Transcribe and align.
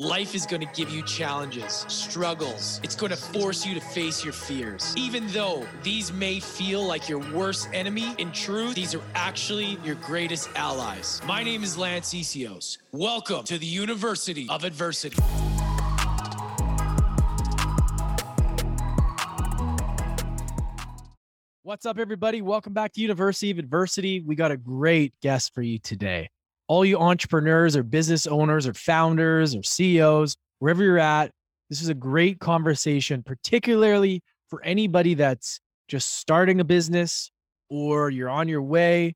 Life 0.00 0.34
is 0.34 0.44
going 0.44 0.60
to 0.60 0.66
give 0.74 0.90
you 0.90 1.04
challenges, 1.04 1.86
struggles. 1.86 2.80
It's 2.82 2.96
going 2.96 3.10
to 3.10 3.16
force 3.16 3.64
you 3.64 3.74
to 3.74 3.80
face 3.80 4.24
your 4.24 4.32
fears. 4.32 4.92
Even 4.96 5.24
though 5.28 5.64
these 5.84 6.12
may 6.12 6.40
feel 6.40 6.84
like 6.84 7.08
your 7.08 7.20
worst 7.32 7.68
enemy, 7.72 8.12
in 8.18 8.32
truth, 8.32 8.74
these 8.74 8.92
are 8.96 9.02
actually 9.14 9.78
your 9.84 9.94
greatest 9.94 10.48
allies. 10.56 11.20
My 11.24 11.44
name 11.44 11.62
is 11.62 11.78
Lance 11.78 12.12
Essihos. 12.12 12.78
Welcome 12.90 13.44
to 13.44 13.56
the 13.56 13.66
University 13.66 14.48
of 14.50 14.64
Adversity. 14.64 15.22
What's 21.62 21.86
up, 21.86 22.00
everybody? 22.00 22.42
Welcome 22.42 22.72
back 22.72 22.94
to 22.94 23.00
University 23.00 23.52
of 23.52 23.60
Adversity. 23.60 24.18
We 24.18 24.34
got 24.34 24.50
a 24.50 24.56
great 24.56 25.14
guest 25.20 25.54
for 25.54 25.62
you 25.62 25.78
today 25.78 26.30
all 26.66 26.84
you 26.84 26.98
entrepreneurs 26.98 27.76
or 27.76 27.82
business 27.82 28.26
owners 28.26 28.66
or 28.66 28.74
founders 28.74 29.54
or 29.54 29.62
CEOs, 29.62 30.36
wherever 30.58 30.82
you're 30.82 30.98
at, 30.98 31.30
this 31.70 31.82
is 31.82 31.88
a 31.88 31.94
great 31.94 32.40
conversation, 32.40 33.22
particularly 33.22 34.22
for 34.48 34.62
anybody 34.62 35.14
that's 35.14 35.60
just 35.88 36.16
starting 36.16 36.60
a 36.60 36.64
business 36.64 37.30
or 37.68 38.10
you're 38.10 38.28
on 38.28 38.48
your 38.48 38.62
way 38.62 39.14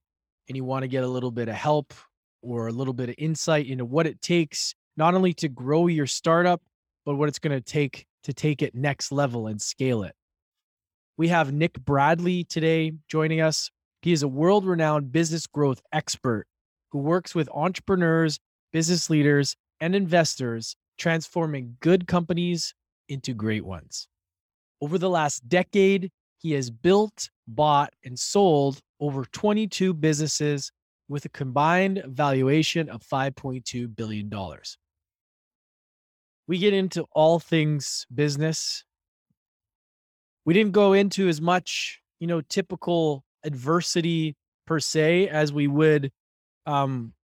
and 0.49 0.57
you 0.57 0.65
want 0.65 0.83
to 0.83 0.89
get 0.89 1.05
a 1.05 1.09
little 1.09 1.31
bit 1.31 1.49
of 1.49 1.55
help 1.55 1.95
or 2.43 2.69
a 2.69 2.73
little 2.73 2.95
bit 2.95 3.09
of 3.09 3.15
insight 3.19 3.67
into 3.67 3.85
what 3.85 4.07
it 4.07 4.21
takes 4.21 4.75
not 4.97 5.15
only 5.15 5.33
to 5.33 5.49
grow 5.49 5.87
your 5.87 6.07
startup, 6.07 6.61
but 7.07 7.15
what 7.15 7.29
it's 7.29 7.39
going 7.39 7.57
to 7.57 7.63
take 7.63 8.07
to 8.25 8.33
take 8.33 8.63
it 8.63 8.75
next 8.75 9.13
level 9.13 9.47
and 9.47 9.63
scale 9.63 10.03
it. 10.03 10.15
We 11.17 11.29
have 11.29 11.53
Nick 11.53 11.75
Bradley 11.85 12.45
today 12.45 12.93
joining 13.09 13.41
us. 13.41 13.71
He 14.03 14.13
is 14.13 14.23
a 14.23 14.29
world 14.29 14.67
renowned 14.67 15.13
business 15.13 15.47
growth 15.47 15.81
expert 15.93 16.47
who 16.91 16.99
works 16.99 17.35
with 17.35 17.49
entrepreneurs, 17.51 18.39
business 18.73 19.11
leaders, 19.11 19.57
and 19.81 19.95
investors, 19.95 20.77
transforming 20.99 21.77
good 21.81 22.07
companies 22.07 22.75
into 23.09 23.35
great 23.35 23.65
ones. 23.65 24.09
Over 24.81 24.99
the 24.99 25.11
last 25.11 25.49
decade, 25.49 26.11
he 26.39 26.53
has 26.53 26.71
built, 26.71 27.31
bought, 27.47 27.93
and 28.05 28.19
sold 28.19 28.81
over 29.01 29.25
22 29.25 29.95
businesses 29.95 30.71
with 31.09 31.25
a 31.25 31.31
combined 31.31 32.03
valuation 32.07 32.89
of 32.89 33.03
$5.2 33.03 33.95
billion. 33.97 34.31
We 36.47 36.59
get 36.59 36.75
into 36.75 37.07
all 37.13 37.39
things 37.39 38.07
business. 38.15 38.85
We 40.45 40.55
didn't 40.55 40.73
go 40.73 40.93
into 40.93 41.29
as 41.29 41.41
much, 41.41 42.01
you 42.21 42.27
know, 42.27 42.41
typical 42.41 43.25
adversity 43.45 44.37
per 44.67 44.81
se 44.81 45.29
as 45.29 45.53
we 45.53 45.67
would 45.67 46.11
um 46.69 47.15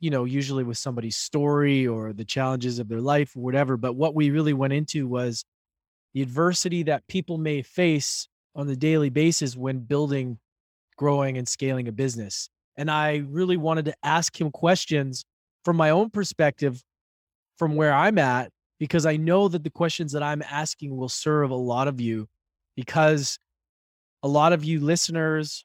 you 0.00 0.10
know 0.10 0.24
usually 0.24 0.64
with 0.64 0.76
somebody's 0.76 1.16
story 1.16 1.86
or 1.86 2.12
the 2.12 2.24
challenges 2.24 2.80
of 2.80 2.88
their 2.88 3.00
life 3.00 3.34
or 3.36 3.42
whatever 3.42 3.76
but 3.76 3.94
what 3.94 4.14
we 4.14 4.30
really 4.30 4.52
went 4.52 4.72
into 4.72 5.06
was 5.06 5.44
the 6.12 6.20
adversity 6.20 6.82
that 6.82 7.06
people 7.06 7.38
may 7.38 7.62
face 7.62 8.28
on 8.54 8.66
the 8.66 8.76
daily 8.76 9.08
basis 9.08 9.56
when 9.56 9.78
building 9.78 10.38
growing 10.98 11.38
and 11.38 11.48
scaling 11.48 11.86
a 11.86 11.92
business 11.92 12.50
and 12.76 12.90
i 12.90 13.22
really 13.28 13.56
wanted 13.56 13.84
to 13.84 13.94
ask 14.02 14.38
him 14.38 14.50
questions 14.50 15.24
from 15.64 15.76
my 15.76 15.90
own 15.90 16.10
perspective 16.10 16.82
from 17.56 17.76
where 17.76 17.94
i'm 17.94 18.18
at 18.18 18.50
because 18.80 19.06
i 19.06 19.16
know 19.16 19.46
that 19.46 19.62
the 19.62 19.70
questions 19.70 20.10
that 20.10 20.22
i'm 20.22 20.42
asking 20.50 20.96
will 20.96 21.08
serve 21.08 21.50
a 21.50 21.54
lot 21.54 21.86
of 21.86 22.00
you 22.00 22.26
because 22.74 23.38
a 24.24 24.28
lot 24.28 24.52
of 24.52 24.64
you 24.64 24.80
listeners 24.80 25.64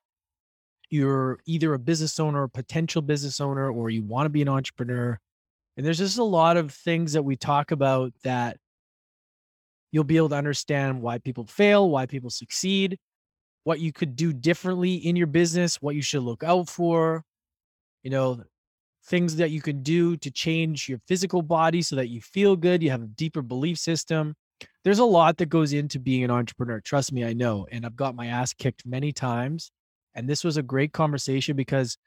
you're 0.89 1.39
either 1.45 1.73
a 1.73 1.80
business 1.80 2.19
owner, 2.19 2.43
a 2.43 2.49
potential 2.49 3.02
business 3.02 3.41
owner, 3.41 3.71
or 3.71 3.89
you 3.89 4.03
want 4.03 4.25
to 4.25 4.30
be 4.30 4.41
an 4.41 4.49
entrepreneur. 4.49 5.19
And 5.75 5.85
there's 5.85 5.97
just 5.97 6.17
a 6.17 6.23
lot 6.23 6.57
of 6.57 6.71
things 6.71 7.13
that 7.13 7.23
we 7.23 7.35
talk 7.35 7.71
about 7.71 8.13
that 8.23 8.57
you'll 9.91 10.03
be 10.03 10.17
able 10.17 10.30
to 10.30 10.35
understand 10.35 11.02
why 11.02 11.17
people 11.17 11.45
fail, 11.45 11.89
why 11.89 12.05
people 12.05 12.30
succeed, 12.30 12.97
what 13.63 13.80
you 13.80 13.91
could 13.91 14.15
do 14.15 14.33
differently 14.33 14.95
in 14.95 15.15
your 15.15 15.27
business, 15.27 15.81
what 15.81 15.95
you 15.95 16.02
should 16.02 16.23
look 16.23 16.43
out 16.43 16.67
for, 16.70 17.23
you 18.04 18.09
know, 18.09 18.42
things 19.05 19.37
that 19.37 19.52
you 19.52 19.61
can 19.61 19.83
do 19.83 20.17
to 20.17 20.30
change 20.30 20.89
your 20.89 20.99
physical 21.08 21.42
body 21.42 21.81
so 21.81 21.95
that 21.95 22.09
you 22.09 22.21
feel 22.21 22.55
good, 22.55 22.83
you 22.83 22.89
have 22.89 23.04
a 23.04 23.08
deeper 23.08 23.42
belief 23.42 23.77
system. 23.77 24.36
There's 24.83 24.99
a 24.99 25.05
lot 25.05 25.37
that 25.37 25.48
goes 25.48 25.73
into 25.73 25.99
being 25.99 26.23
an 26.23 26.31
entrepreneur. 26.31 26.81
Trust 26.81 27.14
me, 27.14 27.23
I 27.23 27.33
know. 27.33 27.67
And 27.71 27.86
I've 27.86 27.95
got 27.95 28.15
my 28.15 28.27
ass 28.27 28.54
kicked 28.54 28.86
many 28.86 29.11
times 29.11 29.71
and 30.17 30.28
this 30.28 30.44
was 30.44 30.58
a 30.58 30.64
great 30.64 30.92
conversation 30.92 31.55
because 31.55 31.98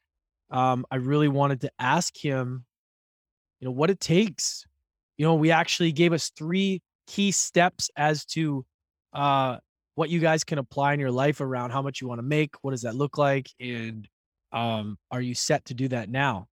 um, 0.51 0.85
I 0.91 0.97
really 0.97 1.29
wanted 1.29 1.61
to 1.61 1.71
ask 1.79 2.15
him, 2.17 2.65
you 3.61 3.67
know, 3.67 3.73
what 3.73 3.89
it 3.89 4.01
takes. 4.01 4.67
You 5.17 5.27
know, 5.27 5.37
we 5.37 5.53
actually 5.53 5.93
gave 5.93 6.13
us 6.13 6.31
three 6.37 6.83
key 7.07 7.31
steps 7.31 7.89
as 7.97 8.25
to 8.27 8.67
uh, 9.13 9.59
what 9.95 10.11
you 10.11 10.19
guys 10.19 10.43
can 10.43 10.59
apply 10.59 10.93
in 10.93 11.01
your 11.01 11.13
life 11.13 11.41
around 11.41 11.71
how 11.71 11.83
much 11.83 12.01
you 12.01 12.09
want 12.09 12.19
to 12.19 12.25
make. 12.25 12.57
What 12.63 12.73
does 12.73 12.83
that 12.83 12.97
look 12.97 13.17
like? 13.17 13.49
And 13.61 14.09
um, 14.51 14.99
are 15.13 15.21
you 15.21 15.35
set 15.35 15.67
to 15.67 15.75
do 15.75 15.87
that 15.89 16.11
now? 16.11 16.49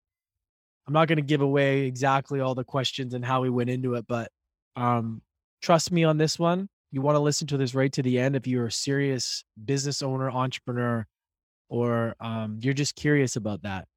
I'm 0.86 0.94
not 0.94 1.08
going 1.08 1.18
to 1.18 1.24
give 1.24 1.42
away 1.42 1.82
exactly 1.82 2.40
all 2.40 2.54
the 2.54 2.64
questions 2.64 3.16
and 3.16 3.26
how 3.26 3.42
we 3.42 3.50
went 3.50 3.72
into 3.72 3.96
it, 3.96 4.06
but 4.08 4.32
um, 4.76 5.22
trust 5.62 5.92
me 5.92 6.04
on 6.04 6.18
this 6.18 6.38
one. 6.38 6.70
You 6.92 7.02
want 7.02 7.16
to 7.16 7.20
listen 7.20 7.48
to 7.48 7.58
this 7.58 7.74
right 7.74 7.92
to 7.94 8.04
the 8.04 8.20
end 8.20 8.36
if 8.36 8.46
you're 8.48 8.68
a 8.68 8.72
serious 8.72 9.44
business 9.66 10.02
owner, 10.02 10.30
entrepreneur, 10.30 11.06
or 11.70 12.16
um, 12.20 12.60
you're 12.62 12.74
just 12.74 12.96
curious 12.96 13.36
about 13.36 13.64
that, 13.64 13.88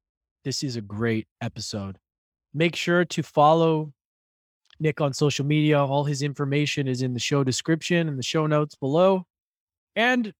this 0.43 0.63
is 0.63 0.75
a 0.75 0.81
great 0.81 1.27
episode. 1.41 1.97
Make 2.53 2.75
sure 2.75 3.05
to 3.05 3.23
follow 3.23 3.93
Nick 4.79 4.99
on 4.99 5.13
social 5.13 5.45
media. 5.45 5.79
All 5.79 6.03
his 6.03 6.21
information 6.21 6.87
is 6.87 7.01
in 7.01 7.13
the 7.13 7.19
show 7.19 7.43
description 7.43 8.07
and 8.07 8.17
the 8.17 8.23
show 8.23 8.47
notes 8.47 8.75
below. 8.75 9.25
And 9.95 10.33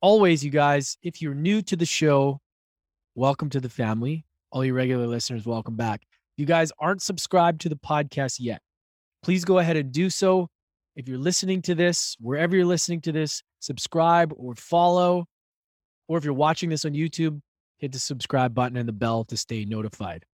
always, 0.00 0.44
you 0.44 0.50
guys, 0.50 0.98
if 1.02 1.22
you're 1.22 1.34
new 1.34 1.62
to 1.62 1.76
the 1.76 1.86
show, 1.86 2.40
welcome 3.14 3.48
to 3.50 3.60
the 3.60 3.68
family. 3.68 4.24
All 4.50 4.64
you 4.64 4.74
regular 4.74 5.06
listeners, 5.06 5.46
welcome 5.46 5.76
back. 5.76 6.02
If 6.02 6.40
you 6.40 6.46
guys 6.46 6.70
aren't 6.78 7.02
subscribed 7.02 7.62
to 7.62 7.68
the 7.68 7.76
podcast 7.76 8.36
yet, 8.38 8.60
please 9.22 9.44
go 9.44 9.58
ahead 9.58 9.76
and 9.76 9.90
do 9.90 10.10
so. 10.10 10.48
If 10.94 11.08
you're 11.08 11.18
listening 11.18 11.62
to 11.62 11.74
this, 11.74 12.16
wherever 12.20 12.54
you're 12.54 12.66
listening 12.66 13.00
to 13.02 13.12
this, 13.12 13.42
subscribe 13.60 14.32
or 14.36 14.54
follow 14.54 15.24
or 16.08 16.18
if 16.18 16.24
you're 16.24 16.34
watching 16.34 16.70
this 16.70 16.84
on 16.84 16.92
YouTube, 16.92 17.40
hit 17.78 17.92
the 17.92 17.98
subscribe 17.98 18.54
button 18.54 18.76
and 18.76 18.88
the 18.88 18.92
bell 18.92 19.24
to 19.24 19.36
stay 19.36 19.64
notified. 19.64 20.24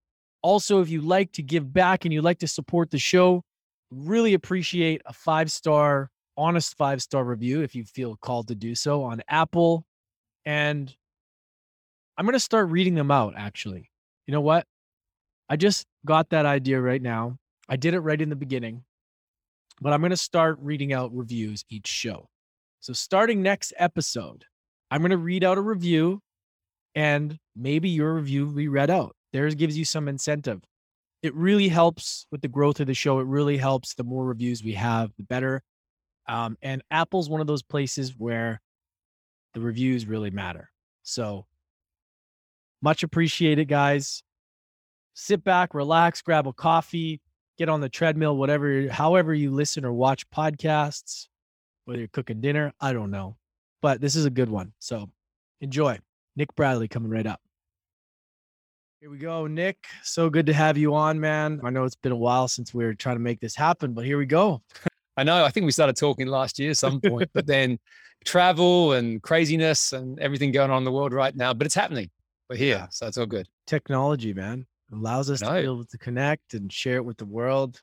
Also, 0.42 0.80
if 0.80 0.88
you 0.88 1.00
like 1.00 1.32
to 1.32 1.42
give 1.42 1.72
back 1.72 2.04
and 2.04 2.12
you 2.14 2.22
like 2.22 2.38
to 2.38 2.48
support 2.48 2.90
the 2.90 2.98
show, 2.98 3.42
really 3.90 4.34
appreciate 4.34 5.02
a 5.06 5.12
five 5.12 5.50
star, 5.50 6.10
honest 6.36 6.76
five 6.76 7.02
star 7.02 7.24
review 7.24 7.62
if 7.62 7.74
you 7.74 7.84
feel 7.84 8.16
called 8.16 8.48
to 8.48 8.54
do 8.54 8.74
so 8.74 9.02
on 9.02 9.22
Apple. 9.28 9.84
And 10.44 10.94
I'm 12.16 12.24
going 12.24 12.34
to 12.34 12.40
start 12.40 12.68
reading 12.70 12.94
them 12.94 13.10
out, 13.10 13.34
actually. 13.36 13.90
You 14.26 14.32
know 14.32 14.40
what? 14.40 14.66
I 15.48 15.56
just 15.56 15.86
got 16.04 16.30
that 16.30 16.46
idea 16.46 16.80
right 16.80 17.00
now. 17.00 17.38
I 17.68 17.76
did 17.76 17.94
it 17.94 18.00
right 18.00 18.20
in 18.20 18.28
the 18.28 18.36
beginning, 18.36 18.84
but 19.80 19.92
I'm 19.92 20.00
going 20.00 20.10
to 20.10 20.16
start 20.16 20.58
reading 20.60 20.92
out 20.92 21.14
reviews 21.14 21.64
each 21.70 21.86
show. 21.86 22.28
So, 22.80 22.92
starting 22.92 23.42
next 23.42 23.72
episode, 23.76 24.44
I'm 24.90 25.00
going 25.00 25.10
to 25.10 25.18
read 25.18 25.44
out 25.44 25.58
a 25.58 25.62
review 25.62 26.20
and 26.94 27.38
maybe 27.54 27.88
your 27.88 28.14
review 28.14 28.46
will 28.46 28.54
be 28.54 28.68
read 28.68 28.90
out. 28.90 29.14
Theirs 29.32 29.54
gives 29.54 29.76
you 29.76 29.84
some 29.84 30.08
incentive. 30.08 30.62
It 31.22 31.34
really 31.34 31.68
helps 31.68 32.26
with 32.30 32.40
the 32.40 32.48
growth 32.48 32.80
of 32.80 32.86
the 32.86 32.94
show. 32.94 33.18
It 33.18 33.26
really 33.26 33.56
helps. 33.56 33.94
The 33.94 34.04
more 34.04 34.24
reviews 34.24 34.62
we 34.62 34.72
have, 34.74 35.12
the 35.16 35.24
better. 35.24 35.62
Um, 36.28 36.56
and 36.62 36.82
Apple's 36.90 37.28
one 37.28 37.40
of 37.40 37.46
those 37.46 37.62
places 37.62 38.14
where 38.16 38.60
the 39.54 39.60
reviews 39.60 40.06
really 40.06 40.30
matter. 40.30 40.70
So 41.02 41.46
much 42.82 43.02
appreciated, 43.02 43.68
guys. 43.68 44.22
Sit 45.14 45.42
back, 45.42 45.74
relax, 45.74 46.22
grab 46.22 46.46
a 46.46 46.52
coffee, 46.52 47.20
get 47.58 47.68
on 47.68 47.80
the 47.80 47.88
treadmill, 47.88 48.36
whatever, 48.36 48.88
however 48.88 49.34
you 49.34 49.50
listen 49.50 49.84
or 49.84 49.92
watch 49.92 50.28
podcasts, 50.30 51.26
whether 51.84 51.98
you're 51.98 52.08
cooking 52.08 52.40
dinner, 52.40 52.72
I 52.80 52.92
don't 52.92 53.10
know 53.10 53.37
but 53.82 54.00
this 54.00 54.16
is 54.16 54.24
a 54.24 54.30
good 54.30 54.48
one. 54.48 54.72
So 54.78 55.10
enjoy. 55.60 55.98
Nick 56.36 56.54
Bradley 56.54 56.88
coming 56.88 57.10
right 57.10 57.26
up. 57.26 57.40
Here 59.00 59.10
we 59.10 59.18
go, 59.18 59.46
Nick. 59.46 59.78
So 60.02 60.28
good 60.28 60.46
to 60.46 60.52
have 60.52 60.76
you 60.76 60.94
on, 60.94 61.20
man. 61.20 61.60
I 61.62 61.70
know 61.70 61.84
it's 61.84 61.94
been 61.94 62.12
a 62.12 62.16
while 62.16 62.48
since 62.48 62.74
we 62.74 62.84
were 62.84 62.94
trying 62.94 63.16
to 63.16 63.22
make 63.22 63.40
this 63.40 63.54
happen, 63.54 63.92
but 63.92 64.04
here 64.04 64.18
we 64.18 64.26
go. 64.26 64.60
I 65.16 65.24
know. 65.24 65.44
I 65.44 65.50
think 65.50 65.66
we 65.66 65.72
started 65.72 65.96
talking 65.96 66.26
last 66.26 66.58
year 66.58 66.74
some 66.74 67.00
point, 67.00 67.30
but 67.32 67.46
then 67.46 67.78
travel 68.24 68.92
and 68.92 69.22
craziness 69.22 69.92
and 69.92 70.18
everything 70.20 70.52
going 70.52 70.70
on 70.70 70.78
in 70.78 70.84
the 70.84 70.92
world 70.92 71.12
right 71.12 71.34
now, 71.34 71.54
but 71.54 71.66
it's 71.66 71.74
happening. 71.74 72.10
We're 72.48 72.56
here. 72.56 72.88
So 72.90 73.06
it's 73.06 73.18
all 73.18 73.26
good. 73.26 73.46
Technology, 73.66 74.32
man, 74.32 74.66
allows 74.92 75.30
us 75.30 75.40
to 75.40 75.50
be 75.50 75.58
able 75.58 75.84
to 75.84 75.98
connect 75.98 76.54
and 76.54 76.72
share 76.72 76.96
it 76.96 77.04
with 77.04 77.18
the 77.18 77.26
world. 77.26 77.80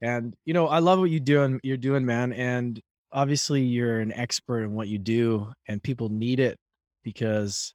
And, 0.00 0.34
you 0.44 0.54
know, 0.54 0.68
I 0.68 0.78
love 0.78 0.98
what 0.98 1.10
you're 1.10 1.20
doing, 1.20 1.60
you're 1.62 1.76
doing, 1.76 2.04
man. 2.04 2.32
And 2.32 2.80
obviously 3.12 3.62
you're 3.62 4.00
an 4.00 4.12
expert 4.12 4.62
in 4.62 4.72
what 4.72 4.88
you 4.88 4.98
do 4.98 5.52
and 5.66 5.82
people 5.82 6.08
need 6.08 6.40
it 6.40 6.56
because 7.02 7.74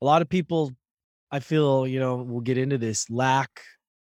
a 0.00 0.04
lot 0.04 0.22
of 0.22 0.28
people 0.28 0.72
I 1.30 1.40
feel, 1.40 1.86
you 1.86 2.00
know, 2.00 2.16
we'll 2.16 2.40
get 2.40 2.58
into 2.58 2.78
this 2.78 3.08
lack 3.08 3.62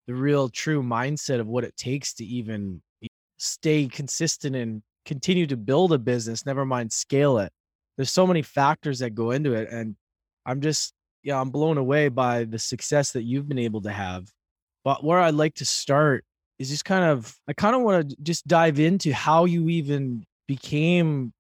the 0.08 0.14
real 0.14 0.50
true 0.50 0.84
mindset 0.84 1.40
of 1.40 1.48
what 1.48 1.64
it 1.64 1.78
takes 1.78 2.14
to 2.16 2.26
even 2.26 2.82
stay 3.38 3.88
consistent 3.88 4.56
and 4.56 4.82
continue 5.06 5.48
to 5.48 5.58
build 5.58 5.94
a 5.94 5.98
business, 5.98 6.46
never 6.46 6.66
mind 6.66 6.92
scale 6.92 7.38
it. 7.38 7.52
There's 7.98 8.12
so 8.12 8.28
many 8.28 8.42
factors 8.42 9.00
that 9.00 9.12
go 9.12 9.32
into 9.32 9.54
it. 9.54 9.70
And 9.70 9.96
I'm 10.46 10.62
just, 10.62 10.94
yeah, 11.24 11.40
I'm 11.40 11.52
blown 11.52 11.78
away 11.78 12.10
by 12.10 12.44
the 12.44 12.60
success 12.60 13.12
that 13.12 13.24
you've 13.24 13.48
been 13.48 13.60
able 13.60 13.82
to 13.82 13.92
have. 13.92 14.28
But 14.84 15.04
where 15.04 15.20
I'd 15.20 15.36
like 15.36 15.56
to 15.56 15.66
start 15.66 16.26
is 16.60 16.70
just 16.70 16.86
kind 16.86 17.06
of, 17.06 17.34
I 17.48 17.54
kind 17.54 17.76
of 17.76 17.82
want 17.82 18.10
to 18.10 18.16
just 18.24 18.46
dive 18.48 18.80
into 18.80 19.14
how 19.14 19.46
you 19.46 19.70
even 19.70 20.26
became 20.48 21.34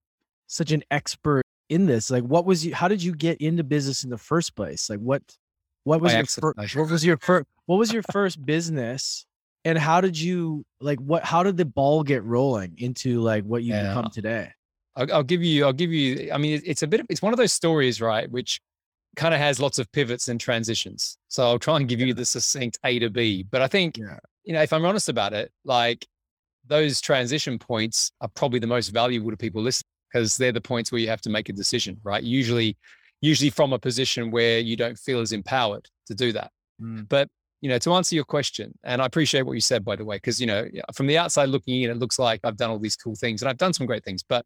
such 0.47 0.71
an 0.71 0.83
expert 0.91 1.43
in 1.69 1.85
this. 1.85 2.09
Like, 2.09 2.23
what 2.23 2.45
was 2.45 2.65
you, 2.65 2.75
how 2.75 2.87
did 2.87 3.01
you 3.01 3.15
get 3.15 3.39
into 3.39 3.63
business 3.63 4.03
in 4.03 4.09
the 4.09 4.17
first 4.17 4.55
place? 4.55 4.89
Like, 4.89 4.99
what, 4.99 5.21
what 5.83 6.01
was 6.01 6.13
your 6.13 6.25
fir- 6.25 6.53
what 6.55 6.89
was 6.91 7.05
your 7.05 7.17
first 7.17 7.45
what 7.65 7.77
was 7.77 7.91
your 7.91 8.03
first 8.11 8.45
business 8.45 9.25
and 9.65 9.77
how 9.77 10.01
did 10.01 10.19
you 10.19 10.65
like 10.79 10.99
what 10.99 11.23
how 11.23 11.43
did 11.43 11.57
the 11.57 11.65
ball 11.65 12.03
get 12.03 12.23
rolling 12.23 12.73
into 12.77 13.21
like 13.21 13.43
what 13.43 13.63
you 13.63 13.73
yeah. 13.73 13.89
become 13.89 14.09
today 14.11 14.49
I'll, 14.95 15.11
I'll, 15.13 15.23
give 15.23 15.43
you 15.43 15.65
i'll 15.65 15.73
give 15.73 15.91
you 15.91 16.31
i 16.33 16.37
mean 16.37 16.61
it's 16.65 16.83
a 16.83 16.87
bit 16.87 16.99
of, 16.99 17.07
it's 17.09 17.21
one 17.21 17.33
of 17.33 17.37
those 17.37 17.53
stories 17.53 18.01
right 18.01 18.29
which 18.29 18.61
kind 19.15 19.33
of 19.33 19.39
has 19.39 19.59
lots 19.59 19.79
of 19.79 19.91
pivots 19.91 20.27
and 20.27 20.39
transitions 20.39 21.17
so 21.27 21.43
i'll 21.43 21.59
try 21.59 21.77
and 21.77 21.87
give 21.87 21.99
yeah. 21.99 22.07
you 22.07 22.13
the 22.13 22.25
succinct 22.25 22.77
a 22.83 22.99
to 22.99 23.09
b 23.09 23.43
but 23.43 23.61
i 23.61 23.67
think 23.67 23.97
yeah. 23.97 24.17
you 24.43 24.53
know 24.53 24.61
if 24.61 24.73
i'm 24.73 24.85
honest 24.85 25.09
about 25.09 25.33
it 25.33 25.51
like 25.65 26.05
those 26.67 27.01
transition 27.01 27.59
points 27.59 28.11
are 28.21 28.29
probably 28.29 28.59
the 28.59 28.67
most 28.67 28.89
valuable 28.89 29.31
to 29.31 29.37
people 29.37 29.61
listening 29.61 29.89
because 30.11 30.37
they're 30.37 30.51
the 30.51 30.61
points 30.61 30.91
where 30.91 30.99
you 30.99 31.07
have 31.07 31.21
to 31.21 31.29
make 31.29 31.49
a 31.49 31.53
decision 31.53 31.97
right 32.03 32.23
usually 32.23 32.77
usually 33.21 33.49
from 33.49 33.73
a 33.73 33.79
position 33.79 34.31
where 34.31 34.59
you 34.59 34.75
don't 34.75 34.97
feel 34.97 35.19
as 35.19 35.31
empowered 35.31 35.87
to 36.05 36.13
do 36.13 36.31
that 36.31 36.51
mm. 36.81 37.07
but 37.09 37.27
you 37.63 37.69
know, 37.69 37.77
to 37.77 37.93
answer 37.93 38.13
your 38.13 38.25
question, 38.25 38.77
and 38.83 39.01
I 39.01 39.05
appreciate 39.05 39.43
what 39.43 39.53
you 39.53 39.61
said, 39.61 39.85
by 39.85 39.95
the 39.95 40.03
way, 40.03 40.17
because, 40.17 40.37
you 40.37 40.45
know, 40.45 40.67
from 40.93 41.07
the 41.07 41.17
outside 41.17 41.47
looking 41.47 41.83
in, 41.83 41.91
it 41.91 41.97
looks 41.97 42.19
like 42.19 42.41
I've 42.43 42.57
done 42.57 42.69
all 42.69 42.77
these 42.77 42.97
cool 42.97 43.15
things 43.15 43.41
and 43.41 43.47
I've 43.47 43.57
done 43.57 43.71
some 43.71 43.87
great 43.87 44.03
things, 44.03 44.21
but 44.21 44.45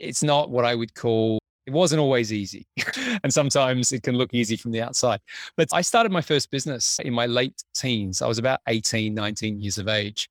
it's 0.00 0.24
not 0.24 0.50
what 0.50 0.64
I 0.64 0.74
would 0.74 0.92
call, 0.92 1.38
it 1.66 1.72
wasn't 1.72 2.00
always 2.00 2.32
easy. 2.32 2.66
and 3.22 3.32
sometimes 3.32 3.92
it 3.92 4.02
can 4.02 4.16
look 4.16 4.34
easy 4.34 4.56
from 4.56 4.72
the 4.72 4.82
outside. 4.82 5.20
But 5.56 5.68
I 5.72 5.82
started 5.82 6.10
my 6.10 6.20
first 6.20 6.50
business 6.50 6.98
in 6.98 7.12
my 7.12 7.26
late 7.26 7.62
teens. 7.76 8.22
I 8.22 8.26
was 8.26 8.38
about 8.38 8.58
18, 8.66 9.14
19 9.14 9.60
years 9.60 9.78
of 9.78 9.86
age. 9.86 10.28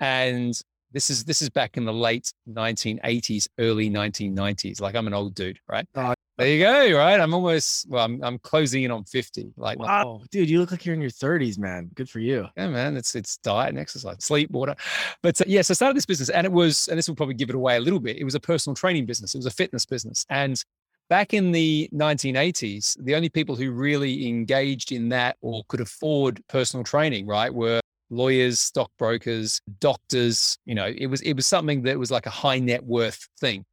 And 0.00 0.60
this 0.92 1.10
is 1.10 1.24
this 1.24 1.42
is 1.42 1.50
back 1.50 1.76
in 1.76 1.84
the 1.84 1.92
late 1.92 2.32
1980s, 2.48 3.48
early 3.58 3.90
1990s. 3.90 4.80
Like 4.80 4.94
I'm 4.94 5.06
an 5.06 5.14
old 5.14 5.34
dude, 5.34 5.58
right? 5.68 5.86
Uh, 5.94 6.14
there 6.36 6.48
you 6.48 6.62
go, 6.62 6.96
right? 6.96 7.20
I'm 7.20 7.34
almost 7.34 7.88
well, 7.88 8.04
I'm 8.04 8.22
I'm 8.22 8.38
closing 8.38 8.84
in 8.84 8.90
on 8.90 9.04
50. 9.04 9.52
Like 9.56 9.78
wow, 9.78 10.22
dude, 10.30 10.48
you 10.48 10.60
look 10.60 10.70
like 10.70 10.86
you're 10.86 10.94
in 10.94 11.00
your 11.00 11.10
30s, 11.10 11.58
man. 11.58 11.90
Good 11.94 12.08
for 12.08 12.20
you. 12.20 12.46
Yeah, 12.56 12.68
man. 12.68 12.96
It's 12.96 13.14
it's 13.14 13.36
diet 13.38 13.70
and 13.70 13.78
exercise, 13.78 14.24
sleep, 14.24 14.50
water. 14.50 14.74
But 15.22 15.40
uh, 15.40 15.44
yes, 15.46 15.48
yeah, 15.48 15.62
so 15.62 15.72
I 15.72 15.74
started 15.74 15.96
this 15.96 16.06
business, 16.06 16.30
and 16.30 16.46
it 16.46 16.52
was, 16.52 16.88
and 16.88 16.96
this 16.96 17.08
will 17.08 17.16
probably 17.16 17.34
give 17.34 17.50
it 17.50 17.54
away 17.54 17.76
a 17.76 17.80
little 17.80 18.00
bit. 18.00 18.16
It 18.16 18.24
was 18.24 18.34
a 18.34 18.40
personal 18.40 18.74
training 18.74 19.06
business. 19.06 19.34
It 19.34 19.38
was 19.38 19.46
a 19.46 19.50
fitness 19.50 19.84
business, 19.84 20.24
and 20.30 20.62
back 21.08 21.34
in 21.34 21.52
the 21.52 21.88
1980s, 21.92 23.02
the 23.04 23.14
only 23.14 23.28
people 23.28 23.56
who 23.56 23.72
really 23.72 24.28
engaged 24.28 24.92
in 24.92 25.08
that 25.08 25.36
or 25.40 25.64
could 25.68 25.80
afford 25.80 26.42
personal 26.48 26.84
training, 26.84 27.26
right, 27.26 27.52
were 27.52 27.80
lawyers, 28.10 28.60
stockbrokers, 28.60 29.60
doctors. 29.80 30.58
You 30.64 30.74
know, 30.74 30.86
it 30.86 31.06
was 31.06 31.20
it 31.22 31.34
was 31.34 31.46
something 31.46 31.82
that 31.82 31.98
was 31.98 32.10
like 32.10 32.26
a 32.26 32.30
high 32.30 32.58
net 32.58 32.84
worth 32.84 33.28
thing, 33.40 33.64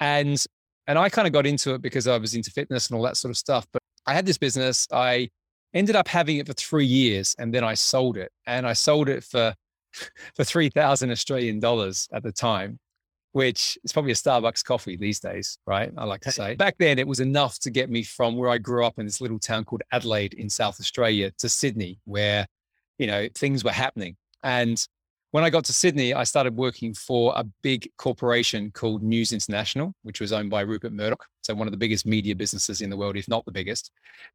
and 0.00 0.42
and 0.86 0.98
I 0.98 1.08
kind 1.08 1.26
of 1.26 1.32
got 1.32 1.46
into 1.46 1.74
it 1.74 1.82
because 1.82 2.06
I 2.06 2.16
was 2.18 2.34
into 2.34 2.50
fitness 2.50 2.88
and 2.88 2.96
all 2.96 3.04
that 3.04 3.16
sort 3.16 3.30
of 3.30 3.36
stuff. 3.36 3.66
But 3.72 3.82
I 4.06 4.14
had 4.14 4.26
this 4.26 4.38
business. 4.38 4.86
I 4.92 5.28
ended 5.74 5.96
up 5.96 6.08
having 6.08 6.38
it 6.38 6.46
for 6.46 6.54
three 6.54 6.86
years, 6.86 7.34
and 7.38 7.52
then 7.52 7.64
I 7.64 7.74
sold 7.74 8.16
it, 8.16 8.32
and 8.46 8.66
I 8.66 8.72
sold 8.72 9.08
it 9.08 9.24
for 9.24 9.54
for 10.34 10.44
three 10.44 10.68
thousand 10.70 11.10
Australian 11.10 11.60
dollars 11.60 12.08
at 12.12 12.22
the 12.22 12.32
time. 12.32 12.78
Which 13.32 13.78
is 13.84 13.92
probably 13.92 14.12
a 14.12 14.14
Starbucks 14.14 14.64
coffee 14.64 14.96
these 14.96 15.20
days, 15.20 15.58
right? 15.66 15.92
I 15.98 16.04
like 16.04 16.22
to 16.22 16.32
say. 16.32 16.54
Back 16.56 16.76
then, 16.78 16.98
it 16.98 17.06
was 17.06 17.20
enough 17.20 17.58
to 17.60 17.70
get 17.70 17.90
me 17.90 18.02
from 18.02 18.36
where 18.36 18.48
I 18.48 18.56
grew 18.56 18.86
up 18.86 18.98
in 18.98 19.04
this 19.04 19.20
little 19.20 19.38
town 19.38 19.64
called 19.64 19.82
Adelaide 19.92 20.32
in 20.32 20.48
South 20.48 20.80
Australia 20.80 21.30
to 21.38 21.48
Sydney, 21.48 22.00
where 22.06 22.46
you 22.98 23.06
know, 23.06 23.28
things 23.34 23.64
were 23.64 23.72
happening. 23.72 24.16
And 24.42 24.86
when 25.30 25.44
I 25.44 25.50
got 25.50 25.64
to 25.66 25.72
Sydney, 25.72 26.14
I 26.14 26.24
started 26.24 26.56
working 26.56 26.94
for 26.94 27.34
a 27.36 27.44
big 27.62 27.90
corporation 27.98 28.70
called 28.70 29.02
News 29.02 29.32
International, 29.32 29.92
which 30.02 30.20
was 30.20 30.32
owned 30.32 30.48
by 30.48 30.62
Rupert 30.62 30.92
Murdoch. 30.92 31.24
So 31.42 31.54
one 31.54 31.66
of 31.66 31.72
the 31.72 31.78
biggest 31.78 32.06
media 32.06 32.34
businesses 32.34 32.80
in 32.80 32.88
the 32.88 32.96
world, 32.96 33.16
if 33.16 33.28
not 33.28 33.44
the 33.44 33.52
biggest. 33.52 33.90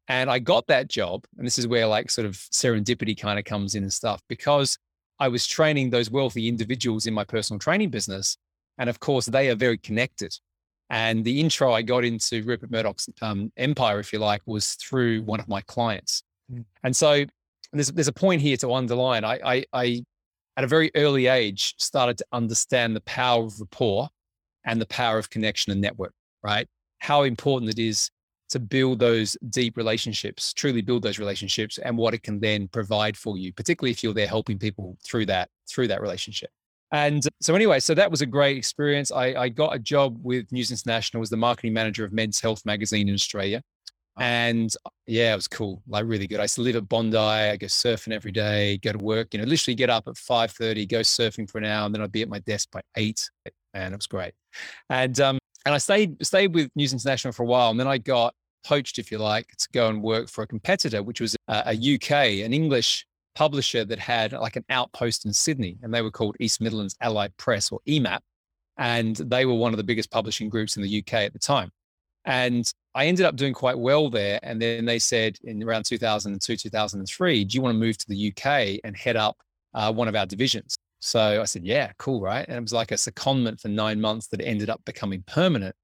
And 0.08 0.30
I 0.30 0.38
got 0.38 0.66
that 0.68 0.88
job. 0.88 1.24
And 1.36 1.46
this 1.46 1.58
is 1.58 1.66
where 1.66 1.86
like 1.86 2.10
sort 2.10 2.26
of 2.26 2.34
serendipity 2.34 3.18
kind 3.18 3.38
of 3.38 3.44
comes 3.44 3.74
in 3.74 3.82
and 3.82 3.92
stuff 3.92 4.22
because 4.28 4.78
I 5.18 5.28
was 5.28 5.46
training 5.46 5.90
those 5.90 6.10
wealthy 6.10 6.48
individuals 6.48 7.06
in 7.06 7.14
my 7.14 7.24
personal 7.24 7.58
training 7.58 7.90
business. 7.90 8.36
And 8.78 8.88
of 8.88 9.00
course, 9.00 9.26
they 9.26 9.50
are 9.50 9.56
very 9.56 9.78
connected. 9.78 10.36
And 10.90 11.24
the 11.24 11.40
intro 11.40 11.72
I 11.72 11.82
got 11.82 12.04
into 12.04 12.42
Rupert 12.44 12.70
Murdoch's 12.70 13.08
um, 13.20 13.50
empire, 13.56 13.98
if 13.98 14.12
you 14.12 14.20
like, 14.20 14.42
was 14.46 14.74
through 14.74 15.22
one 15.22 15.40
of 15.40 15.48
my 15.48 15.60
clients. 15.62 16.22
Mm. 16.52 16.64
And 16.84 16.96
so 16.96 17.24
there's 17.78 17.92
there's 17.92 18.08
a 18.08 18.12
point 18.12 18.40
here 18.40 18.56
to 18.58 18.72
underline. 18.72 19.24
I, 19.24 19.40
I, 19.44 19.64
I 19.72 20.04
at 20.56 20.64
a 20.64 20.66
very 20.66 20.90
early 20.94 21.26
age 21.26 21.74
started 21.78 22.18
to 22.18 22.26
understand 22.32 22.94
the 22.94 23.00
power 23.02 23.44
of 23.44 23.60
rapport 23.60 24.08
and 24.64 24.80
the 24.80 24.86
power 24.86 25.18
of 25.18 25.30
connection 25.30 25.72
and 25.72 25.80
network. 25.80 26.12
Right, 26.42 26.66
how 26.98 27.22
important 27.22 27.70
it 27.70 27.78
is 27.78 28.10
to 28.50 28.60
build 28.60 28.98
those 28.98 29.36
deep 29.48 29.76
relationships, 29.76 30.52
truly 30.52 30.82
build 30.82 31.02
those 31.02 31.18
relationships, 31.18 31.78
and 31.78 31.96
what 31.96 32.14
it 32.14 32.22
can 32.22 32.38
then 32.38 32.68
provide 32.68 33.16
for 33.16 33.36
you, 33.36 33.52
particularly 33.52 33.90
if 33.90 34.04
you're 34.04 34.14
there 34.14 34.28
helping 34.28 34.58
people 34.58 34.96
through 35.04 35.26
that 35.26 35.48
through 35.68 35.88
that 35.88 36.00
relationship. 36.00 36.50
And 36.92 37.26
so, 37.40 37.56
anyway, 37.56 37.80
so 37.80 37.94
that 37.94 38.08
was 38.08 38.22
a 38.22 38.26
great 38.26 38.56
experience. 38.56 39.10
I, 39.10 39.34
I 39.34 39.48
got 39.48 39.74
a 39.74 39.80
job 39.80 40.16
with 40.22 40.52
News 40.52 40.70
International 40.70 41.22
as 41.24 41.30
the 41.30 41.36
marketing 41.36 41.72
manager 41.72 42.04
of 42.04 42.12
Men's 42.12 42.40
Health 42.40 42.64
magazine 42.64 43.08
in 43.08 43.14
Australia. 43.14 43.62
And 44.18 44.72
uh, 44.86 44.90
yeah, 45.06 45.32
it 45.32 45.36
was 45.36 45.48
cool, 45.48 45.82
like 45.88 46.04
really 46.06 46.26
good. 46.26 46.38
I 46.38 46.44
used 46.44 46.54
to 46.56 46.62
live 46.62 46.76
at 46.76 46.88
Bondi. 46.88 47.16
I 47.16 47.56
go 47.56 47.66
surfing 47.66 48.12
every 48.12 48.30
day, 48.30 48.78
go 48.78 48.92
to 48.92 48.98
work, 48.98 49.34
you 49.34 49.40
know, 49.40 49.46
literally 49.46 49.74
get 49.74 49.90
up 49.90 50.06
at 50.06 50.14
5.30, 50.14 50.88
go 50.88 51.00
surfing 51.00 51.50
for 51.50 51.58
an 51.58 51.64
hour, 51.64 51.86
and 51.86 51.94
then 51.94 52.02
I'd 52.02 52.12
be 52.12 52.22
at 52.22 52.28
my 52.28 52.38
desk 52.40 52.70
by 52.70 52.80
eight. 52.96 53.28
And 53.74 53.92
it 53.92 53.96
was 53.96 54.06
great. 54.06 54.34
And 54.88 55.18
um, 55.20 55.38
and 55.66 55.74
I 55.74 55.78
stayed 55.78 56.24
stayed 56.24 56.54
with 56.54 56.70
News 56.76 56.92
International 56.92 57.32
for 57.32 57.42
a 57.42 57.46
while. 57.46 57.70
And 57.70 57.80
then 57.80 57.88
I 57.88 57.98
got 57.98 58.34
poached, 58.64 58.98
if 58.98 59.10
you 59.10 59.18
like, 59.18 59.48
to 59.56 59.68
go 59.72 59.88
and 59.88 60.02
work 60.02 60.28
for 60.28 60.42
a 60.42 60.46
competitor, 60.46 61.02
which 61.02 61.20
was 61.20 61.36
a, 61.48 61.74
a 61.74 61.94
UK, 61.94 62.44
an 62.44 62.52
English 62.52 63.06
publisher 63.34 63.84
that 63.84 63.98
had 63.98 64.32
like 64.32 64.56
an 64.56 64.64
outpost 64.70 65.26
in 65.26 65.32
Sydney. 65.32 65.78
And 65.82 65.92
they 65.92 66.02
were 66.02 66.10
called 66.10 66.36
East 66.38 66.60
Midlands 66.60 66.96
Allied 67.00 67.36
Press 67.36 67.72
or 67.72 67.80
EMAP. 67.88 68.20
And 68.76 69.16
they 69.16 69.46
were 69.46 69.54
one 69.54 69.72
of 69.72 69.76
the 69.76 69.84
biggest 69.84 70.10
publishing 70.10 70.48
groups 70.48 70.76
in 70.76 70.82
the 70.82 70.98
UK 70.98 71.14
at 71.14 71.32
the 71.32 71.38
time. 71.38 71.70
And 72.24 72.70
I 72.94 73.06
ended 73.06 73.26
up 73.26 73.36
doing 73.36 73.52
quite 73.52 73.78
well 73.78 74.08
there. 74.08 74.38
And 74.42 74.60
then 74.60 74.84
they 74.84 74.98
said 74.98 75.38
in 75.44 75.62
around 75.62 75.84
2002, 75.84 76.56
2003, 76.56 77.44
do 77.44 77.54
you 77.54 77.62
want 77.62 77.74
to 77.74 77.78
move 77.78 77.98
to 77.98 78.08
the 78.08 78.28
UK 78.32 78.80
and 78.84 78.96
head 78.96 79.16
up 79.16 79.36
uh, 79.74 79.92
one 79.92 80.08
of 80.08 80.14
our 80.14 80.26
divisions? 80.26 80.76
So 81.00 81.42
I 81.42 81.44
said, 81.44 81.64
yeah, 81.64 81.92
cool, 81.98 82.20
right? 82.20 82.46
And 82.48 82.56
it 82.56 82.62
was 82.62 82.72
like 82.72 82.90
a 82.90 82.94
secondment 82.94 83.60
for 83.60 83.68
nine 83.68 84.00
months 84.00 84.28
that 84.28 84.40
ended 84.40 84.70
up 84.70 84.80
becoming 84.86 85.22
permanent. 85.26 85.74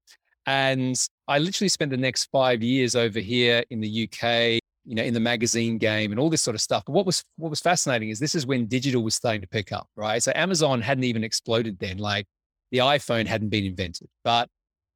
And 0.47 0.95
I 1.27 1.37
literally 1.37 1.69
spent 1.69 1.91
the 1.91 1.97
next 1.97 2.29
five 2.31 2.63
years 2.63 2.95
over 2.95 3.19
here 3.19 3.63
in 3.69 3.81
the 3.81 4.03
UK, 4.03 4.59
you 4.85 4.95
know, 4.95 5.03
in 5.03 5.13
the 5.13 5.19
magazine 5.19 5.77
game 5.77 6.11
and 6.11 6.19
all 6.19 6.31
this 6.31 6.41
sort 6.41 6.55
of 6.55 6.61
stuff. 6.61 6.83
But 6.87 6.93
what 6.93 7.05
was 7.05 7.23
what 7.37 7.49
was 7.49 7.59
fascinating 7.59 8.09
is 8.09 8.19
this 8.19 8.33
is 8.33 8.47
when 8.47 8.65
digital 8.65 9.03
was 9.03 9.13
starting 9.13 9.41
to 9.41 9.47
pick 9.47 9.71
up, 9.71 9.87
right? 9.95 10.23
So 10.23 10.31
Amazon 10.33 10.81
hadn't 10.81 11.03
even 11.03 11.23
exploded 11.23 11.77
then, 11.77 11.99
like 11.99 12.25
the 12.71 12.79
iPhone 12.79 13.27
hadn't 13.27 13.49
been 13.49 13.65
invented, 13.65 14.07
but 14.23 14.49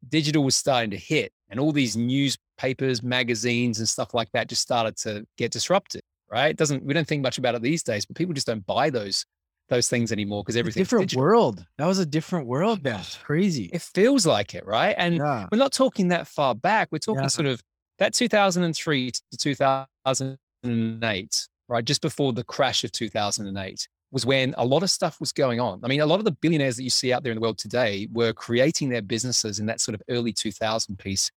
digital 0.10 0.44
was 0.44 0.56
starting 0.56 0.90
to 0.92 0.98
hit 0.98 1.32
and 1.50 1.60
all 1.60 1.72
these 1.72 1.96
newspapers, 1.96 3.04
magazines, 3.04 3.80
and 3.80 3.88
stuff 3.88 4.14
like 4.14 4.30
that 4.34 4.50
just 4.50 4.62
started 4.62 4.98
to 4.98 5.26
get 5.38 5.52
disrupted. 5.52 6.02
Right? 6.32 6.50
It 6.50 6.58
doesn't 6.58 6.84
we 6.84 6.94
don't 6.94 7.08
think 7.08 7.22
much 7.22 7.38
about 7.38 7.56
it 7.56 7.62
these 7.62 7.84
days, 7.84 8.06
but 8.06 8.16
people 8.16 8.34
just 8.34 8.48
don't 8.48 8.66
buy 8.66 8.90
those 8.90 9.26
those 9.70 9.90
things 9.90 10.12
anymore 10.12 10.44
because 10.44 10.56
everything 10.56 10.82
different 10.82 11.10
digital. 11.10 11.24
world. 11.24 11.66
That 11.78 11.88
was 11.88 12.00
a 12.00 12.06
different 12.06 12.48
world. 12.48 12.84
That's 12.84 13.16
crazy. 13.18 13.70
It 13.74 13.82
feels 13.82 14.26
like 14.26 14.56
it, 14.56 14.66
right? 14.66 14.96
And 14.98 15.18
yeah. 15.18 15.48
we're 15.52 15.58
not 15.58 15.74
talking 15.74 16.10
that 16.10 16.28
far 16.28 16.56
back. 16.56 16.90
We're 16.92 17.00
talking 17.00 17.24
yeah. 17.24 17.28
sort 17.28 17.48
of 17.48 17.62
that 18.00 18.14
2003 18.14 19.12
to 19.12 19.38
2008, 19.38 21.48
right? 21.68 21.86
Just 21.86 22.02
before 22.02 22.34
the 22.34 22.44
crash 22.44 22.84
of 22.84 22.92
2008 22.92 23.88
was 24.16 24.26
when 24.26 24.56
a 24.58 24.66
lot 24.66 24.82
of 24.82 24.90
stuff 24.90 25.20
was 25.20 25.34
going 25.34 25.60
on. 25.60 25.82
I 25.84 25.90
mean, 25.90 26.00
a 26.00 26.06
lot 26.06 26.20
of 26.20 26.26
the 26.26 26.32
billionaires 26.32 26.78
that 26.78 26.84
you 26.84 26.90
see 26.90 27.12
out 27.12 27.22
there 27.22 27.34
in 27.34 27.36
the 27.36 27.42
world 27.42 27.58
today 27.58 28.08
were 28.14 28.32
creating 28.32 28.88
their 28.88 29.02
businesses 29.02 29.60
in 29.60 29.66
that 29.66 29.82
sort 29.82 29.94
of 29.94 30.02
early 30.08 30.32
2000 30.32 30.98
piece, 30.98 31.30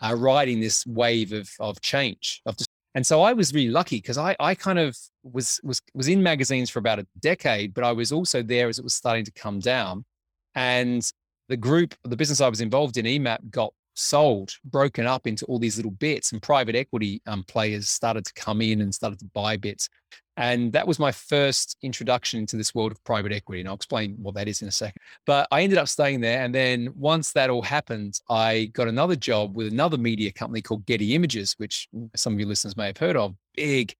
uh, 0.00 0.16
riding 0.16 0.58
this 0.58 0.86
wave 0.86 1.34
of, 1.34 1.50
of 1.60 1.78
change. 1.82 2.40
Of 2.46 2.56
and 2.94 3.06
so 3.06 3.20
I 3.20 3.34
was 3.34 3.52
really 3.52 3.68
lucky 3.68 3.98
because 3.98 4.16
I, 4.16 4.34
I 4.40 4.54
kind 4.54 4.78
of 4.78 4.96
was, 5.22 5.60
was, 5.62 5.82
was 5.92 6.08
in 6.08 6.22
magazines 6.22 6.70
for 6.70 6.78
about 6.78 7.00
a 7.00 7.06
decade, 7.20 7.74
but 7.74 7.84
I 7.84 7.92
was 7.92 8.12
also 8.12 8.42
there 8.42 8.70
as 8.70 8.78
it 8.78 8.82
was 8.82 8.94
starting 8.94 9.26
to 9.26 9.32
come 9.32 9.58
down. 9.58 10.06
And 10.54 11.06
the 11.50 11.58
group, 11.58 11.94
the 12.02 12.16
business 12.16 12.40
I 12.40 12.48
was 12.48 12.62
involved 12.62 12.96
in, 12.96 13.04
EMAP, 13.04 13.50
got 13.50 13.74
sold, 13.92 14.52
broken 14.64 15.06
up 15.06 15.26
into 15.26 15.44
all 15.44 15.58
these 15.58 15.76
little 15.76 15.92
bits, 15.92 16.32
and 16.32 16.40
private 16.40 16.76
equity 16.76 17.20
um, 17.26 17.44
players 17.44 17.90
started 17.90 18.24
to 18.24 18.32
come 18.32 18.62
in 18.62 18.80
and 18.80 18.94
started 18.94 19.18
to 19.18 19.26
buy 19.34 19.58
bits. 19.58 19.90
And 20.36 20.72
that 20.72 20.86
was 20.86 20.98
my 20.98 21.12
first 21.12 21.76
introduction 21.82 22.40
into 22.40 22.56
this 22.56 22.74
world 22.74 22.92
of 22.92 23.04
private 23.04 23.32
equity. 23.32 23.60
And 23.60 23.68
I'll 23.68 23.74
explain 23.74 24.16
what 24.20 24.34
that 24.34 24.48
is 24.48 24.62
in 24.62 24.68
a 24.68 24.72
second. 24.72 25.00
But 25.26 25.46
I 25.50 25.62
ended 25.62 25.78
up 25.78 25.88
staying 25.88 26.20
there. 26.20 26.42
And 26.42 26.54
then 26.54 26.92
once 26.96 27.32
that 27.32 27.50
all 27.50 27.62
happened, 27.62 28.18
I 28.30 28.70
got 28.72 28.88
another 28.88 29.16
job 29.16 29.54
with 29.56 29.70
another 29.70 29.98
media 29.98 30.32
company 30.32 30.62
called 30.62 30.86
Getty 30.86 31.14
Images, 31.14 31.54
which 31.58 31.88
some 32.16 32.32
of 32.32 32.40
your 32.40 32.48
listeners 32.48 32.76
may 32.76 32.86
have 32.86 32.96
heard 32.96 33.16
of. 33.16 33.34
Big 33.54 33.94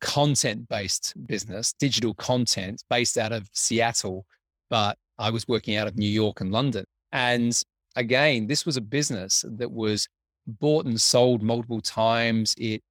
content 0.00 0.68
based 0.68 1.14
business, 1.26 1.72
digital 1.72 2.14
content 2.14 2.82
based 2.90 3.16
out 3.16 3.32
of 3.32 3.48
Seattle. 3.52 4.26
But 4.68 4.98
I 5.18 5.30
was 5.30 5.46
working 5.46 5.76
out 5.76 5.86
of 5.86 5.96
New 5.96 6.10
York 6.10 6.40
and 6.40 6.50
London. 6.50 6.84
And 7.12 7.58
again, 7.94 8.48
this 8.48 8.66
was 8.66 8.76
a 8.76 8.80
business 8.80 9.44
that 9.48 9.70
was 9.70 10.08
bought 10.46 10.86
and 10.86 11.00
sold 11.00 11.42
multiple 11.42 11.80
times. 11.80 12.54
It 12.58 12.82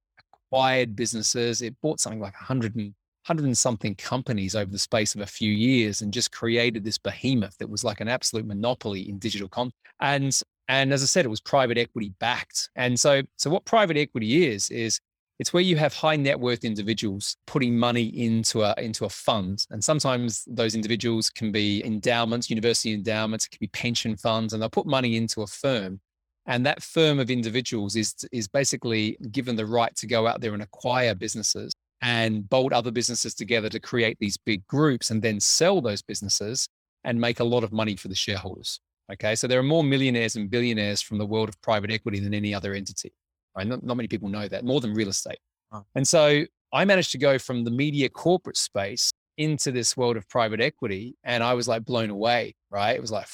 acquired 0.46 0.96
businesses. 0.96 1.62
It 1.62 1.74
bought 1.80 2.00
something 2.00 2.20
like 2.20 2.34
100 2.34 2.76
and, 2.76 2.94
100 3.26 3.44
and 3.44 3.58
something 3.58 3.94
companies 3.94 4.54
over 4.54 4.70
the 4.70 4.78
space 4.78 5.14
of 5.14 5.20
a 5.20 5.26
few 5.26 5.52
years 5.52 6.02
and 6.02 6.12
just 6.12 6.32
created 6.32 6.84
this 6.84 6.98
behemoth 6.98 7.56
that 7.58 7.68
was 7.68 7.84
like 7.84 8.00
an 8.00 8.08
absolute 8.08 8.46
monopoly 8.46 9.08
in 9.08 9.18
digital 9.18 9.48
content. 9.48 9.74
And 10.00 10.40
and 10.68 10.92
as 10.92 11.02
I 11.02 11.06
said, 11.06 11.24
it 11.24 11.28
was 11.28 11.40
private 11.40 11.78
equity 11.78 12.12
backed. 12.18 12.70
And 12.76 12.98
so 12.98 13.22
so 13.36 13.50
what 13.50 13.64
private 13.64 13.96
equity 13.96 14.46
is 14.46 14.70
is 14.70 15.00
it's 15.38 15.52
where 15.52 15.62
you 15.62 15.76
have 15.76 15.92
high 15.92 16.16
net 16.16 16.40
worth 16.40 16.64
individuals 16.64 17.36
putting 17.46 17.78
money 17.78 18.04
into 18.04 18.62
a 18.62 18.74
into 18.78 19.04
a 19.04 19.08
fund, 19.08 19.66
and 19.70 19.84
sometimes 19.84 20.44
those 20.46 20.74
individuals 20.74 21.28
can 21.28 21.52
be 21.52 21.84
endowments, 21.84 22.48
university 22.48 22.94
endowments, 22.94 23.46
it 23.46 23.50
can 23.50 23.58
be 23.60 23.68
pension 23.68 24.16
funds, 24.16 24.52
and 24.52 24.62
they'll 24.62 24.70
put 24.70 24.86
money 24.86 25.16
into 25.16 25.42
a 25.42 25.46
firm, 25.46 26.00
and 26.46 26.64
that 26.64 26.82
firm 26.82 27.18
of 27.18 27.30
individuals 27.30 27.96
is, 27.96 28.14
is 28.32 28.46
basically 28.48 29.16
given 29.30 29.56
the 29.56 29.66
right 29.66 29.94
to 29.96 30.06
go 30.06 30.26
out 30.26 30.40
there 30.40 30.54
and 30.54 30.62
acquire 30.62 31.14
businesses 31.14 31.72
and 32.02 32.48
bolt 32.48 32.72
other 32.72 32.90
businesses 32.90 33.34
together 33.34 33.68
to 33.68 33.80
create 33.80 34.16
these 34.20 34.36
big 34.36 34.66
groups 34.66 35.10
and 35.10 35.22
then 35.22 35.40
sell 35.40 35.80
those 35.80 36.02
businesses 36.02 36.68
and 37.04 37.20
make 37.20 37.40
a 37.40 37.44
lot 37.44 37.64
of 37.64 37.72
money 37.72 37.96
for 37.96 38.08
the 38.08 38.14
shareholders. 38.14 38.80
Okay. 39.12 39.34
So 39.34 39.46
there 39.46 39.58
are 39.58 39.64
more 39.64 39.84
millionaires 39.84 40.36
and 40.36 40.50
billionaires 40.50 41.00
from 41.00 41.18
the 41.18 41.26
world 41.26 41.48
of 41.48 41.60
private 41.62 41.90
equity 41.90 42.20
than 42.20 42.34
any 42.34 42.54
other 42.54 42.74
entity. 42.74 43.12
Right? 43.56 43.66
Not, 43.66 43.82
not 43.82 43.96
many 43.96 44.08
people 44.08 44.28
know 44.28 44.48
that, 44.48 44.64
more 44.64 44.80
than 44.80 44.92
real 44.92 45.08
estate. 45.08 45.38
And 45.94 46.06
so 46.06 46.44
I 46.72 46.84
managed 46.84 47.12
to 47.12 47.18
go 47.18 47.38
from 47.38 47.64
the 47.64 47.70
media 47.70 48.08
corporate 48.08 48.56
space 48.56 49.10
into 49.36 49.70
this 49.70 49.96
world 49.96 50.16
of 50.16 50.28
private 50.28 50.60
equity 50.60 51.16
and 51.24 51.42
I 51.42 51.54
was 51.54 51.68
like 51.68 51.84
blown 51.84 52.10
away, 52.10 52.54
right? 52.76 52.94
It 52.94 53.00
was 53.00 53.10
like, 53.10 53.26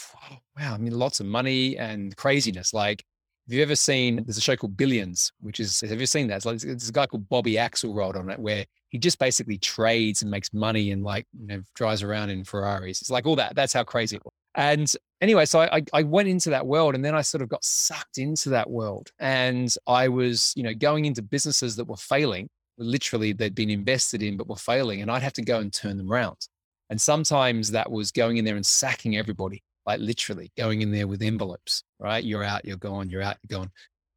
wow, 0.57 0.75
I 0.75 0.79
mean, 0.79 0.93
lots 0.93 1.19
of 1.19 1.27
money 1.27 1.77
and 1.77 2.17
craziness. 2.17 2.73
Like, 2.73 3.05
have 3.49 3.55
you 3.55 3.63
ever 3.63 3.75
seen, 3.75 4.23
there's 4.25 4.39
a 4.39 4.41
show 4.41 4.55
called 4.55 4.77
Billions, 4.77 5.33
which 5.41 5.59
is, 5.59 5.81
have 5.81 6.01
you 6.01 6.07
seen 6.07 6.29
that? 6.29 6.37
It's 6.37 6.47
like, 6.47 6.61
there's 6.61 6.89
a 6.89 6.93
guy 6.93 7.07
called 7.07 7.29
Bobby 7.29 7.55
Axelrod 7.55 8.17
on 8.17 8.31
it 8.31 8.39
where 8.39 8.65
he 8.91 8.99
just 8.99 9.19
basically 9.19 9.59
trades 9.59 10.23
and 10.23 10.31
makes 10.31 10.55
money 10.55 10.93
and 10.93 11.03
like, 11.03 11.27
you 11.37 11.49
know, 11.49 11.63
drives 11.75 12.05
around 12.05 12.31
in 12.31 12.45
Ferraris. 12.45 13.01
It's 13.01 13.11
like 13.11 13.27
all 13.27 13.35
that. 13.37 13.57
That's 13.57 13.73
how 13.73 13.83
crazy 13.83 14.17
it 14.17 14.25
was. 14.25 14.33
And 14.55 14.93
anyway, 15.21 15.47
so 15.47 15.61
I, 15.61 15.83
I 15.93 16.05
went 16.05 16.29
into 16.29 16.51
that 16.51 16.65
world 16.65 16.95
and 16.95 17.05
then 17.05 17.17
I 17.17 17.23
sort 17.23 17.43
of 17.43 17.49
got 17.49 17.65
sucked 17.65 18.19
into 18.19 18.51
that 18.51 18.71
world. 18.71 19.11
And 19.19 19.75
I 19.89 20.07
was, 20.07 20.53
you 20.55 20.63
know, 20.63 20.75
going 20.75 21.07
into 21.07 21.21
businesses 21.21 21.75
that 21.77 21.89
were 21.89 21.97
failing 21.97 22.49
literally 22.79 23.33
they'd 23.33 23.55
been 23.55 23.71
invested 23.71 24.23
in 24.23 24.37
but 24.37 24.49
were 24.49 24.57
failing 24.57 25.03
and 25.03 25.11
i'd 25.11 25.23
have 25.23 25.33
to 25.33 25.43
go 25.43 25.59
and 25.59 25.73
turn 25.73 25.97
them 25.97 26.11
around 26.11 26.49
and 26.93 27.01
sometimes 27.01 27.71
that 27.71 27.91
was 27.91 28.13
going 28.13 28.37
in 28.37 28.45
there 28.45 28.57
and 28.57 28.67
sacking 28.67 29.17
everybody 29.17 29.63
like 29.87 29.99
literally 29.99 30.53
going 30.59 30.83
in 30.83 30.93
there 30.93 31.07
with 31.07 31.23
envelopes 31.23 31.85
right? 31.99 32.23
You're 32.23 32.45
out 32.45 32.67
you're 32.67 32.77
gone 32.77 33.09
you're 33.09 33.23
out 33.23 33.39
you're 33.49 33.61
gone. 33.61 33.71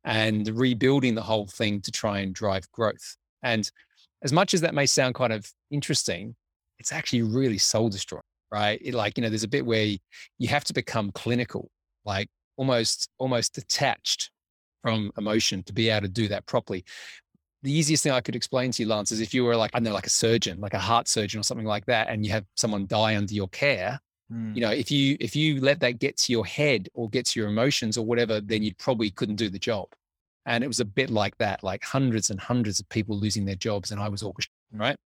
And 0.04 0.46
rebuilding 0.50 1.16
the 1.16 1.22
whole 1.22 1.48
thing 1.48 1.80
to 1.82 1.92
try 1.92 2.20
and 2.20 2.36
drive 2.36 2.70
growth. 2.74 3.16
And 3.42 3.72
as 4.24 4.34
much 4.34 4.54
as 4.54 4.60
that 4.60 4.74
may 4.74 4.88
sound 4.88 5.16
kind 5.16 5.32
of 5.32 5.50
interesting 5.72 6.36
it's 6.78 6.92
actually 6.92 7.22
really 7.22 7.58
soul 7.58 7.88
destroying 7.88 8.24
right? 8.52 8.78
It, 8.84 8.94
like 8.94 9.18
you 9.18 9.22
know 9.22 9.30
there's 9.30 9.44
a 9.44 9.48
bit 9.48 9.66
where 9.66 9.96
you 10.38 10.48
have 10.50 10.66
to 10.66 10.74
become 10.74 11.14
clinical 11.14 11.72
like 12.04 12.28
almost 12.58 13.10
almost 13.18 13.56
detached 13.56 14.32
from 14.82 15.12
emotion 15.18 15.64
to 15.64 15.72
be 15.72 15.88
able 15.88 16.08
to 16.08 16.10
do 16.10 16.28
that 16.28 16.46
properly 16.46 16.84
the 17.66 17.72
easiest 17.72 18.04
thing 18.04 18.12
I 18.12 18.22
could 18.22 18.36
explain 18.36 18.72
to 18.72 18.84
you, 18.84 18.88
Lance, 18.88 19.12
is 19.12 19.20
if 19.20 19.34
you 19.34 19.44
were 19.44 19.56
like, 19.56 19.72
I 19.74 19.80
know, 19.80 19.92
like 19.92 20.06
a 20.06 20.12
surgeon, 20.12 20.62
like 20.62 20.76
a 20.76 20.80
heart 20.80 21.08
surgeon 21.08 21.40
or 21.40 21.44
something 21.44 21.66
like 21.66 21.86
that, 21.88 22.10
and 22.10 22.24
you 22.24 22.32
have 22.32 22.46
someone 22.56 22.86
die 22.86 23.16
under 23.16 23.34
your 23.34 23.48
care, 23.50 24.00
mm. 24.32 24.56
you 24.56 24.62
know, 24.62 24.70
if 24.70 24.92
you 24.92 25.18
if 25.20 25.36
you 25.36 25.60
let 25.60 25.80
that 25.80 26.00
get 26.00 26.16
to 26.18 26.32
your 26.32 26.46
head 26.46 26.88
or 26.94 27.10
get 27.10 27.26
to 27.26 27.40
your 27.40 27.50
emotions 27.50 27.98
or 27.98 28.06
whatever, 28.06 28.40
then 28.40 28.62
you 28.62 28.74
probably 28.76 29.10
couldn't 29.10 29.38
do 29.38 29.50
the 29.50 29.60
job. 29.60 29.88
And 30.46 30.64
it 30.64 30.68
was 30.68 30.80
a 30.80 30.86
bit 30.86 31.10
like 31.10 31.36
that, 31.40 31.64
like 31.64 31.84
hundreds 31.84 32.30
and 32.30 32.40
hundreds 32.40 32.80
of 32.80 32.88
people 32.90 33.18
losing 33.18 33.46
their 33.46 33.56
jobs, 33.56 33.92
and 33.92 34.00
I 34.00 34.10
was 34.10 34.22
orchestrating, 34.22 34.48
right? 34.74 34.98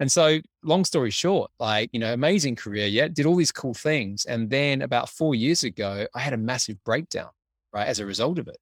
And 0.00 0.10
so, 0.10 0.40
long 0.64 0.84
story 0.84 1.10
short, 1.10 1.50
like, 1.60 1.90
you 1.92 2.00
know, 2.00 2.12
amazing 2.14 2.56
career, 2.56 2.86
yeah, 2.86 3.06
did 3.06 3.26
all 3.26 3.36
these 3.36 3.52
cool 3.52 3.74
things. 3.74 4.24
And 4.24 4.48
then 4.48 4.82
about 4.82 5.10
four 5.10 5.34
years 5.34 5.62
ago, 5.62 6.06
I 6.14 6.20
had 6.20 6.32
a 6.32 6.38
massive 6.38 6.82
breakdown, 6.84 7.28
right, 7.72 7.86
as 7.86 8.00
a 8.00 8.06
result 8.06 8.38
of 8.38 8.48
it. 8.48 8.56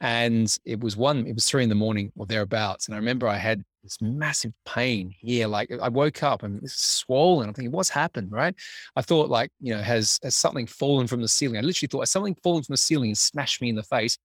And 0.00 0.56
it 0.64 0.80
was 0.80 0.96
one, 0.96 1.26
it 1.26 1.34
was 1.34 1.46
three 1.46 1.62
in 1.62 1.68
the 1.68 1.74
morning 1.74 2.10
or 2.16 2.24
thereabouts. 2.24 2.86
And 2.86 2.94
I 2.94 2.98
remember 2.98 3.28
I 3.28 3.36
had 3.36 3.62
this 3.82 3.98
massive 4.00 4.52
pain 4.64 5.14
here. 5.18 5.46
Like 5.46 5.70
I 5.70 5.88
woke 5.88 6.22
up 6.22 6.42
and 6.42 6.62
it's 6.62 6.80
swollen. 6.82 7.48
I'm 7.48 7.54
thinking, 7.54 7.72
what's 7.72 7.90
happened? 7.90 8.32
Right. 8.32 8.54
I 8.96 9.02
thought 9.02 9.28
like, 9.28 9.50
you 9.60 9.74
know, 9.74 9.82
has, 9.82 10.18
has 10.22 10.34
something 10.34 10.66
fallen 10.66 11.06
from 11.06 11.20
the 11.20 11.28
ceiling? 11.28 11.58
I 11.58 11.60
literally 11.60 11.88
thought, 11.88 12.08
something 12.08 12.36
fallen 12.42 12.62
from 12.62 12.72
the 12.72 12.78
ceiling 12.78 13.10
and 13.10 13.18
smashed 13.18 13.60
me 13.60 13.68
in 13.68 13.76
the 13.76 13.82
face? 13.82 14.16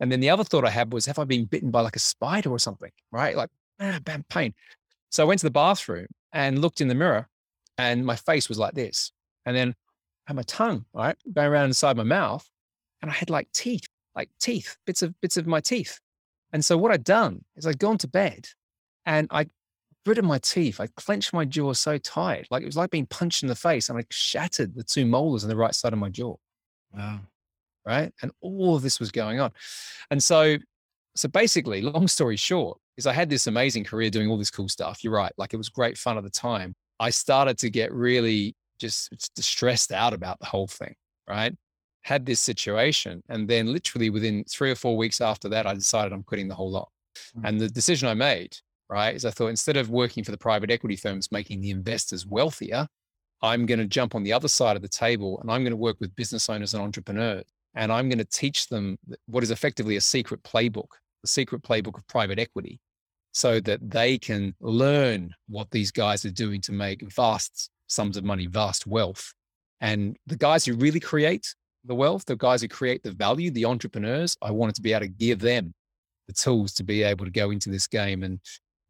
And 0.00 0.10
then 0.10 0.20
the 0.20 0.30
other 0.30 0.44
thought 0.44 0.64
I 0.64 0.70
had 0.70 0.92
was, 0.92 1.06
have 1.06 1.18
I 1.18 1.24
been 1.24 1.44
bitten 1.44 1.70
by 1.70 1.82
like 1.82 1.96
a 1.96 2.00
spider 2.00 2.50
or 2.50 2.58
something? 2.58 2.90
Right. 3.12 3.36
Like, 3.36 3.50
ah, 3.80 4.00
bad 4.02 4.26
pain. 4.28 4.54
So 5.10 5.22
I 5.22 5.26
went 5.26 5.40
to 5.40 5.46
the 5.46 5.50
bathroom 5.50 6.06
and 6.32 6.60
looked 6.60 6.80
in 6.80 6.88
the 6.88 6.94
mirror 6.94 7.28
and 7.78 8.04
my 8.04 8.16
face 8.16 8.48
was 8.48 8.58
like 8.58 8.74
this. 8.74 9.12
And 9.46 9.56
then 9.56 9.74
I 10.26 10.30
had 10.30 10.36
my 10.36 10.42
tongue, 10.42 10.86
right, 10.92 11.16
going 11.32 11.48
around 11.48 11.66
inside 11.66 11.96
my 11.96 12.02
mouth 12.02 12.48
and 13.00 13.10
I 13.10 13.14
had 13.14 13.30
like 13.30 13.50
teeth 13.52 13.86
like 14.14 14.30
teeth, 14.40 14.76
bits 14.86 15.02
of 15.02 15.18
bits 15.20 15.36
of 15.36 15.46
my 15.46 15.60
teeth. 15.60 16.00
And 16.52 16.64
so 16.64 16.76
what 16.76 16.90
I'd 16.90 17.04
done 17.04 17.44
is 17.56 17.66
I'd 17.66 17.78
gone 17.78 17.98
to 17.98 18.08
bed 18.08 18.48
and 19.06 19.28
I 19.30 19.46
gritted 20.04 20.24
my 20.24 20.38
teeth. 20.38 20.80
I 20.80 20.88
clenched 20.96 21.32
my 21.32 21.44
jaw 21.44 21.72
so 21.72 21.98
tight, 21.98 22.46
like 22.50 22.62
it 22.62 22.66
was 22.66 22.76
like 22.76 22.90
being 22.90 23.06
punched 23.06 23.42
in 23.42 23.48
the 23.48 23.54
face, 23.54 23.88
and 23.88 23.98
I 23.98 24.04
shattered 24.10 24.74
the 24.74 24.82
two 24.82 25.06
molars 25.06 25.44
on 25.44 25.50
the 25.50 25.56
right 25.56 25.74
side 25.74 25.92
of 25.92 25.98
my 25.98 26.08
jaw. 26.08 26.36
Wow. 26.92 27.20
Right. 27.86 28.12
And 28.22 28.30
all 28.40 28.76
of 28.76 28.82
this 28.82 29.00
was 29.00 29.10
going 29.10 29.40
on. 29.40 29.52
And 30.10 30.22
so, 30.22 30.56
so 31.16 31.28
basically, 31.28 31.80
long 31.80 32.08
story 32.08 32.36
short, 32.36 32.78
is 32.96 33.06
I 33.06 33.12
had 33.12 33.30
this 33.30 33.46
amazing 33.46 33.84
career 33.84 34.10
doing 34.10 34.28
all 34.28 34.36
this 34.36 34.50
cool 34.50 34.68
stuff. 34.68 35.02
You're 35.02 35.14
right. 35.14 35.32
Like 35.38 35.54
it 35.54 35.56
was 35.56 35.68
great 35.68 35.96
fun 35.96 36.18
at 36.18 36.24
the 36.24 36.30
time. 36.30 36.74
I 36.98 37.10
started 37.10 37.56
to 37.58 37.70
get 37.70 37.92
really 37.92 38.54
just 38.78 39.10
stressed 39.42 39.92
out 39.92 40.12
about 40.12 40.38
the 40.40 40.46
whole 40.46 40.66
thing. 40.66 40.94
Right 41.28 41.54
had 42.10 42.26
this 42.26 42.40
situation. 42.40 43.22
And 43.28 43.48
then 43.48 43.72
literally 43.72 44.10
within 44.10 44.44
three 44.44 44.70
or 44.70 44.74
four 44.74 44.96
weeks 44.96 45.20
after 45.20 45.48
that, 45.50 45.64
I 45.64 45.74
decided 45.74 46.12
I'm 46.12 46.24
quitting 46.24 46.48
the 46.48 46.56
whole 46.56 46.70
lot. 46.70 46.90
Mm-hmm. 47.36 47.46
And 47.46 47.60
the 47.60 47.68
decision 47.68 48.08
I 48.08 48.14
made, 48.14 48.56
right, 48.88 49.14
is 49.14 49.24
I 49.24 49.30
thought 49.30 49.46
instead 49.46 49.76
of 49.76 49.90
working 49.90 50.24
for 50.24 50.32
the 50.32 50.36
private 50.48 50.72
equity 50.72 50.96
firms, 50.96 51.30
making 51.30 51.60
the 51.60 51.70
investors 51.70 52.26
wealthier, 52.26 52.88
I'm 53.42 53.64
going 53.64 53.78
to 53.78 53.86
jump 53.86 54.16
on 54.16 54.24
the 54.24 54.32
other 54.32 54.48
side 54.48 54.74
of 54.74 54.82
the 54.82 54.88
table 54.88 55.38
and 55.40 55.50
I'm 55.50 55.62
going 55.62 55.70
to 55.70 55.76
work 55.76 55.98
with 56.00 56.14
business 56.16 56.50
owners 56.50 56.74
and 56.74 56.82
entrepreneurs. 56.82 57.44
And 57.74 57.92
I'm 57.92 58.08
going 58.08 58.18
to 58.18 58.24
teach 58.24 58.66
them 58.66 58.98
what 59.26 59.44
is 59.44 59.52
effectively 59.52 59.94
a 59.94 60.00
secret 60.00 60.42
playbook, 60.42 60.88
the 61.22 61.28
secret 61.28 61.62
playbook 61.62 61.96
of 61.96 62.06
private 62.08 62.40
equity, 62.40 62.80
so 63.30 63.60
that 63.60 63.88
they 63.88 64.18
can 64.18 64.56
learn 64.60 65.32
what 65.46 65.70
these 65.70 65.92
guys 65.92 66.24
are 66.24 66.32
doing 66.32 66.60
to 66.62 66.72
make 66.72 67.08
vast 67.12 67.70
sums 67.86 68.16
of 68.16 68.24
money, 68.24 68.46
vast 68.46 68.88
wealth. 68.88 69.32
And 69.80 70.16
the 70.26 70.36
guys 70.36 70.64
who 70.64 70.74
really 70.74 70.98
create 70.98 71.54
the 71.84 71.94
wealth, 71.94 72.24
the 72.26 72.36
guys 72.36 72.62
who 72.62 72.68
create 72.68 73.02
the 73.02 73.12
value, 73.12 73.50
the 73.50 73.64
entrepreneurs, 73.64 74.36
I 74.42 74.50
wanted 74.50 74.74
to 74.76 74.82
be 74.82 74.92
able 74.92 75.06
to 75.06 75.08
give 75.08 75.40
them 75.40 75.74
the 76.26 76.32
tools 76.34 76.72
to 76.74 76.84
be 76.84 77.02
able 77.02 77.24
to 77.24 77.30
go 77.30 77.50
into 77.50 77.70
this 77.70 77.86
game 77.86 78.22
and 78.22 78.38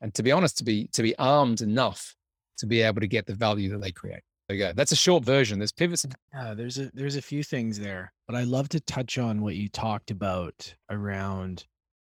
and 0.03 0.15
to 0.15 0.23
be 0.23 0.33
honest, 0.33 0.59
to 0.59 0.65
be 0.65 0.89
to 0.93 1.03
be 1.03 1.17
armed 1.19 1.61
enough 1.61 2.15
to 2.59 2.67
be 2.67 2.83
able 2.83 3.01
to 3.01 3.07
get 3.07 3.27
the 3.27 3.35
value 3.35 3.71
that 3.71 3.81
they 3.81 3.93
create. 3.93 4.23
There 4.49 4.57
you 4.57 4.65
go. 4.65 4.73
That's 4.73 4.93
a 4.93 4.97
short 4.97 5.25
version. 5.25 5.59
There's 5.59 5.73
pivots. 5.73 6.07
Yeah, 6.35 6.55
there's 6.55 6.79
a 6.79 6.91
there's 6.93 7.17
a 7.17 7.23
few 7.23 7.43
things 7.43 7.79
there, 7.79 8.13
but 8.27 8.37
I 8.37 8.43
love 8.43 8.69
to 8.71 8.81
touch 8.81 9.19
on 9.19 9.43
what 9.43 9.57
you 9.57 9.69
talked 9.69 10.11
about 10.11 10.75
around 10.91 11.67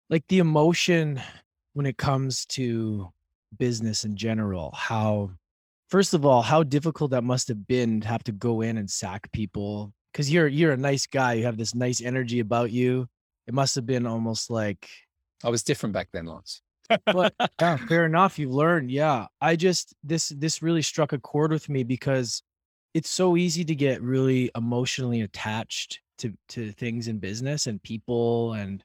like 0.09 0.23
the 0.29 0.39
emotion 0.39 1.21
when 1.73 1.85
it 1.85 1.97
comes 1.97 2.45
to 2.47 3.09
business 3.57 4.05
in 4.05 4.15
general. 4.15 4.71
How 4.75 5.31
first 5.89 6.13
of 6.13 6.25
all, 6.25 6.41
how 6.41 6.63
difficult 6.63 7.11
that 7.11 7.23
must 7.23 7.47
have 7.47 7.67
been 7.67 8.01
to 8.01 8.07
have 8.07 8.23
to 8.23 8.31
go 8.31 8.61
in 8.61 8.77
and 8.77 8.89
sack 8.89 9.31
people 9.31 9.93
because 10.11 10.31
you're 10.31 10.47
you're 10.47 10.71
a 10.71 10.77
nice 10.77 11.07
guy. 11.07 11.33
You 11.33 11.45
have 11.45 11.57
this 11.57 11.75
nice 11.75 12.01
energy 12.01 12.39
about 12.39 12.71
you. 12.71 13.07
It 13.47 13.53
must 13.53 13.75
have 13.75 13.85
been 13.85 14.05
almost 14.05 14.49
like 14.49 14.87
I 15.43 15.49
was 15.49 15.63
different 15.63 15.93
back 15.93 16.09
then, 16.11 16.25
Lance. 16.25 16.61
but 17.05 17.33
yeah, 17.61 17.77
fair 17.77 18.05
enough. 18.05 18.39
You've 18.39 18.53
learned. 18.53 18.91
Yeah. 18.91 19.27
I 19.41 19.55
just 19.55 19.93
this 20.03 20.29
this 20.29 20.61
really 20.61 20.81
struck 20.81 21.13
a 21.13 21.19
chord 21.19 21.51
with 21.51 21.69
me 21.69 21.83
because 21.83 22.43
it's 22.93 23.09
so 23.09 23.37
easy 23.37 23.63
to 23.65 23.75
get 23.75 24.01
really 24.01 24.51
emotionally 24.55 25.21
attached 25.21 26.01
to 26.19 26.33
to 26.49 26.71
things 26.71 27.07
in 27.07 27.19
business 27.19 27.67
and 27.67 27.81
people 27.81 28.53
and 28.53 28.83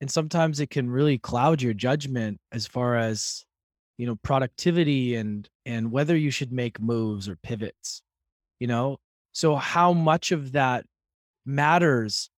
and 0.00 0.10
sometimes 0.10 0.60
it 0.60 0.68
can 0.70 0.90
really 0.90 1.16
cloud 1.16 1.62
your 1.62 1.72
judgment 1.72 2.38
as 2.52 2.66
far 2.66 2.96
as 2.96 3.44
you 3.98 4.06
know 4.06 4.16
productivity 4.16 5.14
and 5.14 5.48
and 5.64 5.90
whether 5.90 6.16
you 6.16 6.30
should 6.30 6.52
make 6.52 6.80
moves 6.80 7.28
or 7.28 7.36
pivots 7.36 8.02
you 8.60 8.66
know 8.66 8.98
so 9.36 9.54
how 9.54 9.92
much 9.92 10.32
of 10.32 10.52
that 10.52 10.86
matters 11.44 12.30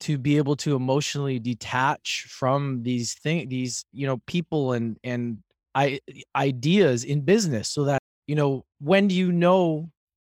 to 0.00 0.18
be 0.18 0.36
able 0.36 0.54
to 0.54 0.76
emotionally 0.76 1.38
detach 1.38 2.26
from 2.28 2.82
these 2.82 3.14
things 3.14 3.48
these 3.48 3.84
you 3.92 4.06
know 4.06 4.18
people 4.26 4.74
and 4.74 4.98
and 5.02 5.38
I, 5.74 6.00
ideas 6.36 7.04
in 7.04 7.22
business 7.22 7.68
so 7.68 7.84
that 7.84 8.02
you 8.26 8.34
know 8.34 8.66
when 8.80 9.08
do 9.08 9.14
you 9.14 9.32
know 9.32 9.90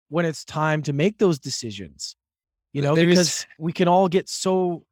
when 0.10 0.26
it's 0.26 0.44
time 0.44 0.82
to 0.84 0.94
make 0.94 1.20
those 1.20 1.38
decisions 1.38 2.16
you 2.74 2.82
know 2.82 2.96
because 2.96 3.46
we 3.60 3.72
can 3.72 3.88
all 3.88 4.08
get 4.08 4.28
so 4.28 4.84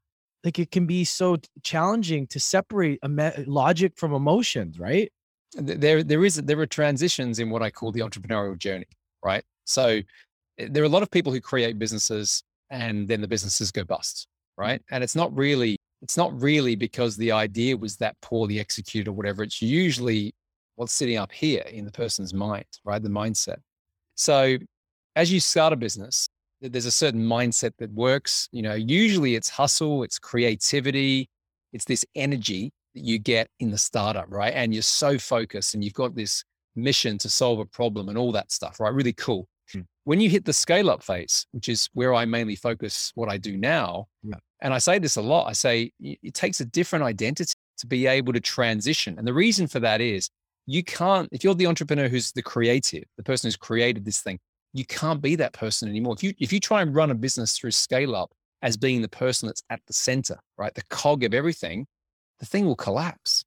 like 0.43 0.59
it 0.59 0.69
can 0.69 0.85
be 0.85 1.03
so 1.05 1.37
challenging 1.63 2.27
to 2.27 2.39
separate 2.39 2.99
logic 3.47 3.93
from 3.95 4.13
emotions 4.13 4.77
right 4.77 5.11
there 5.55 6.03
there 6.03 6.23
is 6.23 6.35
there 6.35 6.59
are 6.59 6.65
transitions 6.67 7.39
in 7.39 7.49
what 7.49 7.63
I 7.63 7.71
call 7.71 7.91
the 7.91 8.01
entrepreneurial 8.01 8.57
journey, 8.57 8.87
right? 9.23 9.43
So 9.65 10.01
Eh, 10.57 10.67
there 10.69 10.83
are 10.83 10.85
a 10.85 10.89
lot 10.89 11.03
of 11.03 11.11
people 11.11 11.31
who 11.31 11.41
create 11.41 11.79
businesses 11.79 12.43
and 12.69 13.07
then 13.07 13.21
the 13.21 13.27
businesses 13.27 13.71
go 13.71 13.83
bust, 13.83 14.27
mm. 14.57 14.63
right? 14.63 14.81
And 14.91 15.03
it's 15.03 15.15
not 15.15 15.35
really 15.35 15.77
it's 16.01 16.17
not 16.17 16.39
really 16.39 16.75
because 16.75 17.17
the 17.17 17.31
idea 17.31 17.75
was 17.75 17.97
that 17.97 18.15
poorly 18.21 18.59
executed 18.59 19.07
or 19.07 19.13
whatever. 19.13 19.43
It's 19.43 19.61
usually 19.61 20.33
what's 20.75 20.93
sitting 20.93 21.17
up 21.17 21.31
here 21.31 21.63
in 21.67 21.85
the 21.85 21.91
person's 21.91 22.33
mind, 22.33 22.65
right? 22.83 23.01
The 23.01 23.09
mindset. 23.09 23.57
So 24.15 24.57
as 25.15 25.31
you 25.31 25.39
start 25.39 25.73
a 25.73 25.75
business, 25.75 26.27
there's 26.61 26.85
a 26.85 26.91
certain 26.91 27.25
mindset 27.25 27.71
that 27.79 27.91
works. 27.91 28.49
You 28.51 28.61
know, 28.61 28.73
usually 28.73 29.35
it's 29.35 29.49
hustle, 29.49 30.03
it's 30.03 30.19
creativity, 30.19 31.29
it's 31.73 31.85
this 31.85 32.05
energy 32.13 32.71
that 32.93 33.03
you 33.03 33.17
get 33.17 33.47
in 33.59 33.71
the 33.71 33.77
startup, 33.77 34.25
right? 34.29 34.53
And 34.53 34.73
you're 34.73 34.83
so 34.83 35.17
focused 35.17 35.73
and 35.73 35.83
you've 35.83 35.93
got 35.93 36.15
this 36.15 36.43
mission 36.75 37.17
to 37.19 37.29
solve 37.29 37.59
a 37.59 37.65
problem 37.65 38.09
and 38.09 38.17
all 38.17 38.31
that 38.33 38.51
stuff, 38.51 38.79
right? 38.79 38.93
Really 38.93 39.13
cool. 39.13 39.47
Hmm. 39.71 39.81
When 40.03 40.19
you 40.21 40.29
hit 40.29 40.45
the 40.45 40.53
scale 40.53 40.89
up 40.89 41.03
phase, 41.03 41.47
which 41.51 41.69
is 41.69 41.89
where 41.93 42.13
I 42.13 42.25
mainly 42.25 42.55
focus 42.55 43.11
what 43.15 43.29
I 43.29 43.37
do 43.37 43.57
now, 43.57 44.07
Yeah. 44.23 44.35
and 44.61 44.73
I 44.73 44.77
say 44.77 44.99
this 44.99 45.15
a 45.15 45.21
lot, 45.21 45.47
I 45.47 45.53
say 45.53 45.91
it 45.99 46.33
takes 46.33 46.59
a 46.61 46.65
different 46.65 47.03
identity 47.03 47.53
to 47.77 47.87
be 47.87 48.07
able 48.07 48.33
to 48.33 48.39
transition. 48.39 49.17
And 49.17 49.27
the 49.27 49.33
reason 49.33 49.67
for 49.67 49.79
that 49.79 50.01
is 50.01 50.29
you 50.65 50.83
can't, 50.83 51.27
if 51.31 51.43
you're 51.43 51.55
the 51.55 51.67
entrepreneur 51.67 52.07
who's 52.07 52.31
the 52.31 52.41
creative, 52.41 53.03
the 53.17 53.23
person 53.23 53.47
who's 53.47 53.57
created 53.57 54.05
this 54.05 54.21
thing, 54.21 54.39
you 54.73 54.85
can't 54.85 55.21
be 55.21 55.35
that 55.35 55.53
person 55.53 55.89
anymore. 55.89 56.13
If 56.15 56.23
you 56.23 56.33
if 56.39 56.51
you 56.51 56.59
try 56.59 56.81
and 56.81 56.93
run 56.93 57.11
a 57.11 57.15
business 57.15 57.57
through 57.57 57.71
scale 57.71 58.15
up 58.15 58.31
as 58.61 58.75
being 58.77 59.01
the 59.01 59.07
person 59.09 59.47
that's 59.47 59.63
at 59.69 59.79
the 59.87 59.93
center, 59.93 60.37
right? 60.57 60.73
The 60.73 60.83
cog 60.89 61.23
of 61.23 61.33
everything, 61.33 61.87
the 62.39 62.45
thing 62.45 62.65
will 62.65 62.75
collapse. 62.75 63.43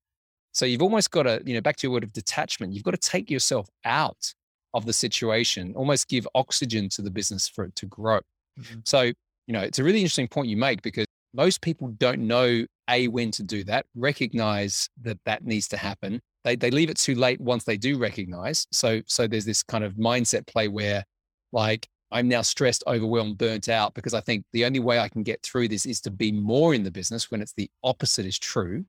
So 0.53 0.65
you've 0.65 0.83
almost 0.83 1.11
got 1.11 1.25
to, 1.25 1.43
you 1.45 1.55
know, 1.55 1.61
back 1.61 1.77
to 1.77 1.87
your 1.87 1.93
word 1.93 2.05
of 2.05 2.13
detachment, 2.13 2.73
you've 2.73 2.83
got 2.85 2.93
to 2.93 2.97
take 3.11 3.31
yourself 3.31 3.69
out 3.85 4.33
of 4.75 4.87
the 4.87 4.93
situation, 4.93 5.75
almost 5.75 6.09
give 6.09 6.27
oxygen 6.35 6.89
to 6.91 7.03
the 7.03 7.11
business 7.11 7.49
for 7.49 7.65
it 7.65 7.75
to 7.77 7.87
grow. 7.87 8.21
Mhm. 8.59 8.87
So, 8.87 9.03
you 9.03 9.53
know, 9.55 9.61
it's 9.61 9.79
a 9.79 9.85
really 9.85 10.01
interesting 10.01 10.29
point 10.29 10.49
you 10.49 10.57
make 10.57 10.83
because 10.83 11.07
most 11.35 11.61
people 11.61 11.89
don't 11.99 12.27
know 12.27 12.67
A, 12.89 13.09
when 13.09 13.31
to 13.33 13.43
do 13.43 13.65
that, 13.65 13.87
recognize 13.95 14.89
that 15.03 15.19
that 15.25 15.45
needs 15.45 15.69
to 15.69 15.77
happen. 15.77 16.21
They, 16.45 16.57
they 16.57 16.71
leave 16.71 16.91
it 16.91 16.97
too 16.97 17.15
late 17.15 17.41
once 17.41 17.65
they 17.65 17.77
do 17.77 17.99
recognize. 17.99 18.67
So, 18.73 19.03
so 19.07 19.27
there's 19.27 19.45
this 19.45 19.63
kind 19.63 19.85
of 19.85 19.95
mindset 19.95 20.47
play 20.47 20.69
where 20.69 21.05
like, 21.53 21.87
I'm 22.11 22.29
now 22.29 22.41
stressed, 22.41 22.83
overwhelmed, 22.87 23.37
burnt 23.37 23.69
out 23.69 23.93
because 23.93 24.15
I 24.15 24.21
think 24.21 24.45
the 24.53 24.65
only 24.65 24.81
way 24.81 24.99
I 24.99 25.09
can 25.09 25.23
get 25.23 25.43
through 25.43 25.69
this 25.69 25.85
is 25.85 26.01
to 26.03 26.11
be 26.11 26.33
more 26.33 26.73
in 26.75 26.83
the 26.83 26.91
business 26.91 27.31
when 27.31 27.43
it's 27.43 27.53
the 27.53 27.71
opposite 27.85 28.25
is 28.25 28.39
true. 28.39 28.85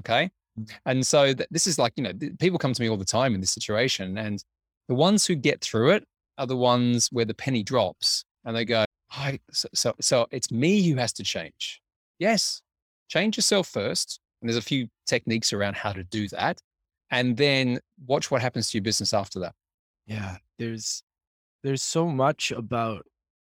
Okay. 0.00 0.30
And 0.84 1.06
so 1.06 1.32
th- 1.32 1.48
this 1.50 1.66
is 1.66 1.78
like, 1.78 1.92
you 1.96 2.02
know, 2.02 2.12
th- 2.12 2.32
people 2.40 2.58
come 2.58 2.72
to 2.72 2.82
me 2.82 2.88
all 2.88 2.96
the 2.96 3.04
time 3.04 3.34
in 3.34 3.40
this 3.40 3.52
situation. 3.52 4.18
And 4.18 4.42
the 4.88 4.94
ones 4.94 5.26
who 5.26 5.34
get 5.34 5.60
through 5.60 5.90
it 5.90 6.04
are 6.38 6.46
the 6.46 6.56
ones 6.56 7.08
where 7.12 7.24
the 7.24 7.34
penny 7.34 7.62
drops 7.62 8.24
and 8.44 8.54
they 8.56 8.64
go, 8.64 8.84
I, 9.10 9.40
so, 9.52 9.68
so, 9.74 9.94
so 10.00 10.26
it's 10.30 10.50
me 10.50 10.88
who 10.88 10.96
has 10.96 11.12
to 11.14 11.22
change. 11.24 11.80
Yes. 12.18 12.60
Change 13.08 13.36
yourself 13.36 13.68
first. 13.68 14.20
And 14.40 14.48
there's 14.48 14.56
a 14.56 14.62
few 14.62 14.88
techniques 15.06 15.52
around 15.52 15.76
how 15.76 15.92
to 15.92 16.04
do 16.04 16.28
that. 16.28 16.60
And 17.10 17.36
then 17.36 17.80
watch 18.06 18.30
what 18.30 18.42
happens 18.42 18.70
to 18.70 18.78
your 18.78 18.82
business 18.82 19.14
after 19.14 19.38
that. 19.40 19.54
yeah 20.06 20.36
there's 20.58 21.02
there's 21.62 21.82
so 21.82 22.08
much 22.08 22.52
about 22.52 23.04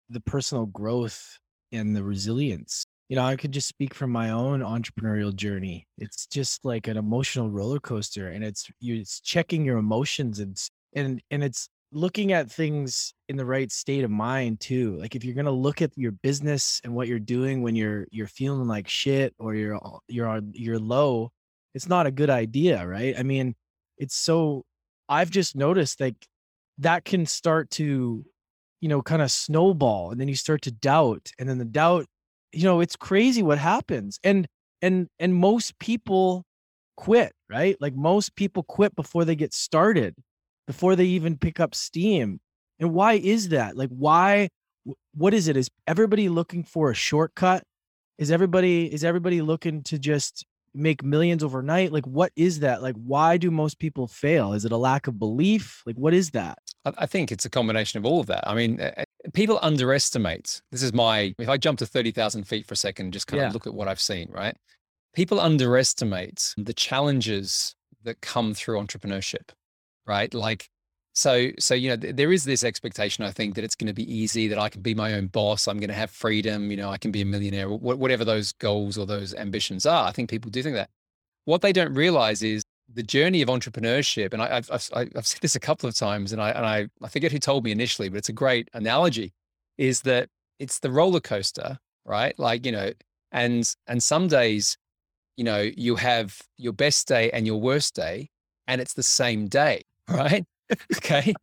the 0.08 0.20
personal 0.20 0.66
growth 0.66 1.38
and 1.72 1.94
the 1.96 2.02
resilience 2.02 2.84
you 3.08 3.16
know 3.16 3.24
i 3.24 3.36
could 3.36 3.52
just 3.52 3.68
speak 3.68 3.94
from 3.94 4.10
my 4.10 4.30
own 4.30 4.60
entrepreneurial 4.60 5.34
journey 5.34 5.86
it's 5.98 6.26
just 6.26 6.64
like 6.64 6.86
an 6.88 6.96
emotional 6.96 7.50
roller 7.50 7.80
coaster 7.80 8.28
and 8.28 8.44
it's 8.44 8.70
you 8.80 8.96
it's 8.96 9.20
checking 9.20 9.64
your 9.64 9.78
emotions 9.78 10.38
and 10.40 10.56
and 10.94 11.20
and 11.30 11.42
it's 11.42 11.68
looking 11.92 12.32
at 12.32 12.50
things 12.50 13.14
in 13.28 13.36
the 13.36 13.44
right 13.44 13.70
state 13.70 14.02
of 14.02 14.10
mind 14.10 14.58
too 14.60 14.96
like 14.98 15.14
if 15.14 15.24
you're 15.24 15.34
going 15.34 15.44
to 15.44 15.50
look 15.50 15.80
at 15.80 15.92
your 15.96 16.10
business 16.10 16.80
and 16.82 16.92
what 16.94 17.06
you're 17.06 17.20
doing 17.20 17.62
when 17.62 17.76
you're 17.76 18.06
you're 18.10 18.26
feeling 18.26 18.66
like 18.66 18.88
shit 18.88 19.32
or 19.38 19.54
you're 19.54 19.78
you're 20.08 20.26
on 20.26 20.50
you're 20.54 20.78
low 20.78 21.30
it's 21.74 21.88
not 21.88 22.06
a 22.06 22.10
good 22.10 22.30
idea 22.30 22.86
right? 22.86 23.14
I 23.18 23.22
mean 23.22 23.54
it's 23.98 24.16
so 24.16 24.64
i've 25.08 25.30
just 25.30 25.54
noticed 25.54 26.00
like 26.00 26.16
that 26.78 27.04
can 27.04 27.26
start 27.26 27.70
to 27.70 28.24
you 28.80 28.88
know 28.88 29.02
kind 29.02 29.22
of 29.22 29.30
snowball 29.30 30.10
and 30.10 30.20
then 30.20 30.28
you 30.28 30.34
start 30.34 30.62
to 30.62 30.72
doubt 30.72 31.30
and 31.38 31.48
then 31.48 31.58
the 31.58 31.64
doubt 31.64 32.06
you 32.52 32.64
know 32.64 32.80
it's 32.80 32.96
crazy 32.96 33.42
what 33.42 33.58
happens 33.58 34.18
and 34.24 34.48
and 34.82 35.06
and 35.20 35.34
most 35.34 35.78
people 35.78 36.44
quit 36.96 37.32
right? 37.54 37.76
Like 37.80 37.94
most 37.94 38.34
people 38.34 38.62
quit 38.62 38.96
before 38.96 39.24
they 39.24 39.36
get 39.36 39.54
started 39.54 40.14
before 40.66 40.96
they 40.96 41.04
even 41.04 41.36
pick 41.36 41.60
up 41.60 41.74
steam 41.74 42.40
and 42.78 42.92
why 42.92 43.14
is 43.14 43.50
that 43.50 43.76
like 43.76 43.90
why 43.90 44.48
what 45.14 45.34
is 45.34 45.48
it 45.48 45.56
is 45.56 45.70
everybody 45.86 46.28
looking 46.28 46.62
for 46.64 46.90
a 46.90 46.94
shortcut 46.94 47.62
is 48.18 48.30
everybody 48.30 48.92
is 48.92 49.04
everybody 49.04 49.40
looking 49.42 49.82
to 49.82 49.98
just 49.98 50.44
make 50.74 51.04
millions 51.04 51.44
overnight 51.44 51.92
like 51.92 52.06
what 52.06 52.32
is 52.34 52.60
that 52.60 52.82
like 52.82 52.96
why 52.96 53.36
do 53.36 53.50
most 53.50 53.78
people 53.78 54.08
fail 54.08 54.52
is 54.52 54.64
it 54.64 54.72
a 54.72 54.76
lack 54.76 55.06
of 55.06 55.18
belief 55.18 55.82
like 55.86 55.96
what 55.96 56.12
is 56.12 56.30
that 56.30 56.58
I, 56.84 57.06
think 57.06 57.32
it's 57.32 57.44
a 57.46 57.50
combination 57.50 57.98
of 57.98 58.04
all 58.04 58.20
of 58.20 58.26
that. 58.26 58.46
I 58.46 58.54
mean, 58.54 58.80
uh, 58.80 58.92
uh, 58.98 59.04
people 59.32 59.58
underestimate. 59.62 60.60
This 60.70 60.82
is 60.82 60.92
my. 60.92 61.34
If 61.38 61.48
I 61.48 61.56
jump 61.56 61.78
to 61.78 61.86
thirty 61.86 62.10
thousand 62.10 62.44
feet 62.44 62.66
for 62.66 62.74
a 62.74 62.76
second, 62.76 63.12
just 63.12 63.26
kind 63.26 63.40
Yeah. 63.40 63.48
of 63.48 63.54
look 63.54 63.66
at 63.66 63.72
what 63.72 63.88
I've 63.88 64.00
seen. 64.00 64.28
Right, 64.30 64.54
people 65.14 65.40
underestimate 65.40 66.54
the 66.58 66.74
challenges 66.74 67.74
that 68.02 68.20
come 68.20 68.52
through 68.52 68.78
entrepreneurship. 68.78 69.50
Right, 70.06 70.32
like. 70.32 70.68
So, 71.16 71.50
so 71.60 71.74
you 71.74 71.90
know, 71.90 71.96
th- 71.96 72.16
there 72.16 72.32
is 72.32 72.42
this 72.42 72.64
expectation. 72.64 73.24
I 73.24 73.30
think 73.30 73.54
that 73.54 73.62
it's 73.62 73.76
going 73.76 73.86
to 73.86 73.94
be 73.94 74.12
easy, 74.12 74.48
that 74.48 74.58
I 74.58 74.68
can 74.68 74.82
be 74.82 74.96
my 74.96 75.14
own 75.14 75.28
boss. 75.28 75.68
I'm 75.68 75.78
going 75.78 75.88
to 75.88 75.94
have 75.94 76.10
freedom. 76.10 76.72
You 76.72 76.76
know, 76.76 76.90
I 76.90 76.98
can 76.98 77.12
be 77.12 77.22
a 77.22 77.24
millionaire, 77.24 77.68
wh- 77.68 78.00
whatever 78.00 78.24
those 78.24 78.50
goals 78.50 78.98
or 78.98 79.06
those 79.06 79.32
ambitions 79.32 79.86
are. 79.86 80.08
I 80.08 80.10
think 80.10 80.28
people 80.28 80.50
do 80.50 80.60
think 80.60 80.74
that. 80.74 80.90
What 81.44 81.62
they 81.62 81.72
don't 81.72 81.94
realize 81.94 82.42
is 82.42 82.64
the 82.92 83.02
journey 83.02 83.42
of 83.42 83.48
entrepreneurship, 83.48 84.32
and 84.32 84.42
I, 84.42 84.56
I've, 84.56 84.70
I've 84.70 85.10
I've 85.16 85.26
said 85.26 85.40
this 85.40 85.54
a 85.54 85.60
couple 85.60 85.88
of 85.88 85.94
times, 85.94 86.32
and 86.32 86.42
I 86.42 86.50
and 86.50 86.66
I 86.66 86.88
I 87.02 87.08
forget 87.08 87.32
who 87.32 87.38
told 87.38 87.64
me 87.64 87.70
initially, 87.70 88.08
but 88.08 88.18
it's 88.18 88.28
a 88.28 88.32
great 88.32 88.68
analogy, 88.74 89.32
is 89.78 90.02
that 90.02 90.28
it's 90.58 90.80
the 90.80 90.90
roller 90.90 91.20
coaster, 91.20 91.78
right? 92.04 92.38
Like 92.38 92.66
you 92.66 92.72
know, 92.72 92.92
and 93.32 93.72
and 93.86 94.02
some 94.02 94.28
days, 94.28 94.76
you 95.36 95.44
know, 95.44 95.60
you 95.76 95.96
have 95.96 96.40
your 96.56 96.72
best 96.72 97.08
day 97.08 97.30
and 97.30 97.46
your 97.46 97.60
worst 97.60 97.94
day, 97.94 98.30
and 98.66 98.80
it's 98.80 98.94
the 98.94 99.02
same 99.02 99.46
day, 99.48 99.82
right? 100.08 100.44
okay. 100.96 101.34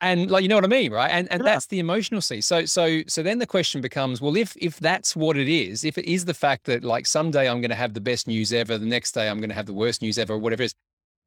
And 0.00 0.30
like 0.30 0.42
you 0.42 0.48
know 0.48 0.56
what 0.56 0.64
I 0.64 0.68
mean, 0.68 0.92
right? 0.92 1.10
And 1.10 1.30
and 1.30 1.40
Yeah. 1.42 1.44
that's 1.44 1.66
the 1.66 1.78
emotional 1.78 2.20
side. 2.20 2.42
So 2.44 2.64
so 2.64 3.02
so 3.06 3.22
then 3.22 3.38
the 3.38 3.46
question 3.46 3.80
becomes, 3.80 4.20
well, 4.20 4.36
if 4.36 4.56
if 4.56 4.78
that's 4.80 5.14
what 5.14 5.36
it 5.36 5.48
is, 5.48 5.84
if 5.84 5.96
it 5.96 6.06
is 6.06 6.24
the 6.24 6.34
fact 6.34 6.64
that 6.64 6.82
like 6.82 7.06
someday 7.06 7.48
I'm 7.48 7.60
going 7.60 7.70
to 7.70 7.76
have 7.76 7.94
the 7.94 8.00
best 8.00 8.26
news 8.26 8.52
ever, 8.52 8.78
the 8.78 8.86
next 8.86 9.12
day 9.12 9.28
I'm 9.28 9.38
going 9.38 9.50
to 9.50 9.54
have 9.54 9.66
the 9.66 9.74
worst 9.74 10.02
news 10.02 10.18
ever, 10.18 10.34
or 10.34 10.38
whatever 10.38 10.62
it 10.64 10.66
is, 10.66 10.74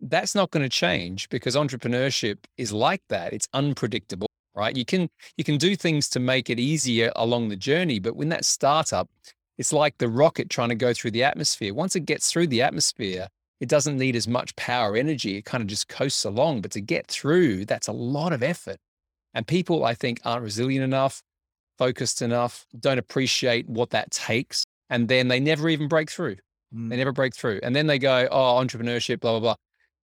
that's 0.01 0.35
not 0.35 0.51
going 0.51 0.63
to 0.63 0.69
change 0.69 1.29
because 1.29 1.55
entrepreneurship 1.55 2.39
is 2.57 2.73
like 2.73 3.01
that. 3.09 3.31
It's 3.33 3.47
unpredictable, 3.53 4.27
right? 4.55 4.75
You 4.75 4.85
can 4.85 5.09
you 5.37 5.45
can 5.45 5.57
do 5.57 5.75
things 5.77 6.09
to 6.09 6.19
make 6.19 6.49
it 6.49 6.59
easier 6.59 7.11
along 7.15 7.49
the 7.49 7.55
journey, 7.55 7.99
but 7.99 8.15
when 8.17 8.29
that 8.29 8.43
startup, 8.45 9.09
it's 9.57 9.71
like 9.71 9.97
the 9.99 10.09
rocket 10.09 10.49
trying 10.49 10.69
to 10.69 10.75
go 10.75 10.93
through 10.93 11.11
the 11.11 11.23
atmosphere. 11.23 11.73
Once 11.73 11.95
it 11.95 12.01
gets 12.05 12.29
through 12.31 12.47
the 12.47 12.61
atmosphere, 12.61 13.29
it 13.59 13.69
doesn't 13.69 13.97
need 13.97 14.15
as 14.15 14.27
much 14.27 14.55
power 14.55 14.95
energy. 14.95 15.37
It 15.37 15.45
kind 15.45 15.61
of 15.61 15.67
just 15.67 15.87
coasts 15.87 16.25
along. 16.25 16.61
But 16.61 16.71
to 16.71 16.81
get 16.81 17.07
through, 17.07 17.65
that's 17.65 17.87
a 17.87 17.93
lot 17.93 18.33
of 18.33 18.43
effort. 18.43 18.77
And 19.33 19.47
people, 19.47 19.85
I 19.85 19.93
think, 19.93 20.19
aren't 20.23 20.43
resilient 20.43 20.83
enough, 20.83 21.21
focused 21.77 22.21
enough, 22.21 22.65
don't 22.79 22.97
appreciate 22.97 23.67
what 23.67 23.89
that 23.91 24.11
takes. 24.11 24.65
And 24.89 25.07
then 25.07 25.27
they 25.27 25.39
never 25.39 25.69
even 25.69 25.87
break 25.87 26.09
through. 26.09 26.37
Mm. 26.73 26.89
They 26.89 26.97
never 26.97 27.11
break 27.11 27.35
through. 27.35 27.59
And 27.63 27.75
then 27.75 27.87
they 27.87 27.99
go, 27.99 28.27
oh, 28.31 28.61
entrepreneurship, 28.63 29.19
blah, 29.19 29.31
blah, 29.31 29.39
blah. 29.39 29.55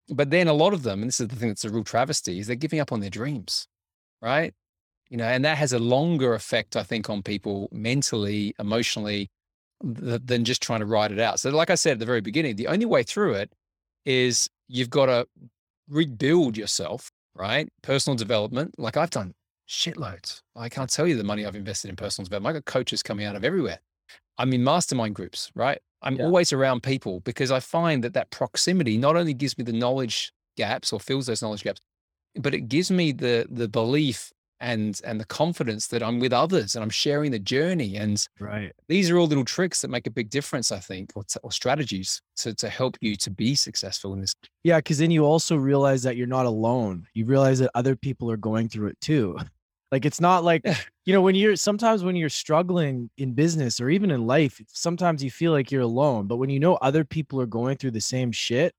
But 0.09 0.31
then 0.31 0.49
a 0.49 0.53
lot 0.53 0.73
of 0.73 0.83
them, 0.83 1.01
and 1.01 1.09
this 1.09 1.21
is 1.21 1.29
the 1.29 1.37
thing 1.37 1.49
that's 1.49 1.65
a 1.65 1.71
real 1.71 1.85
travesty, 1.85 2.39
is 2.39 2.47
they're 2.47 2.57
giving 2.57 2.81
up 2.81 2.93
on 2.93 3.01
their 3.01 3.11
dreams, 3.11 3.69
right? 4.21 4.53
You 5.09 5.17
know, 5.17 5.25
and 5.25 5.45
that 5.45 5.59
has 5.59 5.73
a 5.73 5.79
longer 5.79 6.35
effect, 6.35 6.75
I 6.77 6.83
think, 6.83 7.09
on 7.09 7.23
people 7.23 7.69
mentally, 7.71 8.55
emotionally, 8.59 9.31
th- 9.83 10.23
than 10.25 10.45
just 10.45 10.63
trying 10.63 10.81
to 10.81 10.87
ride 10.87 11.13
it 11.13 11.19
out. 11.19 11.41
So, 11.41 11.51
like 11.51 11.71
I 11.71 11.75
said 11.75 11.95
at 11.95 11.99
the 11.99 12.07
very 12.07 12.21
beginning, 12.21 12.57
the 12.57 12.69
only 12.69 12.87
way 12.87 13.03
through 13.03 13.35
it 13.35 13.53
is 14.05 14.49
you've 14.69 14.91
got 14.91 15.07
to 15.07 15.27
rebuild 15.89 16.57
yourself, 16.57 17.11
right? 17.35 17.69
Personal 17.83 18.17
development. 18.17 18.79
Like 18.79 18.97
I've 18.97 19.11
done 19.11 19.35
shitloads. 19.69 20.41
I 20.57 20.69
can't 20.69 20.91
tell 20.91 21.07
you 21.07 21.17
the 21.17 21.25
money 21.25 21.47
I've 21.47 21.57
invested 21.57 21.89
in 21.89 21.97
personal 21.97 22.25
development. 22.25 22.57
I 22.57 22.59
got 22.59 22.65
coaches 22.65 23.03
coming 23.03 23.27
out 23.27 23.37
of 23.37 23.45
everywhere. 23.45 23.79
I'm 24.39 24.53
in 24.53 24.65
mastermind 24.65 25.15
groups, 25.15 25.51
right? 25.55 25.79
I'm 26.03 26.17
yeah. 26.17 26.25
always 26.25 26.53
around 26.53 26.83
people 26.83 27.21
because 27.21 27.51
I 27.51 27.61
find 27.61 28.03
that 28.05 28.15
that 28.15 28.31
proximity 28.31 28.99
not 28.99 29.17
only 29.17 29.35
gives 29.35 29.57
me 29.57 29.65
the 29.65 29.73
knowledge 29.73 30.33
gaps 30.57 30.93
or 30.93 31.01
fills 31.01 31.27
those 31.27 31.43
knowledge 31.43 31.63
gaps, 31.63 31.81
but 32.37 32.55
it 32.55 32.63
gives 32.69 32.91
me 32.91 33.13
the 33.13 33.47
the 33.51 33.69
belief 33.69 34.33
and 34.63 35.01
and 35.05 35.21
the 35.21 35.27
confidence 35.27 35.89
that 35.89 36.03
I'm 36.03 36.21
with 36.21 36.33
others 36.33 36.75
and 36.75 36.83
I'm 36.83 36.91
sharing 36.91 37.33
the 37.33 37.39
journey. 37.39 37.97
And 37.97 38.27
right, 38.39 38.73
these 38.89 39.11
are 39.11 39.19
all 39.19 39.27
little 39.27 39.45
tricks 39.45 39.83
that 39.83 39.89
make 39.89 40.07
a 40.07 40.11
big 40.11 40.31
difference, 40.31 40.73
I 40.73 40.79
think, 40.79 41.11
or, 41.15 41.25
t- 41.25 41.41
or 41.43 41.53
strategies 41.53 42.23
to 42.37 42.55
to 42.55 42.69
help 42.69 42.97
you 43.01 43.17
to 43.17 43.31
be 43.31 43.55
successful 43.55 44.15
in 44.15 44.21
this. 44.21 44.33
Yeah, 44.65 44.79
because 44.79 44.99
then 44.99 45.11
you 45.11 45.25
also 45.25 45.57
realize 45.57 46.03
that 46.05 46.17
you're 46.17 46.27
not 46.27 46.47
alone. 46.47 47.07
You 47.13 47.27
realize 47.27 47.59
that 47.59 47.71
other 47.75 47.97
people 47.97 48.31
are 48.31 48.37
going 48.37 48.69
through 48.69 48.89
it 48.89 49.01
too. 49.01 49.37
Like 49.93 50.07
it's 50.07 50.23
not 50.23 50.43
like 50.43 50.65
you 51.05 51.13
know 51.13 51.21
when 51.21 51.35
you're 51.35 51.55
sometimes 51.55 52.03
when 52.03 52.17
you're 52.17 52.31
struggling 52.31 53.11
in 53.19 53.35
business 53.35 53.79
or 53.79 53.91
even 53.91 54.11
in 54.11 54.27
life, 54.27 54.59
sometimes 54.69 55.23
you 55.23 55.31
feel 55.31 55.53
like 55.53 55.71
you're 55.71 55.83
alone. 55.83 56.27
But 56.27 56.39
when 56.39 56.49
you 56.49 56.59
know 56.59 56.77
other 56.77 57.05
people 57.05 57.39
are 57.43 57.47
going 57.47 57.77
through 57.77 57.91
the 57.91 58.01
same 58.01 58.33
shit, 58.33 58.73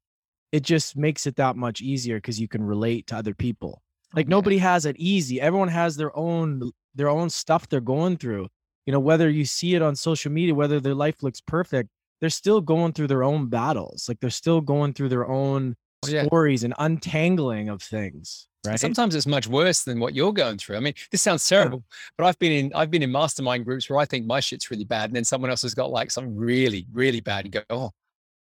it 0.52 0.64
just 0.64 0.98
makes 0.98 1.28
it 1.28 1.36
that 1.36 1.56
much 1.56 1.82
easier 1.82 2.18
because 2.18 2.40
you 2.40 2.48
can 2.48 2.64
relate 2.64 3.06
to 3.08 3.16
other 3.16 3.36
people. 3.36 3.84
Like 4.14 4.28
nobody 4.28 4.58
has 4.60 4.86
it 4.86 4.96
easy. 4.98 5.42
Everyone 5.42 5.68
has 5.70 5.96
their 5.96 6.16
own 6.18 6.72
their 6.96 7.10
own 7.10 7.30
stuff 7.30 7.68
they're 7.68 7.82
going 7.82 8.18
through. 8.18 8.48
You 8.86 8.94
know, 8.94 9.00
whether 9.00 9.30
you 9.30 9.46
see 9.46 9.76
it 9.76 9.82
on 9.82 9.96
social 9.96 10.32
media, 10.32 10.54
whether 10.54 10.80
their 10.80 10.94
life 10.94 11.24
looks 11.24 11.42
perfect, 11.42 11.90
they're 12.22 12.30
still 12.30 12.62
going 12.62 12.94
through 12.94 13.08
their 13.08 13.24
own 13.24 13.48
battles. 13.48 14.06
Like 14.08 14.20
they're 14.20 14.30
still 14.30 14.62
going 14.62 14.94
through 14.94 15.10
their 15.10 15.28
own 15.28 15.76
oh, 16.06 16.10
yeah. 16.10 16.26
stories 16.26 16.64
and 16.64 16.74
untangling 16.78 17.70
of 17.70 17.82
things. 17.82 18.48
Right. 18.66 18.80
Sometimes 18.80 19.14
it's 19.14 19.28
much 19.28 19.48
worse 19.48 19.84
than 19.84 20.00
what 20.00 20.14
you're 20.14 20.32
going 20.32 20.58
through. 20.58 20.78
I 20.78 20.80
mean, 20.80 20.94
this 21.12 21.22
sounds 21.22 21.46
terrible, 21.46 21.84
but 22.18 22.26
I've 22.26 22.40
been 22.40 22.52
in 22.54 22.74
I've 22.74 22.90
been 22.90 23.04
in 23.04 23.12
mastermind 23.12 23.66
groups 23.66 23.90
where 23.90 24.00
I 24.00 24.06
think 24.06 24.26
my 24.26 24.40
shit's 24.40 24.72
really 24.72 24.86
bad, 24.86 25.10
and 25.10 25.16
then 25.16 25.26
someone 25.26 25.50
else 25.50 25.64
has 25.64 25.74
got 25.74 25.92
like 25.92 26.12
something 26.12 26.34
really, 26.34 26.88
really 26.94 27.20
bad, 27.20 27.44
and 27.44 27.54
go, 27.54 27.62
oh, 27.70 27.92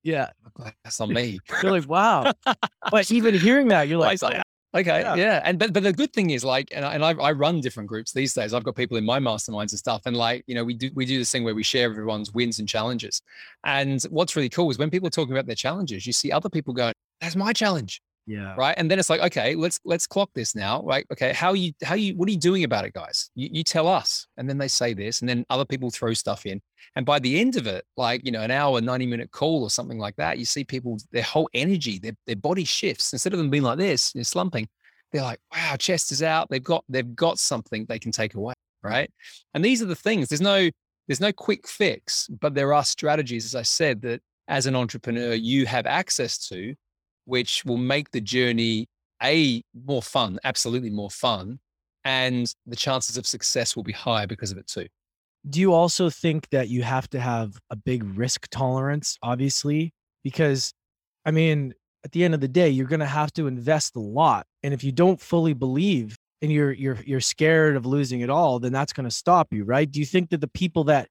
yeah, 0.01 0.29
that's 0.83 1.01
on 1.01 1.11
me. 1.11 1.39
you're 1.61 1.71
like, 1.71 1.89
wow. 1.89 2.31
but 2.91 3.11
even 3.11 3.33
hearing 3.33 3.67
that, 3.69 3.89
you're 3.89 3.97
like, 3.97 4.21
like 4.21 4.41
okay, 4.73 5.01
yeah. 5.01 5.15
yeah. 5.15 5.41
And 5.43 5.59
but 5.59 5.73
but 5.73 5.83
the 5.83 5.93
good 5.93 6.13
thing 6.13 6.31
is 6.31 6.43
like, 6.43 6.69
and 6.71 6.85
I, 6.85 6.93
and 6.93 7.03
I, 7.03 7.11
I 7.11 7.31
run 7.31 7.61
different 7.61 7.89
groups 7.89 8.11
these 8.11 8.33
days. 8.33 8.53
I've 8.53 8.63
got 8.63 8.75
people 8.75 8.97
in 8.97 9.05
my 9.05 9.19
masterminds 9.19 9.71
and 9.71 9.79
stuff, 9.79 10.03
and 10.05 10.15
like, 10.15 10.43
you 10.47 10.55
know, 10.55 10.63
we 10.63 10.73
do 10.73 10.89
we 10.95 11.05
do 11.05 11.17
this 11.17 11.31
thing 11.31 11.43
where 11.43 11.55
we 11.55 11.63
share 11.63 11.89
everyone's 11.89 12.33
wins 12.33 12.59
and 12.59 12.67
challenges. 12.67 13.21
And 13.63 14.01
what's 14.09 14.35
really 14.35 14.49
cool 14.49 14.69
is 14.69 14.77
when 14.77 14.89
people 14.89 15.07
are 15.07 15.11
talking 15.11 15.33
about 15.33 15.45
their 15.45 15.55
challenges, 15.55 16.05
you 16.05 16.13
see 16.13 16.31
other 16.31 16.49
people 16.49 16.73
going, 16.73 16.93
"That's 17.21 17.35
my 17.35 17.53
challenge." 17.53 18.01
Yeah. 18.25 18.55
Right. 18.57 18.73
And 18.77 18.89
then 18.89 18.99
it's 18.99 19.09
like, 19.09 19.21
okay, 19.21 19.55
let's 19.55 19.79
let's 19.83 20.07
clock 20.07 20.29
this 20.33 20.55
now. 20.55 20.81
Right. 20.83 21.05
Okay. 21.11 21.33
How 21.33 21.53
you 21.53 21.73
how 21.83 21.95
you 21.95 22.15
what 22.15 22.27
are 22.29 22.31
you 22.31 22.37
doing 22.37 22.63
about 22.63 22.85
it, 22.85 22.93
guys? 22.93 23.29
You, 23.35 23.49
you 23.51 23.63
tell 23.63 23.87
us. 23.87 24.27
And 24.37 24.49
then 24.49 24.57
they 24.57 24.69
say 24.69 24.93
this, 24.93 25.21
and 25.21 25.27
then 25.27 25.45
other 25.49 25.65
people 25.65 25.91
throw 25.91 26.13
stuff 26.13 26.45
in. 26.45 26.61
And 26.95 27.05
by 27.05 27.19
the 27.19 27.39
end 27.39 27.55
of 27.55 27.67
it, 27.67 27.85
like, 27.97 28.25
you 28.25 28.31
know, 28.31 28.41
an 28.41 28.51
hour, 28.51 28.79
90 28.79 29.05
minute 29.07 29.31
call 29.31 29.63
or 29.63 29.69
something 29.69 29.97
like 29.97 30.15
that, 30.17 30.37
you 30.37 30.45
see 30.45 30.63
people, 30.63 30.97
their 31.11 31.23
whole 31.23 31.49
energy, 31.53 31.97
their, 31.99 32.13
their 32.27 32.35
body 32.35 32.65
shifts. 32.65 33.13
Instead 33.13 33.33
of 33.33 33.39
them 33.39 33.49
being 33.49 33.63
like 33.63 33.77
this, 33.77 34.11
they're 34.11 34.23
slumping, 34.23 34.67
they're 35.11 35.21
like, 35.23 35.39
wow, 35.53 35.75
chest 35.77 36.11
is 36.11 36.23
out. 36.23 36.49
They've 36.49 36.63
got 36.63 36.83
they've 36.89 37.15
got 37.15 37.39
something 37.39 37.85
they 37.87 37.99
can 37.99 38.11
take 38.11 38.35
away. 38.35 38.53
Right. 38.81 39.09
And 39.53 39.63
these 39.63 39.81
are 39.81 39.85
the 39.85 39.95
things. 39.95 40.29
There's 40.29 40.41
no 40.41 40.69
there's 41.07 41.21
no 41.21 41.33
quick 41.33 41.67
fix, 41.67 42.27
but 42.39 42.53
there 42.55 42.73
are 42.73 42.83
strategies, 42.83 43.45
as 43.45 43.55
I 43.55 43.61
said, 43.61 44.01
that 44.03 44.21
as 44.47 44.65
an 44.65 44.75
entrepreneur, 44.75 45.33
you 45.33 45.65
have 45.65 45.85
access 45.85 46.47
to 46.49 46.75
which 47.25 47.63
will 47.65 47.77
make 47.77 48.11
the 48.11 48.21
journey 48.21 48.87
a 49.21 49.61
more 49.85 50.01
fun, 50.01 50.39
absolutely 50.43 50.89
more 50.89 51.09
fun, 51.09 51.59
and 52.03 52.53
the 52.65 52.75
chances 52.75 53.17
of 53.17 53.25
success 53.25 53.75
will 53.75 53.83
be 53.83 53.93
higher 53.93 54.27
because 54.27 54.51
of 54.51 54.57
it 54.57 54.67
too. 54.67 54.87
Do 55.49 55.59
you 55.59 55.73
also 55.73 56.09
think 56.09 56.49
that 56.49 56.69
you 56.69 56.83
have 56.83 57.09
to 57.09 57.19
have 57.19 57.57
a 57.69 57.75
big 57.75 58.03
risk 58.17 58.47
tolerance, 58.49 59.17
obviously? 59.21 59.93
Because, 60.23 60.73
I 61.25 61.31
mean, 61.31 61.73
at 62.05 62.11
the 62.11 62.23
end 62.23 62.33
of 62.33 62.39
the 62.39 62.47
day, 62.47 62.69
you're 62.69 62.87
going 62.87 62.99
to 63.01 63.05
have 63.05 63.31
to 63.33 63.47
invest 63.47 63.95
a 63.95 63.99
lot, 63.99 64.45
and 64.61 64.73
if 64.73 64.83
you 64.83 64.91
don't 64.91 65.19
fully 65.19 65.53
believe 65.53 66.17
and 66.41 66.51
you're 66.51 66.73
you're 66.73 66.99
you're 67.05 67.21
scared 67.21 67.77
of 67.77 67.85
losing 67.85 68.21
it 68.21 68.29
all, 68.29 68.59
then 68.59 68.73
that's 68.73 68.93
going 68.93 69.05
to 69.05 69.15
stop 69.15 69.47
you, 69.51 69.63
right? 69.63 69.89
Do 69.89 69.99
you 69.99 70.05
think 70.05 70.29
that 70.29 70.41
the 70.41 70.49
people 70.49 70.83
that 70.85 71.07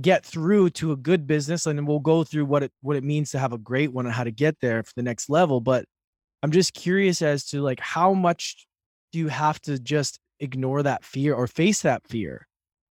get 0.00 0.24
through 0.24 0.68
to 0.68 0.92
a 0.92 0.96
good 0.96 1.26
business 1.26 1.66
and 1.66 1.86
we'll 1.86 1.98
go 1.98 2.22
through 2.22 2.44
what 2.44 2.62
it 2.62 2.72
what 2.82 2.96
it 2.96 3.04
means 3.04 3.30
to 3.30 3.38
have 3.38 3.52
a 3.52 3.58
great 3.58 3.92
one 3.92 4.04
and 4.04 4.14
how 4.14 4.24
to 4.24 4.30
get 4.30 4.56
there 4.60 4.82
for 4.82 4.92
the 4.94 5.02
next 5.02 5.30
level 5.30 5.58
but 5.58 5.86
i'm 6.42 6.50
just 6.50 6.74
curious 6.74 7.22
as 7.22 7.46
to 7.46 7.62
like 7.62 7.80
how 7.80 8.12
much 8.12 8.66
do 9.12 9.18
you 9.18 9.28
have 9.28 9.60
to 9.62 9.78
just 9.78 10.18
ignore 10.40 10.82
that 10.82 11.04
fear 11.04 11.34
or 11.34 11.46
face 11.46 11.82
that 11.82 12.02
fear? 12.08 12.46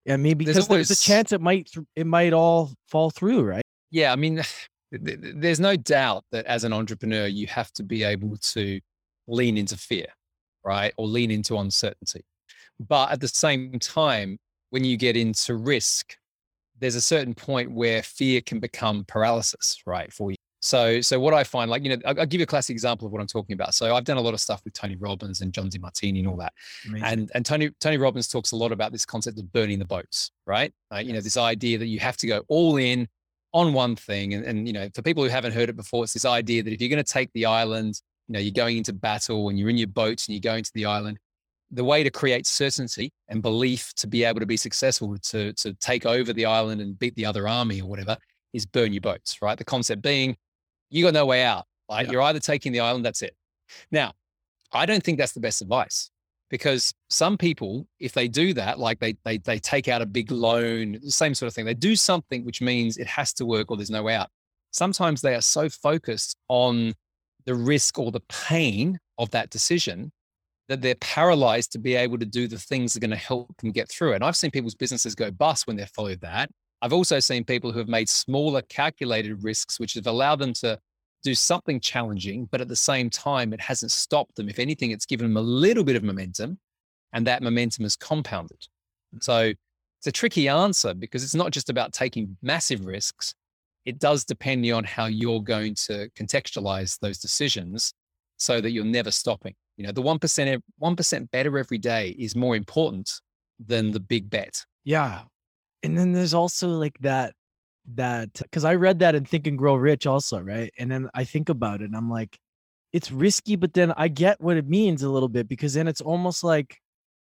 And 0.06 0.22
maybe 0.22 0.44
because 0.44 0.66
there's, 0.68 0.88
there's 0.88 1.00
a 1.00 1.02
chance 1.02 1.32
it 1.32 1.40
might 1.40 1.70
it 1.94 2.06
might 2.06 2.32
all 2.32 2.72
fall 2.88 3.10
through 3.10 3.42
right? 3.42 3.62
Yeah 3.90 4.12
i 4.12 4.16
mean 4.16 4.42
there's 4.90 5.60
no 5.60 5.76
doubt 5.76 6.24
that 6.32 6.44
as 6.46 6.64
an 6.64 6.72
entrepreneur 6.72 7.26
you 7.26 7.46
have 7.46 7.72
to 7.72 7.82
be 7.82 8.02
able 8.02 8.36
to 8.36 8.80
lean 9.26 9.56
into 9.56 9.76
fear 9.76 10.06
right 10.64 10.92
or 10.96 11.06
lean 11.06 11.30
into 11.30 11.56
uncertainty. 11.58 12.24
But 12.78 13.12
at 13.12 13.20
the 13.20 13.28
same 13.28 13.78
time 13.78 14.38
when 14.70 14.84
you 14.84 14.96
get 14.96 15.16
into 15.16 15.54
risk 15.54 16.16
there's 16.82 16.94
a 16.96 17.00
certain 17.00 17.32
point 17.32 17.70
where 17.72 18.02
fear 18.02 18.40
can 18.40 18.60
become 18.60 19.04
paralysis, 19.06 19.80
right, 19.86 20.12
for 20.12 20.30
you. 20.30 20.36
So, 20.60 21.00
so 21.00 21.18
what 21.18 21.34
I 21.34 21.42
find, 21.42 21.70
like 21.70 21.82
you 21.82 21.90
know, 21.90 22.02
I'll, 22.04 22.20
I'll, 22.20 22.26
give 22.26 22.40
you 22.40 22.44
a 22.44 22.46
classic 22.46 22.74
example 22.74 23.06
of 23.06 23.12
what 23.12 23.20
I'm 23.20 23.26
talking 23.26 23.54
about. 23.54 23.74
So, 23.74 23.96
I've 23.96 24.04
done 24.04 24.16
a 24.16 24.20
lot 24.20 24.34
of 24.34 24.40
stuff 24.40 24.60
with 24.64 24.74
Tony 24.74 24.94
Robbins 24.96 25.40
and 25.40 25.52
John 25.52 25.68
Demartini 25.68 26.20
and 26.20 26.28
all 26.28 26.36
that. 26.36 26.52
Amazing. 26.86 27.06
And 27.06 27.30
and 27.34 27.46
Tony 27.46 27.70
Tony 27.80 27.96
Robbins 27.96 28.28
talks 28.28 28.52
a 28.52 28.56
lot 28.56 28.70
about 28.70 28.92
this 28.92 29.04
concept 29.04 29.38
of 29.40 29.52
burning 29.52 29.80
the 29.80 29.84
boats, 29.84 30.30
right? 30.46 30.72
Uh, 30.92 30.98
you 30.98 31.12
know, 31.12 31.20
this 31.20 31.36
idea 31.36 31.78
that 31.78 31.86
you 31.86 31.98
have 31.98 32.16
to 32.18 32.26
go 32.26 32.42
all 32.48 32.76
in 32.76 33.08
on 33.52 33.72
one 33.72 33.96
thing. 33.96 34.34
And, 34.34 34.44
and 34.44 34.66
you 34.66 34.72
know, 34.72 34.88
for 34.94 35.02
people 35.02 35.22
who 35.22 35.30
haven't 35.30 35.52
heard 35.52 35.68
it 35.68 35.76
before, 35.76 36.04
it's 36.04 36.12
this 36.12 36.24
idea 36.24 36.62
that 36.62 36.72
if 36.72 36.80
you're 36.80 36.90
going 36.90 37.04
to 37.04 37.12
take 37.12 37.30
the 37.32 37.46
island, 37.46 38.00
you 38.28 38.34
know, 38.34 38.38
you're 38.38 38.52
going 38.52 38.78
into 38.78 38.92
battle 38.92 39.48
and 39.48 39.58
you're 39.58 39.68
in 39.68 39.76
your 39.76 39.88
boats 39.88 40.26
and 40.26 40.34
you're 40.34 40.52
going 40.52 40.64
to 40.64 40.72
the 40.74 40.86
island, 40.86 41.18
the 41.72 41.84
way 41.84 42.04
to 42.04 42.10
create 42.10 42.46
certainty 42.46 43.12
and 43.28 43.42
belief 43.42 43.92
to 43.94 44.06
be 44.06 44.24
able 44.24 44.40
to 44.40 44.46
be 44.46 44.56
successful, 44.56 45.16
to, 45.18 45.52
to 45.54 45.72
take 45.74 46.04
over 46.04 46.32
the 46.32 46.44
island 46.44 46.80
and 46.80 46.98
beat 46.98 47.16
the 47.16 47.24
other 47.24 47.48
army 47.48 47.80
or 47.80 47.88
whatever, 47.88 48.16
is 48.52 48.66
burn 48.66 48.92
your 48.92 49.00
boats, 49.00 49.40
right? 49.40 49.56
The 49.56 49.64
concept 49.64 50.02
being 50.02 50.36
you 50.90 51.04
got 51.04 51.14
no 51.14 51.26
way 51.26 51.42
out. 51.42 51.64
Right? 51.90 52.06
Yeah. 52.06 52.12
You're 52.12 52.22
either 52.22 52.40
taking 52.40 52.72
the 52.72 52.80
island, 52.80 53.04
that's 53.04 53.22
it. 53.22 53.34
Now, 53.90 54.12
I 54.72 54.86
don't 54.86 55.02
think 55.02 55.18
that's 55.18 55.32
the 55.32 55.40
best 55.40 55.62
advice 55.62 56.10
because 56.50 56.92
some 57.08 57.38
people, 57.38 57.86
if 57.98 58.12
they 58.12 58.28
do 58.28 58.52
that, 58.54 58.78
like 58.78 59.00
they 59.00 59.16
they 59.24 59.38
they 59.38 59.58
take 59.58 59.88
out 59.88 60.02
a 60.02 60.06
big 60.06 60.30
loan, 60.30 60.98
the 61.02 61.10
same 61.10 61.34
sort 61.34 61.48
of 61.48 61.54
thing. 61.54 61.64
They 61.64 61.74
do 61.74 61.96
something 61.96 62.44
which 62.44 62.60
means 62.60 62.98
it 62.98 63.06
has 63.06 63.32
to 63.34 63.46
work 63.46 63.70
or 63.70 63.76
there's 63.76 63.90
no 63.90 64.02
way 64.02 64.14
out. 64.14 64.28
Sometimes 64.70 65.20
they 65.20 65.34
are 65.34 65.42
so 65.42 65.68
focused 65.68 66.36
on 66.48 66.92
the 67.44 67.54
risk 67.54 67.98
or 67.98 68.12
the 68.12 68.22
pain 68.28 68.98
of 69.18 69.30
that 69.30 69.50
decision 69.50 70.12
that 70.68 70.80
they're 70.80 70.94
paralyzed 70.96 71.72
to 71.72 71.78
be 71.78 71.94
able 71.94 72.18
to 72.18 72.26
do 72.26 72.46
the 72.46 72.58
things 72.58 72.92
that 72.92 72.98
are 72.98 73.06
going 73.06 73.18
to 73.18 73.26
help 73.26 73.56
them 73.58 73.72
get 73.72 73.90
through 73.90 74.12
it. 74.12 74.16
And 74.16 74.24
I've 74.24 74.36
seen 74.36 74.50
people's 74.50 74.74
businesses 74.74 75.14
go 75.14 75.30
bust 75.30 75.66
when 75.66 75.76
they've 75.76 75.88
followed 75.88 76.20
that. 76.20 76.50
I've 76.80 76.92
also 76.92 77.20
seen 77.20 77.44
people 77.44 77.72
who 77.72 77.78
have 77.78 77.88
made 77.88 78.08
smaller 78.08 78.62
calculated 78.62 79.42
risks, 79.44 79.78
which 79.78 79.94
have 79.94 80.06
allowed 80.06 80.40
them 80.40 80.52
to 80.54 80.78
do 81.22 81.34
something 81.34 81.80
challenging, 81.80 82.48
but 82.50 82.60
at 82.60 82.68
the 82.68 82.76
same 82.76 83.08
time, 83.08 83.52
it 83.52 83.60
hasn't 83.60 83.92
stopped 83.92 84.36
them. 84.36 84.48
If 84.48 84.58
anything, 84.58 84.90
it's 84.90 85.06
given 85.06 85.28
them 85.28 85.36
a 85.36 85.46
little 85.46 85.84
bit 85.84 85.96
of 85.96 86.02
momentum, 86.02 86.58
and 87.12 87.26
that 87.26 87.42
momentum 87.42 87.84
is 87.84 87.96
compounded. 87.96 88.66
Mm. 89.14 89.22
So 89.22 89.52
it's 89.98 90.06
a 90.06 90.12
tricky 90.12 90.48
answer 90.48 90.94
because 90.94 91.22
it's 91.22 91.34
not 91.34 91.52
just 91.52 91.70
about 91.70 91.92
taking 91.92 92.36
massive 92.42 92.84
risks. 92.84 93.34
It 93.84 94.00
does 94.00 94.24
depend 94.24 94.68
on 94.72 94.84
how 94.84 95.06
you're 95.06 95.42
going 95.42 95.74
to 95.86 96.08
contextualize 96.18 96.98
those 97.00 97.18
decisions 97.18 97.94
so 98.36 98.60
that 98.60 98.70
you're 98.72 98.84
never 98.84 99.12
stopping. 99.12 99.54
You 99.76 99.86
know, 99.86 99.92
the 99.92 100.02
1%, 100.02 100.60
1% 100.82 101.30
better 101.30 101.58
every 101.58 101.78
day 101.78 102.14
is 102.18 102.36
more 102.36 102.56
important 102.56 103.10
than 103.58 103.90
the 103.90 104.00
big 104.00 104.28
bet. 104.28 104.64
Yeah. 104.84 105.22
And 105.82 105.96
then 105.96 106.12
there's 106.12 106.34
also 106.34 106.68
like 106.68 106.96
that, 107.00 107.34
that, 107.94 108.32
because 108.34 108.64
I 108.64 108.74
read 108.74 109.00
that 109.00 109.14
in 109.14 109.24
Think 109.24 109.46
and 109.46 109.58
Grow 109.58 109.74
Rich 109.74 110.06
also, 110.06 110.40
right? 110.40 110.72
And 110.78 110.90
then 110.90 111.08
I 111.14 111.24
think 111.24 111.48
about 111.48 111.80
it 111.80 111.86
and 111.86 111.96
I'm 111.96 112.10
like, 112.10 112.38
it's 112.92 113.10
risky, 113.10 113.56
but 113.56 113.72
then 113.72 113.92
I 113.96 114.08
get 114.08 114.40
what 114.40 114.56
it 114.56 114.68
means 114.68 115.02
a 115.02 115.10
little 115.10 115.28
bit 115.28 115.48
because 115.48 115.74
then 115.74 115.88
it's 115.88 116.02
almost 116.02 116.44
like 116.44 116.78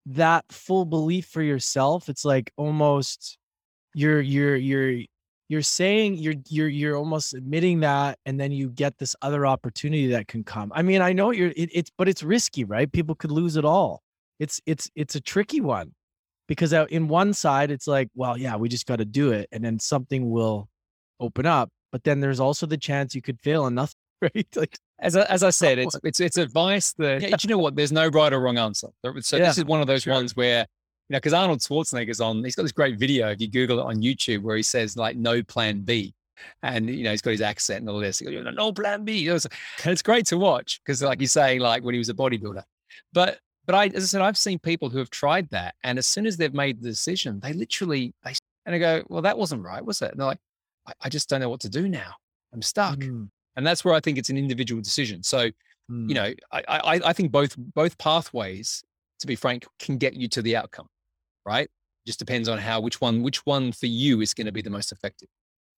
that 0.06 0.44
full 0.50 0.84
belief 0.84 1.26
for 1.26 1.42
yourself. 1.42 2.08
It's 2.08 2.24
like 2.24 2.52
almost 2.56 3.36
you're, 3.94 4.20
you're, 4.20 4.56
you're, 4.56 5.04
you're 5.48 5.62
saying 5.62 6.16
you're 6.16 6.34
you're 6.48 6.68
you're 6.68 6.96
almost 6.96 7.34
admitting 7.34 7.80
that 7.80 8.18
and 8.26 8.38
then 8.38 8.52
you 8.52 8.68
get 8.70 8.98
this 8.98 9.14
other 9.22 9.46
opportunity 9.46 10.08
that 10.08 10.28
can 10.28 10.44
come. 10.44 10.72
I 10.74 10.82
mean 10.82 11.00
i 11.02 11.12
know 11.12 11.30
you're 11.30 11.52
it, 11.56 11.70
it's 11.72 11.90
but 11.96 12.08
it's 12.08 12.22
risky 12.22 12.64
right? 12.64 12.90
People 12.90 13.14
could 13.14 13.30
lose 13.30 13.56
it 13.56 13.64
all. 13.64 14.02
It's 14.38 14.60
it's 14.66 14.90
it's 14.94 15.14
a 15.14 15.20
tricky 15.20 15.60
one 15.60 15.92
because 16.48 16.72
uh, 16.72 16.86
in 16.90 17.08
one 17.08 17.32
side 17.32 17.70
it's 17.70 17.86
like 17.86 18.08
well 18.14 18.36
yeah 18.36 18.56
we 18.56 18.68
just 18.68 18.86
got 18.86 18.96
to 18.96 19.04
do 19.04 19.32
it 19.32 19.48
and 19.52 19.64
then 19.64 19.78
something 19.78 20.30
will 20.30 20.68
open 21.20 21.46
up 21.46 21.70
but 21.92 22.04
then 22.04 22.20
there's 22.20 22.40
also 22.40 22.66
the 22.66 22.76
chance 22.76 23.14
you 23.14 23.22
could 23.22 23.40
fail 23.40 23.66
and 23.66 23.76
nothing 23.76 23.96
right? 24.22 24.46
Like 24.54 24.78
as 24.98 25.16
I, 25.16 25.22
as 25.24 25.42
I 25.42 25.50
said, 25.62 25.78
it's 25.78 25.96
it's 26.02 26.20
it's 26.20 26.36
advice 26.36 26.92
that 26.94 27.22
yeah, 27.22 27.36
you 27.40 27.48
know 27.48 27.58
what? 27.58 27.76
There's 27.76 27.92
no 27.92 28.08
right 28.08 28.32
or 28.32 28.40
wrong 28.40 28.58
answer. 28.58 28.88
So 29.20 29.36
yeah, 29.36 29.46
this 29.46 29.58
is 29.58 29.64
one 29.64 29.80
of 29.80 29.86
those 29.86 30.02
sure. 30.02 30.14
ones 30.14 30.36
where 30.36 30.66
you 31.08 31.14
know 31.14 31.18
because 31.18 31.32
Arnold 31.32 31.60
Schwarzenegger's 31.60 32.20
on. 32.20 32.42
He's 32.44 32.54
got 32.54 32.62
this 32.62 32.72
great 32.72 32.98
video 32.98 33.30
if 33.30 33.40
you 33.40 33.48
Google 33.48 33.80
it 33.80 33.86
on 33.86 33.96
YouTube 33.96 34.42
where 34.42 34.56
he 34.56 34.62
says 34.62 34.96
like 34.96 35.16
no 35.16 35.42
plan 35.42 35.80
B, 35.80 36.14
and 36.62 36.88
you 36.88 37.04
know 37.04 37.10
he's 37.10 37.22
got 37.22 37.30
his 37.30 37.42
accent 37.42 37.80
and 37.80 37.90
all 37.90 38.00
this. 38.00 38.18
He 38.18 38.26
goes, 38.26 38.46
no 38.54 38.72
plan 38.72 39.04
B. 39.04 39.28
And 39.28 39.46
it's 39.84 40.02
great 40.02 40.26
to 40.26 40.38
watch 40.38 40.80
because 40.84 41.02
like 41.02 41.20
you 41.20 41.26
say, 41.26 41.58
like 41.58 41.82
when 41.82 41.94
he 41.94 41.98
was 41.98 42.08
a 42.08 42.14
bodybuilder, 42.14 42.62
but 43.12 43.40
but 43.66 43.74
I 43.74 43.86
as 43.88 44.04
I 44.04 44.06
said, 44.06 44.22
I've 44.22 44.38
seen 44.38 44.58
people 44.58 44.88
who 44.88 44.98
have 44.98 45.10
tried 45.10 45.48
that, 45.50 45.74
and 45.84 45.98
as 45.98 46.06
soon 46.06 46.26
as 46.26 46.36
they've 46.36 46.54
made 46.54 46.80
the 46.80 46.88
decision, 46.88 47.40
they 47.40 47.52
literally 47.52 48.14
they 48.24 48.34
and 48.66 48.74
I 48.74 48.78
go, 48.78 49.02
well, 49.08 49.22
that 49.22 49.38
wasn't 49.38 49.62
right, 49.62 49.84
was 49.84 50.02
it? 50.02 50.10
And 50.10 50.20
they're 50.20 50.26
like, 50.26 50.40
I, 50.86 50.92
I 51.02 51.08
just 51.08 51.28
don't 51.28 51.40
know 51.40 51.48
what 51.48 51.60
to 51.60 51.68
do 51.68 51.88
now. 51.88 52.14
I'm 52.52 52.62
stuck. 52.62 52.98
Mm. 52.98 53.28
And 53.56 53.66
that's 53.66 53.84
where 53.84 53.94
I 53.94 54.00
think 54.00 54.18
it's 54.18 54.28
an 54.28 54.36
individual 54.36 54.82
decision. 54.82 55.22
So, 55.22 55.50
mm. 55.90 56.08
you 56.08 56.14
know, 56.14 56.32
I, 56.52 56.62
I, 56.68 57.00
I 57.06 57.12
think 57.12 57.30
both 57.30 57.54
both 57.56 57.96
pathways, 57.96 58.84
to 59.20 59.26
be 59.26 59.36
frank, 59.36 59.64
can 59.78 59.98
get 59.98 60.14
you 60.14 60.28
to 60.28 60.42
the 60.42 60.56
outcome, 60.56 60.88
right? 61.46 61.68
Just 62.06 62.18
depends 62.18 62.48
on 62.48 62.58
how 62.58 62.80
which 62.80 63.00
one 63.00 63.22
which 63.22 63.44
one 63.46 63.72
for 63.72 63.86
you 63.86 64.20
is 64.20 64.34
going 64.34 64.46
to 64.46 64.52
be 64.52 64.62
the 64.62 64.70
most 64.70 64.92
effective. 64.92 65.28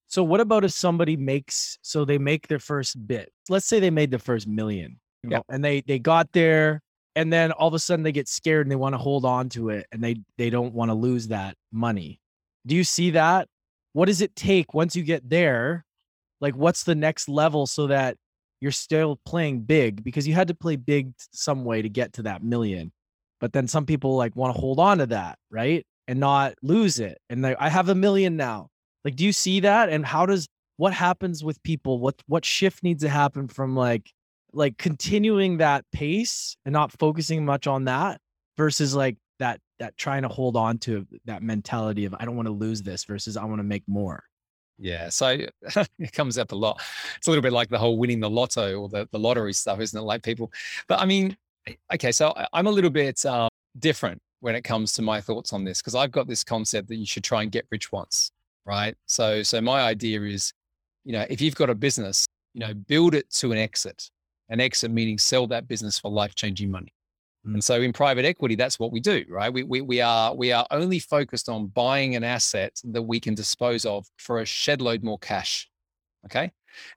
So 0.08 0.24
what 0.24 0.40
about 0.40 0.64
if 0.64 0.72
somebody 0.72 1.16
makes 1.16 1.78
so 1.82 2.04
they 2.04 2.18
make 2.18 2.48
their 2.48 2.58
first 2.58 3.06
bit? 3.06 3.30
Let's 3.48 3.66
say 3.66 3.78
they 3.78 3.90
made 3.90 4.10
the 4.10 4.18
first 4.18 4.46
million, 4.46 4.98
you 5.22 5.30
know, 5.30 5.36
yeah. 5.36 5.54
and 5.54 5.64
they 5.64 5.82
they 5.82 5.98
got 5.98 6.32
there 6.32 6.82
and 7.14 7.32
then 7.32 7.52
all 7.52 7.68
of 7.68 7.74
a 7.74 7.78
sudden 7.78 8.02
they 8.02 8.12
get 8.12 8.28
scared 8.28 8.66
and 8.66 8.70
they 8.70 8.76
want 8.76 8.94
to 8.94 8.98
hold 8.98 9.24
on 9.24 9.48
to 9.50 9.70
it 9.70 9.86
and 9.92 10.02
they 10.02 10.16
they 10.36 10.50
don't 10.50 10.74
want 10.74 10.90
to 10.90 10.94
lose 10.94 11.28
that 11.28 11.56
money. 11.72 12.20
Do 12.66 12.74
you 12.74 12.84
see 12.84 13.10
that? 13.10 13.48
What 13.92 14.06
does 14.06 14.20
it 14.20 14.34
take 14.36 14.74
once 14.74 14.94
you 14.96 15.02
get 15.02 15.28
there 15.28 15.84
like 16.40 16.54
what's 16.54 16.84
the 16.84 16.94
next 16.94 17.28
level 17.28 17.66
so 17.66 17.86
that 17.88 18.16
you're 18.60 18.72
still 18.72 19.20
playing 19.24 19.60
big 19.62 20.02
because 20.02 20.26
you 20.26 20.34
had 20.34 20.48
to 20.48 20.54
play 20.54 20.76
big 20.76 21.12
some 21.32 21.64
way 21.64 21.82
to 21.82 21.88
get 21.88 22.12
to 22.14 22.22
that 22.22 22.42
million 22.42 22.92
but 23.40 23.52
then 23.52 23.66
some 23.66 23.86
people 23.86 24.16
like 24.16 24.34
want 24.36 24.54
to 24.54 24.60
hold 24.60 24.78
on 24.78 24.98
to 24.98 25.06
that 25.06 25.38
right 25.50 25.86
and 26.06 26.18
not 26.18 26.54
lose 26.62 26.98
it 26.98 27.18
and 27.30 27.46
i 27.46 27.68
have 27.68 27.88
a 27.88 27.94
million 27.94 28.36
now 28.36 28.68
like 29.04 29.16
do 29.16 29.24
you 29.24 29.32
see 29.32 29.60
that 29.60 29.88
and 29.88 30.04
how 30.04 30.26
does 30.26 30.48
what 30.76 30.92
happens 30.92 31.42
with 31.44 31.62
people 31.62 31.98
what 31.98 32.14
what 32.26 32.44
shift 32.44 32.82
needs 32.82 33.02
to 33.02 33.08
happen 33.08 33.48
from 33.48 33.76
like 33.76 34.10
like 34.52 34.76
continuing 34.78 35.58
that 35.58 35.84
pace 35.92 36.56
and 36.64 36.72
not 36.72 36.92
focusing 36.98 37.44
much 37.44 37.66
on 37.66 37.84
that 37.84 38.20
versus 38.56 38.94
like 38.94 39.16
that 39.38 39.60
that 39.78 39.96
trying 39.96 40.22
to 40.22 40.28
hold 40.28 40.56
on 40.56 40.78
to 40.78 41.06
that 41.26 41.42
mentality 41.42 42.04
of 42.04 42.14
i 42.18 42.24
don't 42.24 42.36
want 42.36 42.46
to 42.46 42.52
lose 42.52 42.82
this 42.82 43.04
versus 43.04 43.36
i 43.36 43.44
want 43.44 43.58
to 43.58 43.64
make 43.64 43.82
more 43.86 44.22
yeah, 44.78 45.08
so 45.08 45.26
it 45.98 46.12
comes 46.12 46.38
up 46.38 46.52
a 46.52 46.54
lot. 46.54 46.80
It's 47.16 47.26
a 47.26 47.30
little 47.30 47.42
bit 47.42 47.52
like 47.52 47.68
the 47.68 47.78
whole 47.78 47.98
winning 47.98 48.20
the 48.20 48.30
lotto 48.30 48.80
or 48.80 48.88
the, 48.88 49.08
the 49.10 49.18
lottery 49.18 49.52
stuff, 49.52 49.80
isn't 49.80 49.98
it? 49.98 50.02
Like 50.02 50.22
people, 50.22 50.52
but 50.86 51.00
I 51.00 51.04
mean, 51.04 51.36
okay, 51.92 52.12
so 52.12 52.34
I'm 52.52 52.66
a 52.66 52.70
little 52.70 52.90
bit 52.90 53.24
uh, 53.24 53.48
different 53.78 54.20
when 54.40 54.54
it 54.54 54.62
comes 54.62 54.92
to 54.94 55.02
my 55.02 55.20
thoughts 55.20 55.52
on 55.52 55.64
this 55.64 55.80
because 55.80 55.94
I've 55.94 56.12
got 56.12 56.28
this 56.28 56.44
concept 56.44 56.88
that 56.88 56.96
you 56.96 57.06
should 57.06 57.24
try 57.24 57.42
and 57.42 57.50
get 57.50 57.66
rich 57.70 57.90
once, 57.92 58.30
right? 58.64 58.96
So, 59.06 59.42
so 59.42 59.60
my 59.60 59.82
idea 59.82 60.22
is, 60.22 60.52
you 61.04 61.12
know, 61.12 61.26
if 61.28 61.40
you've 61.40 61.54
got 61.54 61.70
a 61.70 61.74
business, 61.74 62.26
you 62.54 62.60
know, 62.60 62.74
build 62.74 63.14
it 63.14 63.30
to 63.30 63.52
an 63.52 63.58
exit, 63.58 64.10
an 64.48 64.60
exit 64.60 64.90
meaning 64.90 65.18
sell 65.18 65.46
that 65.48 65.68
business 65.68 65.98
for 65.98 66.10
life 66.10 66.34
changing 66.34 66.70
money. 66.70 66.92
And 67.44 67.62
so 67.62 67.80
in 67.80 67.92
private 67.92 68.24
equity, 68.24 68.56
that's 68.56 68.78
what 68.78 68.92
we 68.92 69.00
do, 69.00 69.24
right? 69.28 69.52
We, 69.52 69.62
we, 69.62 69.80
we, 69.80 70.00
are, 70.00 70.34
we 70.34 70.52
are 70.52 70.66
only 70.70 70.98
focused 70.98 71.48
on 71.48 71.68
buying 71.68 72.14
an 72.14 72.24
asset 72.24 72.80
that 72.84 73.02
we 73.02 73.20
can 73.20 73.34
dispose 73.34 73.86
of 73.86 74.06
for 74.18 74.40
a 74.40 74.44
shed 74.44 74.82
load 74.82 75.02
more 75.02 75.18
cash. 75.18 75.68
Okay. 76.26 76.50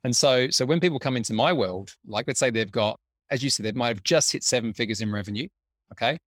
And 0.04 0.16
so, 0.16 0.50
so 0.50 0.66
when 0.66 0.80
people 0.80 1.00
come 1.00 1.16
into 1.16 1.34
my 1.34 1.54
world, 1.54 1.96
like 2.06 2.28
let's 2.28 2.40
say 2.40 2.50
they've 2.50 2.72
got, 2.72 3.00
as 3.32 3.44
you 3.44 3.50
said, 3.50 3.66
they 3.66 3.72
might 3.72 3.88
have 3.88 4.04
just 4.04 4.32
hit 4.32 4.44
seven 4.44 4.74
figures 4.74 5.02
in 5.02 5.12
revenue. 5.12 5.48
Okay. 5.94 6.18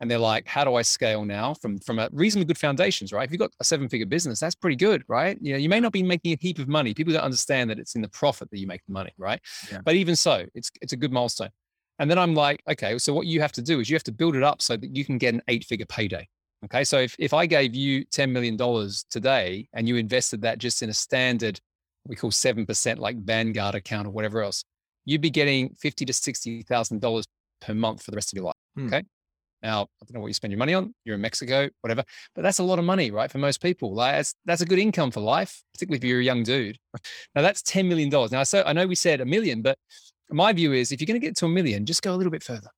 And 0.00 0.10
they're 0.10 0.18
like, 0.18 0.46
how 0.46 0.64
do 0.64 0.76
I 0.76 0.82
scale 0.82 1.24
now 1.24 1.52
from, 1.54 1.78
from 1.78 1.98
a 1.98 2.08
reasonably 2.12 2.46
good 2.46 2.58
foundations, 2.58 3.12
right? 3.12 3.24
If 3.24 3.32
you've 3.32 3.40
got 3.40 3.52
a 3.60 3.64
seven 3.64 3.88
figure 3.88 4.06
business, 4.06 4.40
that's 4.40 4.54
pretty 4.54 4.76
good, 4.76 5.02
right? 5.08 5.36
You 5.42 5.52
know, 5.52 5.58
you 5.58 5.68
may 5.68 5.78
not 5.78 5.92
be 5.92 6.02
making 6.02 6.32
a 6.32 6.38
heap 6.40 6.58
of 6.58 6.68
money. 6.68 6.94
People 6.94 7.12
don't 7.12 7.22
understand 7.22 7.68
that 7.68 7.78
it's 7.78 7.94
in 7.96 8.00
the 8.00 8.08
profit 8.08 8.50
that 8.50 8.58
you 8.58 8.66
make 8.66 8.80
the 8.86 8.94
money, 8.94 9.12
right? 9.18 9.40
Yeah. 9.70 9.80
But 9.84 9.96
even 9.96 10.16
so, 10.16 10.46
it's, 10.54 10.70
it's 10.80 10.94
a 10.94 10.96
good 10.96 11.12
milestone. 11.12 11.50
And 11.98 12.10
then 12.10 12.18
I'm 12.18 12.34
like, 12.34 12.62
okay, 12.70 12.96
so 12.96 13.12
what 13.12 13.26
you 13.26 13.42
have 13.42 13.52
to 13.52 13.62
do 13.62 13.78
is 13.78 13.90
you 13.90 13.94
have 13.94 14.04
to 14.04 14.12
build 14.12 14.36
it 14.36 14.42
up 14.42 14.62
so 14.62 14.74
that 14.74 14.96
you 14.96 15.04
can 15.04 15.18
get 15.18 15.34
an 15.34 15.42
eight 15.48 15.64
figure 15.64 15.84
payday. 15.84 16.26
Okay. 16.64 16.82
So 16.84 16.98
if, 16.98 17.14
if 17.18 17.34
I 17.34 17.44
gave 17.44 17.74
you 17.74 18.06
$10 18.06 18.30
million 18.30 18.56
today 19.10 19.68
and 19.74 19.86
you 19.86 19.96
invested 19.96 20.42
that 20.42 20.58
just 20.58 20.82
in 20.82 20.88
a 20.88 20.94
standard, 20.94 21.60
we 22.06 22.16
call 22.16 22.30
7% 22.30 22.98
like 22.98 23.18
Vanguard 23.18 23.74
account 23.74 24.06
or 24.06 24.10
whatever 24.10 24.42
else, 24.42 24.64
you'd 25.04 25.20
be 25.20 25.30
getting 25.30 25.74
fifty 25.74 26.04
to 26.04 26.12
$60,000 26.12 27.24
per 27.60 27.74
month 27.74 28.02
for 28.02 28.10
the 28.10 28.16
rest 28.16 28.32
of 28.32 28.36
your 28.36 28.46
life. 28.46 28.54
Hmm. 28.76 28.86
Okay. 28.86 29.02
Now, 29.62 29.82
I 29.82 30.06
don't 30.06 30.14
know 30.14 30.20
what 30.20 30.28
you 30.28 30.34
spend 30.34 30.52
your 30.52 30.58
money 30.58 30.72
on. 30.72 30.94
You're 31.04 31.16
in 31.16 31.20
Mexico, 31.20 31.68
whatever, 31.82 32.02
but 32.34 32.42
that's 32.42 32.60
a 32.60 32.62
lot 32.62 32.78
of 32.78 32.84
money, 32.84 33.10
right? 33.10 33.30
For 33.30 33.38
most 33.38 33.60
people, 33.60 33.94
like 33.94 34.14
that's, 34.14 34.34
that's 34.46 34.62
a 34.62 34.66
good 34.66 34.78
income 34.78 35.10
for 35.10 35.20
life, 35.20 35.62
particularly 35.74 35.98
if 35.98 36.04
you're 36.04 36.20
a 36.20 36.24
young 36.24 36.42
dude. 36.42 36.78
Now 37.34 37.42
that's 37.42 37.62
$10 37.62 37.86
million. 37.86 38.08
Now, 38.08 38.42
so 38.42 38.62
I 38.66 38.72
know 38.72 38.86
we 38.86 38.94
said 38.94 39.20
a 39.20 39.26
million, 39.26 39.62
but 39.62 39.78
my 40.30 40.52
view 40.52 40.72
is 40.72 40.92
if 40.92 41.00
you're 41.00 41.06
going 41.06 41.20
to 41.20 41.26
get 41.26 41.36
to 41.36 41.46
a 41.46 41.48
million, 41.48 41.84
just 41.84 42.02
go 42.02 42.14
a 42.14 42.16
little 42.16 42.30
bit 42.30 42.42
further. 42.42 42.68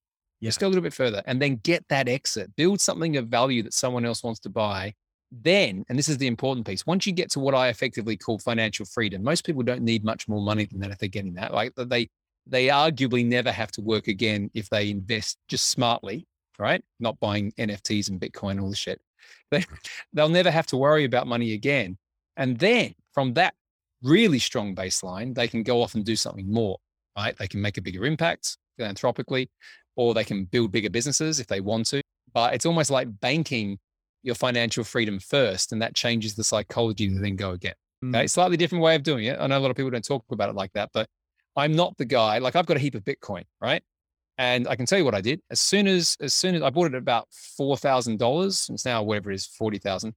Yeah. 0.40 0.48
Just 0.48 0.61
go 0.61 0.66
a 0.66 0.70
little 0.70 0.82
bit 0.82 0.92
further 0.92 1.22
and 1.26 1.40
then 1.40 1.61
get 1.62 1.87
that 1.88 2.08
exit, 2.08 2.54
build 2.56 2.80
something 2.80 3.16
of 3.16 3.28
value 3.28 3.62
that 3.62 3.74
someone 3.74 4.04
else 4.04 4.24
wants 4.24 4.40
to 4.40 4.50
buy. 4.50 4.94
Then, 5.32 5.84
and 5.88 5.98
this 5.98 6.08
is 6.08 6.18
the 6.18 6.26
important 6.26 6.66
piece, 6.66 6.86
once 6.86 7.06
you 7.06 7.12
get 7.12 7.30
to 7.30 7.40
what 7.40 7.54
I 7.54 7.68
effectively 7.68 8.16
call 8.16 8.38
financial 8.38 8.84
freedom, 8.84 9.22
most 9.22 9.44
people 9.44 9.62
don't 9.62 9.82
need 9.82 10.04
much 10.04 10.28
more 10.28 10.42
money 10.42 10.66
than 10.66 10.80
that 10.80 10.90
if 10.90 10.98
they're 10.98 11.08
getting 11.08 11.34
that. 11.34 11.54
Like 11.54 11.74
they, 11.74 12.10
they 12.46 12.66
arguably 12.66 13.24
never 13.24 13.50
have 13.50 13.70
to 13.72 13.80
work 13.80 14.08
again 14.08 14.50
if 14.52 14.68
they 14.68 14.90
invest 14.90 15.38
just 15.48 15.70
smartly, 15.70 16.26
right? 16.58 16.84
Not 17.00 17.18
buying 17.18 17.52
NFTs 17.52 18.10
and 18.10 18.20
Bitcoin 18.20 18.52
and 18.52 18.60
all 18.60 18.70
the 18.70 18.76
shit. 18.76 19.00
They, 19.50 19.64
they'll 20.14 20.30
never 20.30 20.50
have 20.50 20.66
to 20.68 20.78
worry 20.78 21.04
about 21.04 21.26
money 21.26 21.52
again. 21.52 21.98
And 22.38 22.58
then 22.58 22.94
from 23.12 23.34
that 23.34 23.52
really 24.02 24.38
strong 24.38 24.74
baseline, 24.74 25.34
they 25.34 25.46
can 25.46 25.62
go 25.62 25.82
off 25.82 25.94
and 25.94 26.04
do 26.04 26.16
something 26.16 26.50
more 26.50 26.78
right? 27.16 27.36
They 27.36 27.48
can 27.48 27.60
make 27.60 27.78
a 27.78 27.82
bigger 27.82 28.04
impact 28.04 28.56
philanthropically, 28.76 29.50
or 29.96 30.14
they 30.14 30.24
can 30.24 30.44
build 30.44 30.72
bigger 30.72 30.90
businesses 30.90 31.40
if 31.40 31.46
they 31.46 31.60
want 31.60 31.86
to. 31.86 32.02
But 32.32 32.54
it's 32.54 32.66
almost 32.66 32.90
like 32.90 33.08
banking 33.20 33.78
your 34.22 34.35
financial 34.35 34.85
freedom 34.85 35.18
first, 35.18 35.72
and 35.72 35.82
that 35.82 35.94
changes 35.94 36.35
the 36.35 36.44
psychology 36.44 37.08
to 37.08 37.18
then 37.18 37.37
go 37.37 37.50
again. 37.52 37.74
Okay, 38.04 38.24
mm. 38.24 38.30
slightly 38.30 38.56
different 38.56 38.82
way 38.82 38.94
of 38.94 39.02
doing 39.02 39.24
it. 39.24 39.38
I 39.40 39.46
know 39.46 39.58
a 39.58 39.61
lot 39.61 39.70
of 39.70 39.76
people 39.76 39.90
don't 39.90 40.04
talk 40.04 40.24
about 40.30 40.48
it 40.48 40.54
like 40.54 40.72
that, 40.72 40.90
but 40.92 41.08
I'm 41.56 41.74
not 41.74 41.96
the 41.98 42.04
guy. 42.04 42.38
Like 42.38 42.56
I've 42.56 42.66
got 42.66 42.76
a 42.76 42.80
heap 42.80 42.94
of 42.94 43.04
Bitcoin, 43.04 43.44
right? 43.61 43.82
And 44.38 44.66
I 44.66 44.76
can 44.76 44.87
tell 44.87 44.98
you 44.98 45.04
what 45.04 45.14
I 45.14 45.20
did. 45.20 45.40
As 45.50 45.61
soon 45.61 45.87
as 45.87 46.16
as 46.20 46.35
soon 46.35 46.54
as 46.54 46.62
I 46.62 46.70
bought 46.70 46.87
it 46.87 46.94
at 46.94 46.98
about 46.98 47.28
four 47.30 47.76
thousand 47.76 48.18
dollars, 48.18 48.68
it's 48.72 48.85
now 48.85 49.02
whatever 49.02 49.30
it 49.30 49.37
is, 49.37 49.46
forty 49.46 49.78
thousand. 49.78 50.14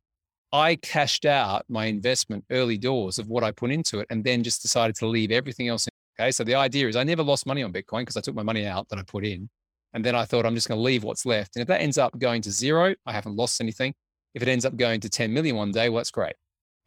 I 0.52 0.76
cashed 0.76 1.26
out 1.26 1.66
my 1.68 1.86
investment 1.86 2.46
early 2.50 2.78
doors 2.78 3.20
of 3.20 3.28
what 3.28 3.44
I 3.44 3.52
put 3.52 3.72
into 3.72 4.00
it, 4.00 4.08
and 4.10 4.24
then 4.24 4.44
just 4.44 4.62
decided 4.62 4.96
to 4.98 5.08
leave 5.08 5.32
everything 5.32 5.68
else 5.68 5.88
Okay. 6.20 6.32
So 6.32 6.44
the 6.44 6.56
idea 6.56 6.88
is 6.88 6.96
I 6.96 7.04
never 7.04 7.24
lost 7.24 7.46
money 7.46 7.64
on 7.64 7.74
Bitcoin 7.74 8.02
because 8.02 8.18
I 8.18 8.22
took 8.22 8.36
my 8.36 8.44
money 8.44 8.66
out 8.66 8.90
that 8.90 9.00
I 9.00 9.04
put 9.04 9.26
in. 9.26 9.50
And 9.96 10.04
then 10.04 10.14
I 10.14 10.26
thought 10.26 10.46
I'm 10.46 10.56
just 10.56 10.68
going 10.68 10.78
to 10.78 10.84
leave 10.84 11.04
what's 11.04 11.26
left. 11.26 11.56
And 11.56 11.62
if 11.62 11.70
that 11.70 11.82
ends 11.82 11.98
up 11.98 12.20
going 12.20 12.42
to 12.44 12.52
zero, 12.52 12.94
I 13.06 13.14
haven't 13.14 13.38
lost 13.38 13.62
anything. 13.62 13.94
If 14.34 14.44
it 14.44 14.50
ends 14.50 14.66
up 14.66 14.76
going 14.76 15.00
to 15.00 15.10
10 15.10 15.34
million 15.34 15.56
one 15.56 15.72
day, 15.72 15.88
well, 15.88 16.00
that's 16.00 16.12
great. 16.12 16.36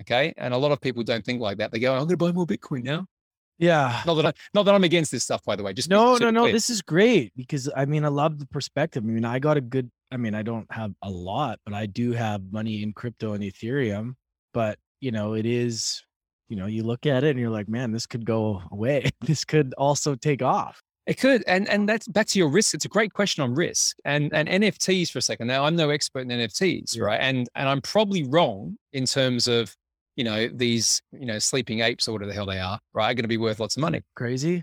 Okay. 0.02 0.34
And 0.36 0.52
a 0.52 0.58
lot 0.58 0.72
of 0.72 0.80
people 0.82 1.02
don't 1.02 1.24
think 1.24 1.40
like 1.40 1.56
that. 1.56 1.72
They 1.72 1.80
go, 1.80 1.92
I'm 1.94 2.00
going 2.00 2.10
to 2.10 2.16
buy 2.18 2.32
more 2.32 2.46
Bitcoin 2.46 2.84
now. 2.84 3.06
Yeah. 3.56 4.02
Not 4.06 4.14
that, 4.16 4.26
I, 4.26 4.32
not 4.52 4.64
that 4.64 4.74
I'm 4.74 4.84
against 4.84 5.10
this 5.10 5.24
stuff, 5.24 5.42
by 5.42 5.56
the 5.56 5.62
way. 5.62 5.72
Just 5.72 5.88
no, 5.88 6.18
no, 6.18 6.30
no. 6.30 6.42
Clear. 6.42 6.52
This 6.52 6.68
is 6.68 6.82
great 6.82 7.32
because 7.34 7.68
I 7.74 7.86
mean, 7.86 8.04
I 8.04 8.08
love 8.08 8.38
the 8.38 8.46
perspective. 8.46 9.02
I 9.02 9.06
mean, 9.06 9.24
I 9.24 9.38
got 9.38 9.56
a 9.56 9.62
good, 9.62 9.90
I 10.12 10.18
mean, 10.18 10.34
I 10.34 10.42
don't 10.42 10.70
have 10.70 10.92
a 11.02 11.10
lot, 11.10 11.58
but 11.64 11.72
I 11.72 11.86
do 11.86 12.12
have 12.12 12.42
money 12.52 12.82
in 12.82 12.92
crypto 12.92 13.32
and 13.32 13.42
Ethereum. 13.42 14.14
But, 14.52 14.78
you 15.00 15.10
know, 15.12 15.32
it 15.32 15.46
is 15.46 16.02
you 16.48 16.56
know, 16.56 16.66
you 16.66 16.82
look 16.82 17.06
at 17.06 17.24
it 17.24 17.30
and 17.30 17.38
you're 17.38 17.50
like, 17.50 17.68
man, 17.68 17.92
this 17.92 18.06
could 18.06 18.24
go 18.24 18.62
away. 18.70 19.10
This 19.20 19.44
could 19.44 19.74
also 19.76 20.14
take 20.14 20.42
off. 20.42 20.82
It 21.08 21.16
could, 21.16 21.42
and 21.46 21.66
and 21.70 21.88
that's 21.88 22.06
back 22.06 22.26
to 22.28 22.38
your 22.38 22.48
risk. 22.48 22.74
It's 22.74 22.84
a 22.84 22.88
great 22.88 23.14
question 23.14 23.42
on 23.42 23.54
risk 23.54 23.96
and 24.04 24.30
and 24.34 24.46
NFTs 24.46 25.10
for 25.10 25.18
a 25.18 25.22
second. 25.22 25.46
Now 25.46 25.64
I'm 25.64 25.74
no 25.74 25.88
expert 25.88 26.20
in 26.20 26.28
NFTs, 26.28 27.00
right? 27.00 27.18
And 27.18 27.48
and 27.54 27.66
I'm 27.66 27.80
probably 27.80 28.24
wrong 28.24 28.76
in 28.92 29.06
terms 29.06 29.48
of 29.48 29.74
you 30.16 30.24
know 30.24 30.48
these 30.48 31.00
you 31.12 31.24
know 31.24 31.38
sleeping 31.38 31.80
apes 31.80 32.08
or 32.08 32.12
whatever 32.12 32.28
the 32.28 32.34
hell 32.34 32.44
they 32.44 32.60
are, 32.60 32.78
right? 32.92 33.10
Are 33.10 33.14
going 33.14 33.24
to 33.24 33.28
be 33.28 33.38
worth 33.38 33.58
lots 33.58 33.78
of 33.78 33.80
money. 33.80 34.02
Crazy. 34.16 34.62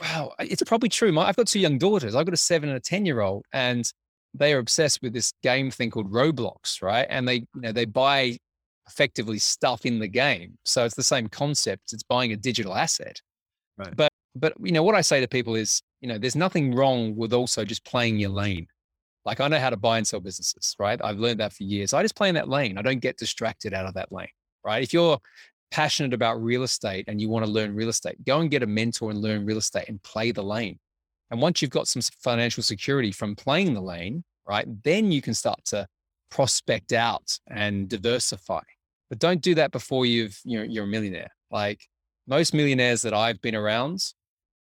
wow, 0.00 0.32
it's 0.40 0.62
probably 0.62 0.88
true. 0.88 1.12
My, 1.12 1.26
I've 1.26 1.36
got 1.36 1.46
two 1.46 1.60
young 1.60 1.76
daughters. 1.76 2.14
I've 2.14 2.24
got 2.24 2.32
a 2.32 2.38
seven 2.38 2.70
and 2.70 2.78
a 2.78 2.80
ten 2.80 3.04
year 3.04 3.20
old, 3.20 3.44
and 3.52 3.86
they 4.32 4.54
are 4.54 4.58
obsessed 4.60 5.02
with 5.02 5.12
this 5.12 5.34
game 5.42 5.70
thing 5.70 5.90
called 5.90 6.10
Roblox, 6.10 6.80
right? 6.80 7.06
And 7.10 7.28
they 7.28 7.34
you 7.34 7.60
know 7.60 7.72
they 7.72 7.84
buy 7.84 8.38
effectively 8.88 9.38
stuff 9.38 9.84
in 9.84 9.98
the 9.98 10.08
game. 10.08 10.56
So 10.64 10.86
it's 10.86 10.94
the 10.94 11.02
same 11.02 11.28
concept. 11.28 11.92
It's 11.92 12.02
buying 12.02 12.32
a 12.32 12.36
digital 12.36 12.74
asset. 12.74 13.20
Right. 13.76 13.94
But 13.94 14.11
but 14.34 14.54
you 14.62 14.72
know 14.72 14.82
what 14.82 14.94
I 14.94 15.00
say 15.00 15.20
to 15.20 15.28
people 15.28 15.54
is, 15.54 15.82
you 16.00 16.08
know, 16.08 16.18
there's 16.18 16.36
nothing 16.36 16.74
wrong 16.74 17.14
with 17.16 17.32
also 17.32 17.64
just 17.64 17.84
playing 17.84 18.18
your 18.18 18.30
lane. 18.30 18.66
Like 19.24 19.40
I 19.40 19.48
know 19.48 19.58
how 19.58 19.70
to 19.70 19.76
buy 19.76 19.98
and 19.98 20.06
sell 20.06 20.20
businesses, 20.20 20.74
right? 20.78 21.00
I've 21.02 21.18
learned 21.18 21.40
that 21.40 21.52
for 21.52 21.62
years. 21.62 21.92
I 21.92 22.02
just 22.02 22.16
play 22.16 22.28
in 22.28 22.34
that 22.34 22.48
lane. 22.48 22.78
I 22.78 22.82
don't 22.82 23.00
get 23.00 23.18
distracted 23.18 23.72
out 23.72 23.86
of 23.86 23.94
that 23.94 24.10
lane, 24.10 24.28
right? 24.64 24.82
If 24.82 24.92
you're 24.92 25.18
passionate 25.70 26.12
about 26.12 26.42
real 26.42 26.62
estate 26.64 27.04
and 27.08 27.20
you 27.20 27.28
want 27.28 27.44
to 27.44 27.50
learn 27.50 27.74
real 27.74 27.88
estate, 27.88 28.24
go 28.24 28.40
and 28.40 28.50
get 28.50 28.62
a 28.62 28.66
mentor 28.66 29.10
and 29.10 29.20
learn 29.20 29.46
real 29.46 29.58
estate 29.58 29.88
and 29.88 30.02
play 30.02 30.32
the 30.32 30.42
lane. 30.42 30.78
And 31.30 31.40
once 31.40 31.62
you've 31.62 31.70
got 31.70 31.88
some 31.88 32.02
financial 32.22 32.62
security 32.62 33.12
from 33.12 33.36
playing 33.36 33.74
the 33.74 33.80
lane, 33.80 34.24
right, 34.46 34.66
then 34.82 35.12
you 35.12 35.22
can 35.22 35.34
start 35.34 35.64
to 35.66 35.86
prospect 36.30 36.92
out 36.92 37.38
and 37.48 37.88
diversify. 37.88 38.60
But 39.08 39.18
don't 39.18 39.40
do 39.40 39.54
that 39.54 39.72
before 39.72 40.04
you've 40.04 40.38
you're, 40.44 40.64
you're 40.64 40.84
a 40.84 40.88
millionaire. 40.88 41.30
Like 41.50 41.80
most 42.26 42.54
millionaires 42.54 43.02
that 43.02 43.14
I've 43.14 43.40
been 43.40 43.54
around, 43.54 44.00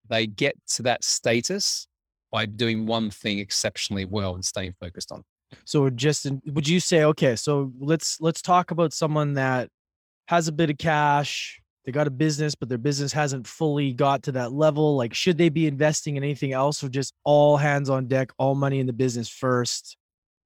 they 0.08 0.26
get 0.26 0.54
to 0.74 0.82
that 0.84 1.04
status 1.04 1.86
by 2.30 2.46
doing 2.46 2.86
one 2.86 3.10
thing 3.10 3.38
exceptionally 3.38 4.04
well 4.04 4.34
and 4.34 4.44
staying 4.44 4.74
focused 4.80 5.12
on. 5.12 5.22
So 5.64 5.88
just 5.90 6.26
would 6.46 6.68
you 6.68 6.80
say 6.80 7.04
okay, 7.04 7.36
so 7.36 7.72
let's 7.78 8.20
let's 8.20 8.42
talk 8.42 8.70
about 8.70 8.92
someone 8.92 9.34
that 9.34 9.68
has 10.28 10.46
a 10.46 10.52
bit 10.52 10.68
of 10.68 10.76
cash, 10.76 11.60
they 11.86 11.92
got 11.92 12.06
a 12.06 12.10
business 12.10 12.54
but 12.54 12.68
their 12.68 12.76
business 12.76 13.14
hasn't 13.14 13.46
fully 13.46 13.94
got 13.94 14.22
to 14.24 14.32
that 14.32 14.52
level, 14.52 14.96
like 14.96 15.14
should 15.14 15.38
they 15.38 15.48
be 15.48 15.66
investing 15.66 16.16
in 16.16 16.22
anything 16.22 16.52
else 16.52 16.84
or 16.84 16.90
just 16.90 17.14
all 17.24 17.56
hands 17.56 17.88
on 17.88 18.08
deck, 18.08 18.30
all 18.38 18.54
money 18.54 18.78
in 18.78 18.86
the 18.86 18.92
business 18.92 19.28
first? 19.28 19.96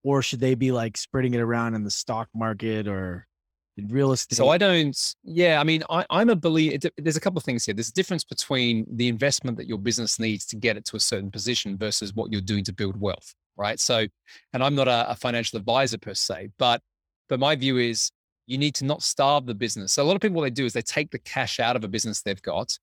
Or 0.04 0.22
should 0.22 0.40
they 0.40 0.54
be 0.54 0.72
like 0.72 0.96
spreading 0.96 1.34
it 1.34 1.40
around 1.40 1.74
in 1.74 1.84
the 1.84 1.90
stock 1.90 2.28
market 2.34 2.86
or 2.86 3.26
in 3.76 3.88
real 3.88 4.12
estate? 4.12 4.36
So 4.36 4.48
I 4.48 4.58
don't. 4.58 5.14
Yeah, 5.24 5.60
I 5.60 5.64
mean, 5.64 5.82
I, 5.88 6.04
I'm 6.10 6.30
a 6.30 6.36
believer. 6.36 6.90
There's 6.96 7.16
a 7.16 7.20
couple 7.20 7.38
of 7.38 7.44
things 7.44 7.64
here. 7.64 7.74
There's 7.74 7.88
a 7.88 7.94
difference 7.94 8.24
between 8.24 8.86
the 8.90 9.08
investment 9.08 9.56
that 9.56 9.66
your 9.66 9.78
business 9.78 10.18
needs 10.18 10.44
to 10.46 10.56
get 10.56 10.76
it 10.76 10.84
to 10.86 10.96
a 10.96 11.00
certain 11.00 11.30
position 11.30 11.76
versus 11.76 12.14
what 12.14 12.32
you're 12.32 12.40
doing 12.40 12.64
to 12.64 12.72
build 12.72 13.00
wealth, 13.00 13.34
right? 13.56 13.80
So, 13.80 14.06
and 14.52 14.62
I'm 14.62 14.74
not 14.74 14.88
a, 14.88 15.10
a 15.10 15.16
financial 15.16 15.58
advisor 15.58 15.98
per 15.98 16.14
se, 16.14 16.50
but 16.58 16.80
but 17.28 17.40
my 17.40 17.56
view 17.56 17.78
is 17.78 18.10
you 18.46 18.58
need 18.58 18.74
to 18.76 18.84
not 18.84 19.02
starve 19.02 19.46
the 19.46 19.54
business. 19.54 19.92
So 19.92 20.02
a 20.02 20.04
lot 20.04 20.16
of 20.16 20.20
people 20.20 20.36
what 20.36 20.44
they 20.44 20.50
do 20.50 20.66
is 20.66 20.72
they 20.72 20.82
take 20.82 21.10
the 21.10 21.18
cash 21.18 21.60
out 21.60 21.76
of 21.76 21.84
a 21.84 21.88
business 21.88 22.22
they've 22.22 22.42
got, 22.42 22.78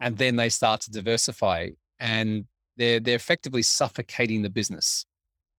and 0.00 0.16
then 0.16 0.36
they 0.36 0.48
start 0.48 0.80
to 0.82 0.90
diversify, 0.90 1.68
and 1.98 2.46
they're 2.76 3.00
they're 3.00 3.16
effectively 3.16 3.62
suffocating 3.62 4.42
the 4.42 4.50
business 4.50 5.04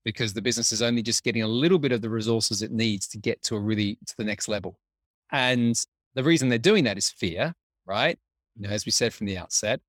because 0.04 0.34
the 0.34 0.42
business 0.42 0.72
is 0.72 0.82
only 0.82 1.02
just 1.02 1.24
getting 1.24 1.44
a 1.44 1.48
little 1.48 1.80
bit 1.80 1.92
of 1.92 2.02
the 2.02 2.10
resources 2.10 2.62
it 2.62 2.72
needs 2.72 3.08
to 3.10 3.18
get 3.18 3.42
to 3.44 3.56
a 3.56 3.60
really 3.60 3.98
to 4.06 4.16
the 4.18 4.24
next 4.24 4.48
level. 4.48 4.78
And 5.32 5.76
the 6.16 6.24
reason 6.24 6.50
they're 6.50 6.58
doing 6.58 6.84
that 6.86 6.98
is 6.98 7.10
fear, 7.10 7.54
right? 7.86 8.18
You 8.56 8.68
know, 8.68 8.74
as 8.74 8.86
we 8.86 8.92
said 8.92 9.14
from 9.14 9.28
the 9.28 9.38
outset. 9.38 9.80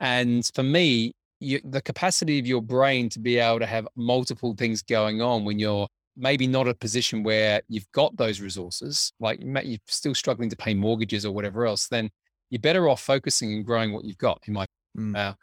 And 0.00 0.48
for 0.54 0.62
me, 0.62 1.12
you, 1.40 1.60
the 1.64 1.82
capacity 1.82 2.38
of 2.38 2.46
your 2.46 2.62
brain 2.62 3.08
to 3.10 3.20
be 3.20 3.38
able 3.38 3.60
to 3.60 3.66
have 3.66 3.86
multiple 3.94 4.54
things 4.56 4.82
going 4.82 5.22
on 5.22 5.44
when 5.44 5.58
you're 5.58 5.86
maybe 6.16 6.46
not 6.46 6.66
a 6.66 6.74
position 6.74 7.22
where 7.22 7.62
you've 7.68 7.90
got 7.92 8.16
those 8.16 8.40
resources, 8.40 9.12
like 9.20 9.40
you're 9.40 9.78
still 9.86 10.14
struggling 10.14 10.50
to 10.50 10.56
pay 10.56 10.74
mortgages 10.74 11.24
or 11.24 11.32
whatever 11.32 11.64
else, 11.64 11.86
then 11.86 12.10
you're 12.50 12.58
better 12.58 12.88
off 12.88 13.00
focusing 13.00 13.52
and 13.52 13.64
growing 13.64 13.92
what 13.92 14.04
you've 14.04 14.18
got. 14.18 14.40
In 14.46 14.54
my 14.54 14.66
mm. 14.96 15.16
uh, 15.16 15.34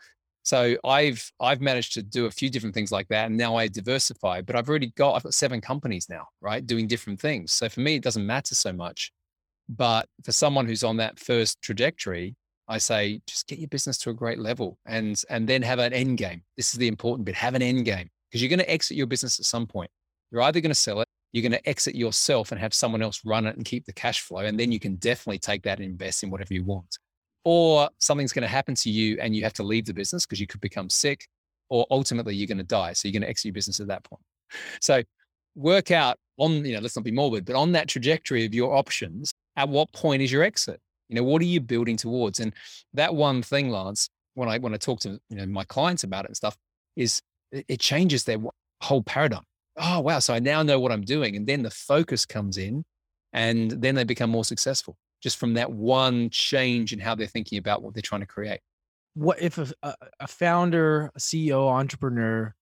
so 0.46 0.78
I've 0.86 1.32
I've 1.40 1.60
managed 1.60 1.94
to 1.96 2.04
do 2.04 2.28
a 2.28 2.32
few 2.32 2.52
different 2.52 2.76
things 2.76 2.92
like 2.92 3.08
that, 3.08 3.26
and 3.26 3.36
now 3.36 3.56
I 3.56 3.68
diversify. 3.68 4.42
But 4.42 4.56
I've 4.56 4.70
already 4.70 4.94
got 4.96 5.16
I've 5.16 5.24
got 5.24 5.34
seven 5.34 5.60
companies 5.60 6.08
now, 6.08 6.28
right, 6.40 6.66
doing 6.66 6.88
different 6.88 7.20
things. 7.20 7.52
So 7.52 7.68
for 7.68 7.80
me, 7.80 7.96
it 7.96 8.04
doesn't 8.04 8.26
matter 8.26 8.54
so 8.54 8.72
much. 8.72 9.12
But 9.68 10.08
for 10.24 10.32
someone 10.32 10.68
who's 10.68 10.84
on 10.84 10.98
that 10.98 11.18
first 11.18 11.60
trajectory, 11.64 12.36
I 12.68 12.78
say 12.78 13.22
just 13.26 13.48
get 13.48 13.58
your 13.58 13.70
business 13.70 13.98
to 14.00 14.12
a 14.12 14.14
great 14.14 14.38
level, 14.38 14.78
and 14.86 15.20
and 15.32 15.50
then 15.50 15.64
have 15.64 15.80
an 15.80 15.94
end 15.94 16.20
game. 16.20 16.44
This 16.58 16.74
is 16.74 16.80
the 16.80 16.88
important 16.88 17.26
bit: 17.26 17.34
have 17.34 17.56
an 17.56 17.64
end 17.64 17.86
game 17.86 18.10
because 18.30 18.40
you're 18.44 18.50
going 18.50 18.60
to 18.60 18.72
exit 18.72 18.98
your 18.98 19.08
business 19.08 19.40
at 19.40 19.46
some 19.46 19.66
point. 19.66 19.90
You're 20.32 20.44
either 20.44 20.62
going 20.62 20.70
to 20.70 20.76
sell 20.76 21.02
it, 21.02 21.08
you're 21.32 21.42
going 21.42 21.54
to 21.54 21.68
exit 21.70 21.96
yourself 21.96 22.52
and 22.52 22.62
have 22.62 22.74
someone 22.74 23.02
else 23.02 23.22
run 23.26 23.48
it 23.48 23.56
and 23.56 23.66
keep 23.66 23.86
the 23.86 23.94
cash 23.94 24.22
flow, 24.22 24.42
and 24.42 24.60
then 24.60 24.72
you 24.72 24.80
can 24.80 24.98
definitely 24.98 25.40
take 25.40 25.64
that 25.64 25.80
and 25.80 25.90
invest 25.90 26.22
in 26.22 26.30
whatever 26.30 26.54
you 26.54 26.64
want 26.64 27.00
or 27.46 27.90
something's 28.00 28.34
going 28.34 28.42
to 28.42 28.48
happen 28.48 28.76
to 28.76 28.90
you 28.90 29.18
and 29.22 29.36
you 29.36 29.44
have 29.44 29.54
to 29.54 29.64
leave 29.64 29.86
the 29.86 29.94
business 29.94 30.26
because 30.26 30.40
you 30.40 30.48
could 30.48 30.62
become 30.62 30.90
sick, 30.90 31.28
or 31.70 31.86
ultimately 31.92 32.36
you're 32.36 32.48
going 32.48 32.58
to 32.58 32.64
die. 32.64 32.92
So 32.94 33.08
you're 33.08 33.14
going 33.14 33.22
to 33.22 33.30
exit 33.30 33.46
your 33.46 33.54
business 33.54 33.80
at 33.80 33.88
that 33.88 34.04
point. 34.04 34.22
So 34.82 35.04
work 35.56 35.92
out 35.92 36.18
on, 36.38 36.66
you 36.66 36.74
know, 36.74 36.80
let's 36.80 36.96
not 36.96 37.06
be 37.06 37.12
morbid, 37.12 37.46
but 37.46 37.56
on 37.56 37.72
that 37.74 37.88
trajectory 37.88 38.46
of 38.46 38.54
your 38.54 38.76
options, 38.76 39.32
at 39.56 39.70
what 39.70 39.92
point 39.94 40.22
is 40.22 40.32
your 40.32 40.44
exit? 40.44 40.82
You 41.08 41.16
know, 41.16 41.24
what 41.24 41.42
are 41.42 41.46
you 41.46 41.62
building 41.62 41.98
towards? 41.98 42.40
And 42.40 42.54
that 42.94 43.14
one 43.14 43.44
thing, 43.44 43.70
Lance, 43.70 44.10
when 44.34 44.50
I 44.50 44.58
when 44.58 44.74
I 44.74 44.78
talk 44.78 45.00
to 45.02 45.20
you 45.30 45.38
know 45.38 45.46
my 45.46 45.64
clients 45.64 46.04
about 46.04 46.26
it 46.26 46.30
and 46.30 46.38
stuff, 46.38 46.58
is 46.96 47.22
it 47.52 47.80
changes 47.80 48.24
their 48.24 48.40
whole 48.82 49.04
paradigm. 49.04 49.44
Oh 49.78 50.00
wow! 50.00 50.20
So 50.20 50.34
I 50.34 50.40
now 50.40 50.64
know 50.64 50.80
what 50.80 50.92
I'm 50.92 51.04
doing, 51.04 51.36
and 51.36 51.46
then 51.46 51.62
the 51.62 51.70
focus 51.70 52.26
comes 52.26 52.58
in, 52.58 52.84
and 53.34 53.70
then 53.72 53.96
they 53.96 54.04
become 54.04 54.32
more 54.32 54.44
successful 54.44 54.98
just 55.26 55.40
from 55.40 55.56
that 55.56 55.72
one 55.72 56.30
change 56.30 56.94
in 56.94 57.00
how 57.00 57.16
they're 57.16 57.26
thinking 57.26 57.58
about 57.58 57.82
what 57.82 57.96
they're 57.96 58.02
trying 58.04 58.22
to 58.22 58.28
create. 58.28 58.60
What 59.16 59.42
if 59.42 59.58
a, 59.58 59.96
a 60.20 60.28
founder, 60.28 61.12
a 61.16 61.20
CEO, 61.20 61.68
entrepreneur, 61.68 62.54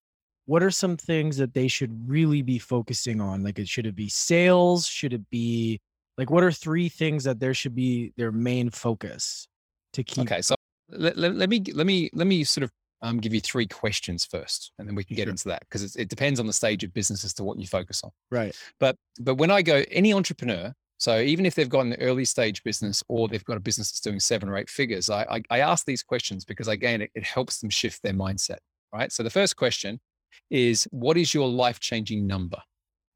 what 0.46 0.62
are 0.62 0.70
some 0.70 0.96
things 0.96 1.36
that 1.36 1.52
they 1.52 1.68
should 1.68 2.08
really 2.08 2.40
be 2.40 2.58
focusing 2.58 3.20
on? 3.20 3.44
Like, 3.44 3.58
it 3.58 3.68
should 3.68 3.84
it 3.84 3.94
be 3.94 4.08
sales? 4.08 4.86
Should 4.86 5.12
it 5.12 5.28
be 5.28 5.78
like 6.16 6.30
what 6.30 6.42
are 6.42 6.50
three 6.50 6.88
things 6.88 7.24
that 7.24 7.38
there 7.38 7.52
should 7.52 7.74
be 7.74 8.14
their 8.16 8.32
main 8.32 8.70
focus 8.70 9.46
to 9.92 10.02
keep? 10.02 10.24
Okay, 10.24 10.40
so 10.40 10.54
let, 10.88 11.18
let, 11.18 11.34
let 11.34 11.50
me 11.50 11.62
let 11.74 11.84
me 11.84 12.08
let 12.14 12.26
me 12.26 12.44
sort 12.44 12.62
of 12.62 12.70
um, 13.02 13.18
give 13.18 13.34
you 13.34 13.42
three 13.42 13.66
questions 13.66 14.24
first, 14.24 14.72
and 14.78 14.88
then 14.88 14.94
we 14.94 15.04
can 15.04 15.16
get 15.16 15.24
sure. 15.24 15.32
into 15.32 15.48
that 15.48 15.60
because 15.68 15.96
it 15.96 16.08
depends 16.08 16.40
on 16.40 16.46
the 16.46 16.52
stage 16.54 16.82
of 16.82 16.94
business 16.94 17.26
as 17.26 17.34
to 17.34 17.44
what 17.44 17.58
you 17.58 17.66
focus 17.66 18.00
on. 18.02 18.10
Right. 18.30 18.56
But 18.80 18.96
but 19.20 19.34
when 19.34 19.50
I 19.50 19.60
go, 19.60 19.84
any 19.90 20.14
entrepreneur 20.14 20.72
so 21.04 21.18
even 21.20 21.44
if 21.44 21.54
they've 21.54 21.68
got 21.68 21.84
an 21.84 21.96
early 22.00 22.24
stage 22.24 22.64
business 22.64 23.04
or 23.08 23.28
they've 23.28 23.44
got 23.44 23.58
a 23.58 23.60
business 23.60 23.90
that's 23.90 24.00
doing 24.00 24.18
seven 24.18 24.48
or 24.48 24.56
eight 24.56 24.70
figures, 24.70 25.10
I, 25.10 25.24
I, 25.24 25.42
I 25.50 25.60
ask 25.60 25.84
these 25.84 26.02
questions 26.02 26.46
because 26.46 26.66
again, 26.66 27.02
it, 27.02 27.10
it 27.14 27.24
helps 27.24 27.60
them 27.60 27.68
shift 27.68 28.02
their 28.02 28.14
mindset, 28.14 28.56
right? 28.90 29.12
So 29.12 29.22
the 29.22 29.28
first 29.28 29.54
question 29.54 30.00
is, 30.48 30.88
what 30.92 31.18
is 31.18 31.34
your 31.34 31.46
life 31.46 31.78
changing 31.78 32.26
number? 32.26 32.56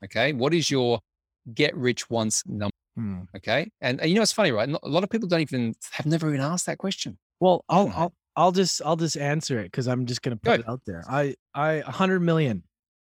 Okay. 0.04 0.34
What 0.34 0.52
is 0.52 0.70
your 0.70 1.00
get 1.54 1.74
rich 1.74 2.10
once 2.10 2.42
number? 2.44 2.74
Hmm. 2.94 3.20
Okay. 3.34 3.70
And, 3.80 3.98
and, 4.02 4.10
you 4.10 4.16
know, 4.16 4.22
it's 4.22 4.32
funny, 4.32 4.52
right? 4.52 4.68
A 4.68 4.86
lot 4.86 5.02
of 5.02 5.08
people 5.08 5.26
don't 5.26 5.40
even 5.40 5.72
have 5.92 6.04
never 6.04 6.28
even 6.28 6.42
asked 6.42 6.66
that 6.66 6.76
question. 6.76 7.16
Well, 7.40 7.64
I'll, 7.70 7.90
I'll, 7.96 8.12
I'll 8.36 8.52
just, 8.52 8.82
I'll 8.84 8.96
just 8.96 9.16
answer 9.16 9.58
it 9.60 9.72
because 9.72 9.88
I'm 9.88 10.04
just 10.04 10.20
going 10.20 10.36
to 10.36 10.42
put 10.42 10.60
it 10.60 10.68
out 10.68 10.82
there. 10.86 11.04
I, 11.08 11.36
I, 11.54 11.76
100 11.76 12.20
million. 12.20 12.64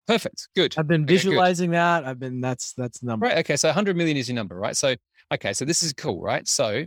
Perfect. 0.07 0.47
Good. 0.55 0.75
I've 0.77 0.87
been 0.87 1.05
visualizing 1.05 1.71
okay, 1.71 1.77
that. 1.77 2.05
I've 2.05 2.19
been 2.19 2.39
that's 2.39 2.73
that's 2.73 2.99
the 2.99 3.07
number. 3.07 3.25
Right. 3.25 3.39
Okay. 3.39 3.57
So 3.57 3.67
100 3.67 3.97
million 3.97 4.15
is 4.15 4.29
your 4.29 4.35
number, 4.35 4.55
right? 4.55 4.75
So 4.75 4.95
okay. 5.33 5.53
So 5.53 5.65
this 5.65 5.83
is 5.83 5.93
cool, 5.93 6.21
right? 6.21 6.47
So 6.47 6.85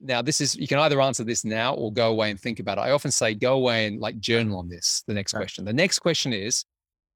now 0.00 0.20
this 0.20 0.40
is 0.40 0.56
you 0.56 0.66
can 0.66 0.78
either 0.80 1.00
answer 1.00 1.24
this 1.24 1.44
now 1.44 1.74
or 1.74 1.92
go 1.92 2.10
away 2.10 2.30
and 2.30 2.40
think 2.40 2.58
about 2.58 2.78
it. 2.78 2.82
I 2.82 2.90
often 2.90 3.10
say 3.10 3.34
go 3.34 3.54
away 3.54 3.86
and 3.86 4.00
like 4.00 4.18
journal 4.18 4.58
on 4.58 4.68
this. 4.68 5.04
The 5.06 5.14
next 5.14 5.32
right. 5.32 5.40
question. 5.40 5.64
The 5.64 5.72
next 5.72 6.00
question 6.00 6.32
is, 6.32 6.64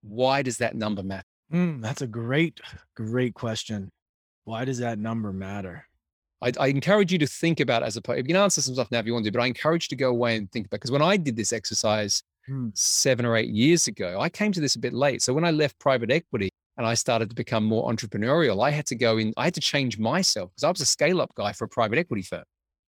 why 0.02 0.42
does 0.42 0.58
that 0.58 0.76
number 0.76 1.02
matter? 1.02 1.24
Mm, 1.52 1.82
that's 1.82 2.02
a 2.02 2.06
great, 2.06 2.60
great 2.94 3.34
question. 3.34 3.90
Why 4.44 4.64
does 4.64 4.78
that 4.78 4.98
number 4.98 5.32
matter? 5.32 5.86
I, 6.42 6.52
I, 6.58 6.68
encourage 6.68 7.12
you 7.12 7.18
to 7.18 7.26
think 7.26 7.60
about 7.60 7.82
as 7.82 7.96
a 7.96 8.16
you 8.16 8.24
can 8.24 8.36
answer 8.36 8.62
some 8.62 8.74
stuff 8.74 8.90
now 8.90 9.00
if 9.00 9.06
you 9.06 9.12
want 9.12 9.26
to, 9.26 9.32
but 9.32 9.42
I 9.42 9.46
encourage 9.46 9.84
you 9.84 9.88
to 9.88 9.96
go 9.96 10.10
away 10.10 10.36
and 10.36 10.50
think 10.50 10.66
about 10.66 10.76
because 10.76 10.90
when 10.90 11.02
I 11.02 11.16
did 11.16 11.36
this 11.36 11.52
exercise 11.52 12.22
Hmm. 12.46 12.68
seven 12.74 13.26
or 13.26 13.36
eight 13.36 13.50
years 13.50 13.86
ago. 13.86 14.20
I 14.20 14.28
came 14.28 14.52
to 14.52 14.60
this 14.60 14.74
a 14.74 14.78
bit 14.78 14.92
late. 14.92 15.22
So 15.22 15.32
when 15.32 15.44
I 15.44 15.50
left 15.50 15.78
private 15.78 16.10
equity 16.10 16.50
and 16.76 16.86
I 16.86 16.94
started 16.94 17.28
to 17.28 17.34
become 17.34 17.64
more 17.64 17.90
entrepreneurial, 17.90 18.64
I 18.64 18.70
had 18.70 18.86
to 18.86 18.94
go 18.94 19.18
in, 19.18 19.32
I 19.36 19.44
had 19.44 19.54
to 19.54 19.60
change 19.60 19.98
myself 19.98 20.50
because 20.50 20.64
I 20.64 20.70
was 20.70 20.80
a 20.80 20.86
scale 20.86 21.20
up 21.20 21.34
guy 21.34 21.52
for 21.52 21.64
a 21.64 21.68
private 21.68 21.98
equity 21.98 22.22
firm. 22.22 22.44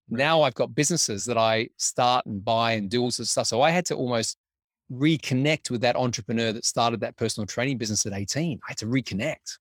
Now 0.09 0.43
I've 0.43 0.55
got 0.55 0.75
businesses 0.75 1.25
that 1.27 1.39
I 1.39 1.69
start 1.77 2.27
and 2.27 2.45
buy 2.45 2.73
and 2.73 2.91
do 2.91 3.03
all 3.03 3.11
sorts 3.11 3.29
of 3.29 3.33
stuff. 3.33 3.47
So 3.47 3.63
I 3.63 3.71
had 3.71 3.87
to 3.87 3.95
almost 3.95 4.37
reconnect 4.91 5.71
with 5.71 5.81
that 5.83 5.97
entrepreneur 5.97 6.53
that 6.53 6.65
started 6.65 7.01
that 7.01 7.17
personal 7.17 7.47
training 7.47 7.79
business 7.79 8.05
at 8.07 8.13
18. 8.13 8.59
I 8.63 8.71
had 8.71 8.79
to 8.79 8.87
reconnect. 8.87 9.59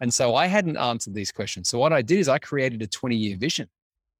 And 0.00 0.12
so 0.12 0.34
I 0.34 0.46
hadn't 0.46 0.76
answered 0.76 1.14
these 1.14 1.32
questions. 1.32 1.68
So 1.68 1.78
what 1.78 1.92
I 1.92 2.02
did 2.02 2.18
is 2.18 2.28
I 2.28 2.38
created 2.38 2.82
a 2.82 2.86
20 2.86 3.16
year 3.16 3.36
vision 3.36 3.68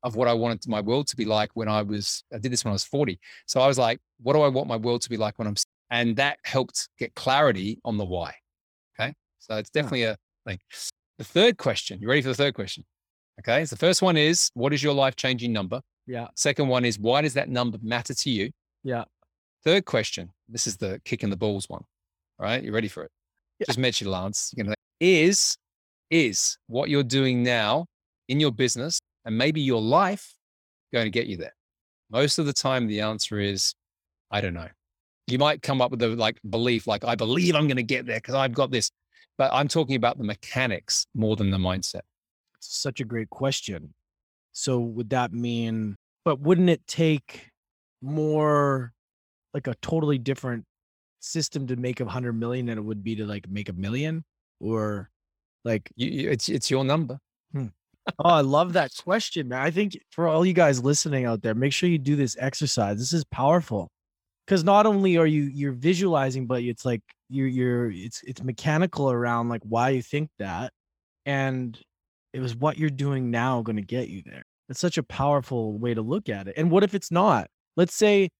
of 0.03 0.17
what 0.17 0.29
I 0.29 0.33
wanted 0.33 0.67
my 0.69 0.81
world 0.81 1.09
to 1.09 1.17
be 1.17 1.25
like 1.25 1.51
when 1.55 1.69
I 1.69 1.83
was, 1.83 2.23
I 2.33 2.39
did 2.39 2.53
this 2.53 2.65
when 2.65 2.71
I 2.71 2.75
was 2.75 2.85
40. 2.85 3.19
So 3.47 3.61
I 3.61 3.67
was 3.67 3.79
like, 3.79 3.99
what 4.21 4.35
do 4.35 4.43
I 4.43 4.49
want 4.49 4.69
my 4.69 4.77
world 4.77 5.03
to 5.03 5.11
be 5.11 5.17
like 5.17 5.39
when 5.39 5.49
I'm, 5.49 5.57
and 5.91 6.17
that 6.17 6.39
helped 6.45 6.89
get 6.99 7.15
clarity 7.15 7.79
on 7.85 7.97
the 7.97 8.05
why. 8.05 8.35
Okay. 8.99 9.15
So 9.39 9.57
it's 9.57 9.71
definitely 9.71 10.03
yeah. 10.03 10.15
a 10.47 10.51
thing. 10.51 10.59
The 11.19 11.25
third 11.25 11.59
question, 11.59 12.01
you 12.01 12.09
ready 12.09 12.23
for 12.23 12.29
the 12.29 12.35
third 12.35 12.55
question? 12.55 12.85
Okay. 13.41 13.65
So 13.65 13.75
the 13.75 13.81
first 13.81 14.03
one 14.03 14.17
is, 14.17 14.51
what 14.55 14.73
is 14.73 14.83
your 14.83 14.95
life 14.95 15.17
changing 15.17 15.53
number? 15.53 15.81
Yeah. 16.07 16.29
Second 16.37 16.69
one 16.69 16.85
is, 16.85 16.99
why 16.99 17.23
does 17.23 17.35
that 17.35 17.49
number 17.49 17.79
matter 17.83 18.15
to 18.15 18.31
you? 18.31 18.51
Yeah. 18.85 19.05
Third 19.65 19.85
question, 19.85 20.31
this 20.49 20.67
is 20.67 20.77
the 20.77 21.01
kick 21.05 21.25
in 21.25 21.31
the 21.31 21.37
balls 21.37 21.69
one. 21.69 21.83
All 22.39 22.47
right. 22.47 22.63
You 22.63 22.73
ready 22.73 22.89
for 22.89 23.03
it? 23.03 23.11
Yeah. 23.59 23.67
Just 23.67 23.79
met 23.79 24.01
you, 24.01 24.09
Lance. 24.09 24.55
You 24.57 24.65
know, 24.65 24.75
is, 25.01 25.57
is 26.11 26.57
what 26.69 26.89
you're 26.89 27.03
doing 27.03 27.43
now 27.43 27.87
in 28.29 28.39
your 28.39 28.53
business 28.53 29.01
and 29.29 29.37
maybe 29.37 29.61
your 29.61 29.83
life 29.83 30.35
going 30.91 31.05
to 31.05 31.11
get 31.11 31.27
you 31.27 31.37
there? 31.37 31.55
Most 32.11 32.39
of 32.39 32.47
the 32.47 32.53
time, 32.55 32.87
the 32.87 33.03
answer 33.03 33.39
is, 33.39 33.75
I 34.31 34.41
don't 34.41 34.55
know. 34.55 34.69
You 35.27 35.39
might 35.39 35.61
come 35.61 35.83
up 35.83 35.91
with 35.91 36.03
a 36.03 36.09
like 36.09 36.39
belief, 36.49 36.87
like, 36.87 37.05
I 37.05 37.15
believe 37.15 37.55
I'm 37.55 37.69
going 37.69 37.77
to 37.77 37.83
get 37.83 38.07
there 38.07 38.17
because 38.17 38.35
I've 38.35 38.55
got 38.55 38.71
this. 38.71 38.91
But 39.37 39.51
I'm 39.53 39.69
talking 39.69 39.97
about 39.97 40.17
the 40.17 40.25
mechanics 40.25 41.07
more 41.15 41.37
than 41.37 41.51
the 41.51 41.59
mindset. 41.59 42.01
Such 42.59 43.01
a 43.01 43.05
great 43.05 43.29
question. 43.29 43.93
So 44.53 44.81
would 44.81 45.11
that 45.11 45.33
mean, 45.33 45.97
but 46.25 46.41
wouldn't 46.41 46.71
it 46.71 46.85
take 46.87 47.51
more 48.01 48.95
like 49.53 49.67
a 49.67 49.75
totally 49.83 50.19
different 50.19 50.65
system 51.21 51.67
to 51.67 51.77
make 51.77 52.01
a 52.01 52.07
hundred 52.07 52.33
million 52.33 52.67
than 52.67 52.79
it 52.79 52.85
would 52.85 53.05
be 53.05 53.15
to 53.17 53.27
like 53.27 53.49
make 53.49 53.69
a 53.69 53.75
million 53.75 54.25
or 54.59 55.11
like 55.65 55.91
You, 55.97 56.09
you, 56.09 56.31
it's 56.31 56.49
it's 56.49 56.71
your 56.71 56.83
number. 56.83 57.19
Hmm. 57.53 57.67
Oh 58.19 58.31
i 58.31 58.41
love 58.41 58.73
that 58.73 58.91
question 59.05 59.49
man. 59.49 59.61
I 59.61 59.71
think 59.71 59.99
for 60.11 60.29
all 60.29 60.45
you 60.45 60.53
guys 60.53 60.83
listening 60.83 61.25
out 61.25 61.43
there 61.43 61.55
make 61.55 61.73
sure 61.73 61.89
you 61.89 61.99
do 61.99 62.17
this 62.17 62.37
exercise. 62.39 62.99
This 62.99 63.13
is 63.13 63.25
powerful. 63.25 63.91
Because 64.47 64.65
not 64.65 64.87
only 64.87 65.19
are 65.19 65.27
you 65.27 65.43
you're 65.43 65.73
visualizing 65.73 66.47
but 66.47 66.63
it's 66.63 66.85
like 66.85 67.03
you're 67.29 67.47
you're 67.47 67.91
it's 67.91 68.23
it's 68.23 68.43
mechanical 68.43 69.11
around 69.11 69.49
like 69.49 69.63
why 69.63 69.91
you 69.91 70.03
think 70.03 70.31
that 70.39 70.73
and 71.27 71.79
it 72.33 72.41
was 72.41 72.57
what 72.57 72.79
you're 72.79 72.91
doing 72.91 73.31
now 73.31 73.63
going 73.63 73.77
to 73.77 73.83
get 73.83 74.09
you 74.09 74.23
there. 74.25 74.43
It's 74.69 74.81
such 74.81 74.99
a 74.99 75.03
powerful 75.03 75.79
way 75.79 75.95
to 75.95 76.03
look 76.03 76.29
at 76.29 76.49
it 76.49 76.55
and 76.57 76.71
what 76.71 76.85
if 76.85 76.95
it's 76.95 77.11
not? 77.11 77.49
Let's 77.77 77.95
say 77.95 78.31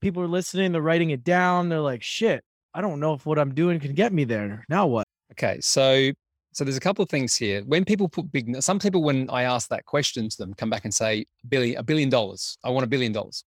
people 0.00 0.22
are 0.22 0.28
listening 0.28 0.72
they're 0.72 0.80
writing 0.80 1.10
it 1.10 1.22
down 1.22 1.68
they're 1.68 1.78
like 1.78 2.02
shit 2.02 2.42
i 2.72 2.80
don't 2.80 3.00
know 3.00 3.12
if 3.12 3.26
what 3.26 3.38
i'm 3.38 3.54
doing 3.54 3.78
can 3.78 3.92
get 3.94 4.12
me 4.12 4.24
there. 4.24 4.64
Now 4.68 4.86
what? 4.86 5.06
Okay, 5.32 5.58
so 5.60 6.10
so 6.52 6.64
there's 6.64 6.76
a 6.76 6.80
couple 6.80 7.02
of 7.02 7.08
things 7.08 7.36
here. 7.36 7.62
When 7.62 7.84
people 7.84 8.08
put 8.08 8.30
big, 8.32 8.60
some 8.62 8.78
people 8.78 9.02
when 9.02 9.28
I 9.30 9.42
ask 9.44 9.68
that 9.68 9.84
question 9.84 10.28
to 10.28 10.36
them, 10.36 10.54
come 10.54 10.70
back 10.70 10.84
and 10.84 10.92
say 10.92 11.26
"Billy, 11.48 11.74
a 11.76 11.82
billion 11.82 12.08
dollars. 12.08 12.58
I 12.64 12.70
want 12.70 12.84
a 12.84 12.88
billion 12.88 13.12
dollars, 13.12 13.44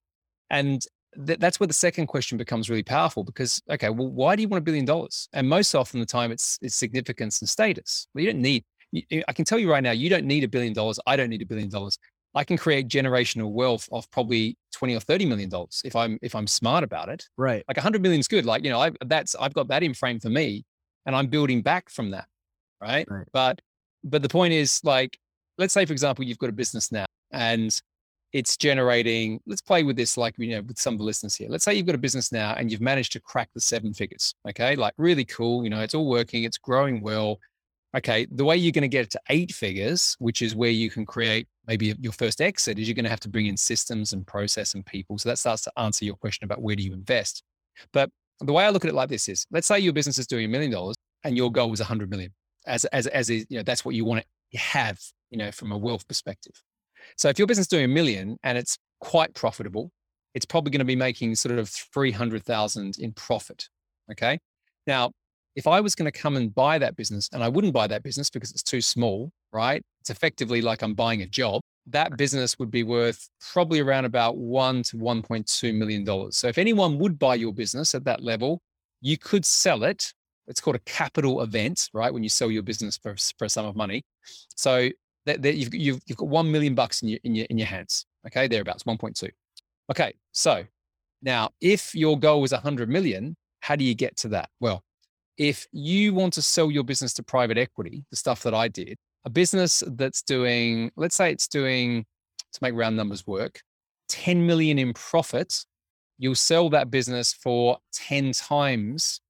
and 0.49 0.81
th- 1.25 1.39
that's 1.39 1.59
where 1.59 1.67
the 1.67 1.73
second 1.73 2.07
question 2.07 2.37
becomes 2.37 2.69
really 2.69 2.83
powerful 2.83 3.23
because 3.23 3.61
okay, 3.69 3.89
well, 3.89 4.09
why 4.09 4.35
do 4.35 4.41
you 4.41 4.47
want 4.47 4.59
a 4.59 4.63
billion 4.63 4.85
dollars? 4.85 5.27
And 5.33 5.47
most 5.47 5.75
often 5.75 5.99
the 5.99 6.05
time, 6.05 6.31
it's 6.31 6.57
it's 6.61 6.75
significance 6.75 7.41
and 7.41 7.49
status. 7.49 8.07
Well, 8.13 8.23
you 8.23 8.31
don't 8.31 8.41
need. 8.41 8.63
you- 8.91 9.23
I 9.27 9.33
can 9.33 9.45
tell 9.45 9.59
you 9.59 9.69
right 9.69 9.83
now, 9.83 9.91
you 9.91 10.09
don't 10.09 10.25
need 10.25 10.43
a 10.43 10.47
billion 10.47 10.73
dollars. 10.73 10.99
I 11.05 11.15
don't 11.15 11.29
need 11.29 11.41
a 11.41 11.45
billion 11.45 11.69
dollars. 11.69 11.97
I 12.35 12.43
can 12.43 12.57
create 12.57 12.87
generational 12.87 13.51
wealth 13.51 13.87
of 13.91 14.09
probably 14.11 14.57
twenty 14.71 14.95
or 14.95 14.99
thirty 14.99 15.25
million 15.25 15.49
dollars 15.49 15.81
if 15.85 15.95
I'm 15.95 16.17
if 16.21 16.35
I'm 16.35 16.47
smart 16.47 16.83
about 16.83 17.09
it 17.09 17.25
right 17.37 17.63
like 17.67 17.77
100 17.77 18.01
million 18.01 18.19
is 18.19 18.27
good 18.27 18.45
like 18.45 18.63
you 18.63 18.69
know 18.71 18.81
I, 18.81 18.91
that's 19.05 19.35
i've 19.35 19.53
got 19.53 19.67
that 19.67 19.83
in 19.83 19.93
frame 19.93 20.19
for 20.19 20.29
me 20.29 20.65
and 21.05 21.15
i'm 21.15 21.27
building 21.27 21.61
back 21.61 21.89
from 21.89 22.11
that 22.11 22.25
right? 22.83 23.07
Right. 23.09 23.27
but 23.31 23.61
but 24.03 24.21
the 24.21 24.29
point 24.29 24.53
is 24.53 24.81
like 24.83 25.17
let's 25.57 25.73
say 25.73 25.85
for 25.85 25.93
example 25.93 26.25
you've 26.25 26.37
got 26.37 26.49
a 26.49 26.53
business 26.53 26.91
now 26.91 27.05
and 27.31 27.81
it's 28.33 28.57
generating 28.57 29.39
let's 29.45 29.61
play 29.61 29.83
with 29.83 29.95
this 29.95 30.17
like 30.17 30.33
you 30.37 30.55
know 30.55 30.61
with 30.61 30.77
some 30.77 30.93
of 30.93 30.97
the 30.97 31.05
listeners 31.05 31.35
here. 31.35 31.47
Let's 31.49 31.63
say 31.63 31.73
you've 31.75 31.85
got 31.85 31.95
a 31.95 31.99
business 31.99 32.31
now 32.31 32.53
and 32.57 32.71
you've 32.71 32.81
managed 32.81 33.11
to 33.13 33.19
crack 33.19 33.49
the 33.53 33.61
seven 33.61 33.93
figures 33.93 34.33
okay? 34.49 34.75
Like 34.75 34.93
really 34.97 35.25
cool 35.25 35.63
you 35.63 35.69
know 35.69 35.81
it's 35.81 35.95
all 35.95 36.07
working 36.07 36.43
it's 36.43 36.57
growing 36.57 37.01
well. 37.01 37.39
Okay 37.95 38.27
the 38.31 38.43
way 38.43 38.57
you're 38.57 38.71
going 38.71 38.81
to 38.81 38.87
get 38.87 39.05
it 39.05 39.11
to 39.11 39.21
eight 39.29 39.51
figures 39.51 40.15
which 40.19 40.41
is 40.41 40.55
where 40.55 40.71
you 40.71 40.89
can 40.89 41.05
create 41.05 41.47
maybe 41.67 41.95
your 42.01 42.11
first 42.11 42.41
exit 42.41 42.79
is 42.79 42.87
you're 42.87 42.95
going 42.95 43.05
to 43.05 43.09
have 43.09 43.19
to 43.21 43.29
bring 43.29 43.45
in 43.45 43.55
systems 43.55 44.13
and 44.13 44.27
process 44.27 44.73
and 44.73 44.85
people. 44.85 45.17
So 45.17 45.29
that 45.29 45.37
starts 45.37 45.61
to 45.63 45.71
answer 45.77 46.03
your 46.03 46.15
question 46.15 46.43
about 46.43 46.61
where 46.61 46.75
do 46.75 46.83
you 46.83 46.93
invest. 46.93 47.43
But 47.93 48.09
the 48.39 48.53
way 48.53 48.65
i 48.65 48.69
look 48.69 48.83
at 48.83 48.89
it 48.89 48.95
like 48.95 49.09
this 49.09 49.29
is 49.29 49.45
let's 49.51 49.67
say 49.67 49.79
your 49.79 49.93
business 49.93 50.17
is 50.17 50.27
doing 50.27 50.45
a 50.45 50.47
million 50.47 50.71
dollars 50.71 50.95
and 51.23 51.37
your 51.37 51.51
goal 51.51 51.71
is 51.73 51.79
100 51.79 52.09
million 52.09 52.31
as 52.65 52.85
as 52.85 53.07
as 53.07 53.29
is, 53.29 53.45
you 53.49 53.57
know 53.57 53.63
that's 53.63 53.85
what 53.85 53.95
you 53.95 54.05
want 54.05 54.23
to 54.51 54.57
have 54.57 54.99
you 55.29 55.37
know 55.37 55.51
from 55.51 55.71
a 55.71 55.77
wealth 55.77 56.07
perspective. 56.07 56.53
So 57.17 57.29
if 57.29 57.37
your 57.37 57.47
business 57.47 57.65
is 57.65 57.69
doing 57.69 57.85
a 57.85 57.89
million 57.89 58.37
and 58.43 58.57
it's 58.57 58.77
quite 59.01 59.33
profitable 59.33 59.91
it's 60.33 60.45
probably 60.45 60.71
going 60.71 60.79
to 60.79 60.85
be 60.85 60.95
making 60.95 61.35
sort 61.35 61.59
of 61.59 61.69
300,000 61.69 62.97
in 62.97 63.11
profit 63.13 63.67
okay? 64.11 64.39
Now 64.87 65.11
if 65.55 65.67
i 65.67 65.79
was 65.79 65.93
going 65.93 66.11
to 66.11 66.19
come 66.19 66.35
and 66.35 66.53
buy 66.55 66.79
that 66.79 66.95
business 66.95 67.29
and 67.31 67.43
i 67.43 67.49
wouldn't 67.49 67.73
buy 67.73 67.85
that 67.85 68.01
business 68.01 68.29
because 68.29 68.51
it's 68.51 68.63
too 68.63 68.81
small 68.81 69.31
right? 69.51 69.83
It's 70.01 70.09
effectively 70.09 70.61
like 70.61 70.81
i'm 70.81 70.93
buying 70.93 71.21
a 71.21 71.27
job. 71.27 71.61
That 71.87 72.17
business 72.17 72.57
would 72.57 72.71
be 72.71 72.83
worth 72.83 73.27
probably 73.51 73.81
around 73.81 74.05
about 74.05 74.37
1 74.37 74.83
to 74.83 74.97
1.2 74.97 75.75
million 75.75 76.03
dollars. 76.05 76.37
So 76.37 76.47
if 76.47 76.57
anyone 76.57 76.97
would 76.99 77.19
buy 77.19 77.35
your 77.35 77.53
business 77.53 77.93
at 77.93 78.05
that 78.05 78.23
level 78.23 78.61
you 79.01 79.17
could 79.17 79.45
sell 79.45 79.83
it 79.83 80.13
it's 80.47 80.59
called 80.59 80.75
a 80.75 80.79
capital 80.79 81.41
event, 81.41 81.89
right? 81.93 82.13
When 82.13 82.23
you 82.23 82.29
sell 82.29 82.51
your 82.51 82.63
business 82.63 82.97
for, 82.97 83.15
for 83.37 83.45
a 83.45 83.49
sum 83.49 83.65
of 83.65 83.75
money. 83.75 84.03
So 84.55 84.89
that, 85.25 85.41
that 85.41 85.55
you've, 85.55 85.73
you've, 85.73 86.01
you've 86.05 86.17
got 86.17 86.27
1 86.27 86.51
million 86.51 86.75
bucks 86.75 87.01
in 87.01 87.09
your, 87.09 87.19
in 87.23 87.35
your, 87.35 87.47
in 87.49 87.57
your 87.57 87.67
hands. 87.67 88.05
Okay. 88.27 88.47
Thereabouts 88.47 88.83
1.2. 88.83 89.29
Okay. 89.91 90.13
So 90.31 90.63
now 91.21 91.51
if 91.61 91.95
your 91.95 92.19
goal 92.19 92.41
was 92.41 92.51
100 92.51 92.89
million, 92.89 93.35
how 93.61 93.75
do 93.75 93.83
you 93.83 93.95
get 93.95 94.17
to 94.17 94.27
that? 94.29 94.49
Well, 94.59 94.83
if 95.37 95.65
you 95.71 96.13
want 96.13 96.33
to 96.33 96.41
sell 96.41 96.69
your 96.69 96.83
business 96.83 97.13
to 97.15 97.23
private 97.23 97.57
equity, 97.57 98.05
the 98.11 98.17
stuff 98.17 98.43
that 98.43 98.53
I 98.53 98.67
did, 98.67 98.97
a 99.25 99.29
business 99.29 99.83
that's 99.87 100.21
doing, 100.21 100.91
let's 100.95 101.15
say 101.15 101.31
it's 101.31 101.47
doing, 101.47 102.05
to 102.51 102.59
make 102.61 102.75
round 102.75 102.95
numbers 102.95 103.25
work, 103.25 103.61
10 104.09 104.45
million 104.45 104.77
in 104.77 104.93
profit, 104.93 105.65
you'll 106.19 106.35
sell 106.35 106.69
that 106.69 106.91
business 106.91 107.33
for 107.33 107.77
10 107.93 108.33
times 108.33 109.21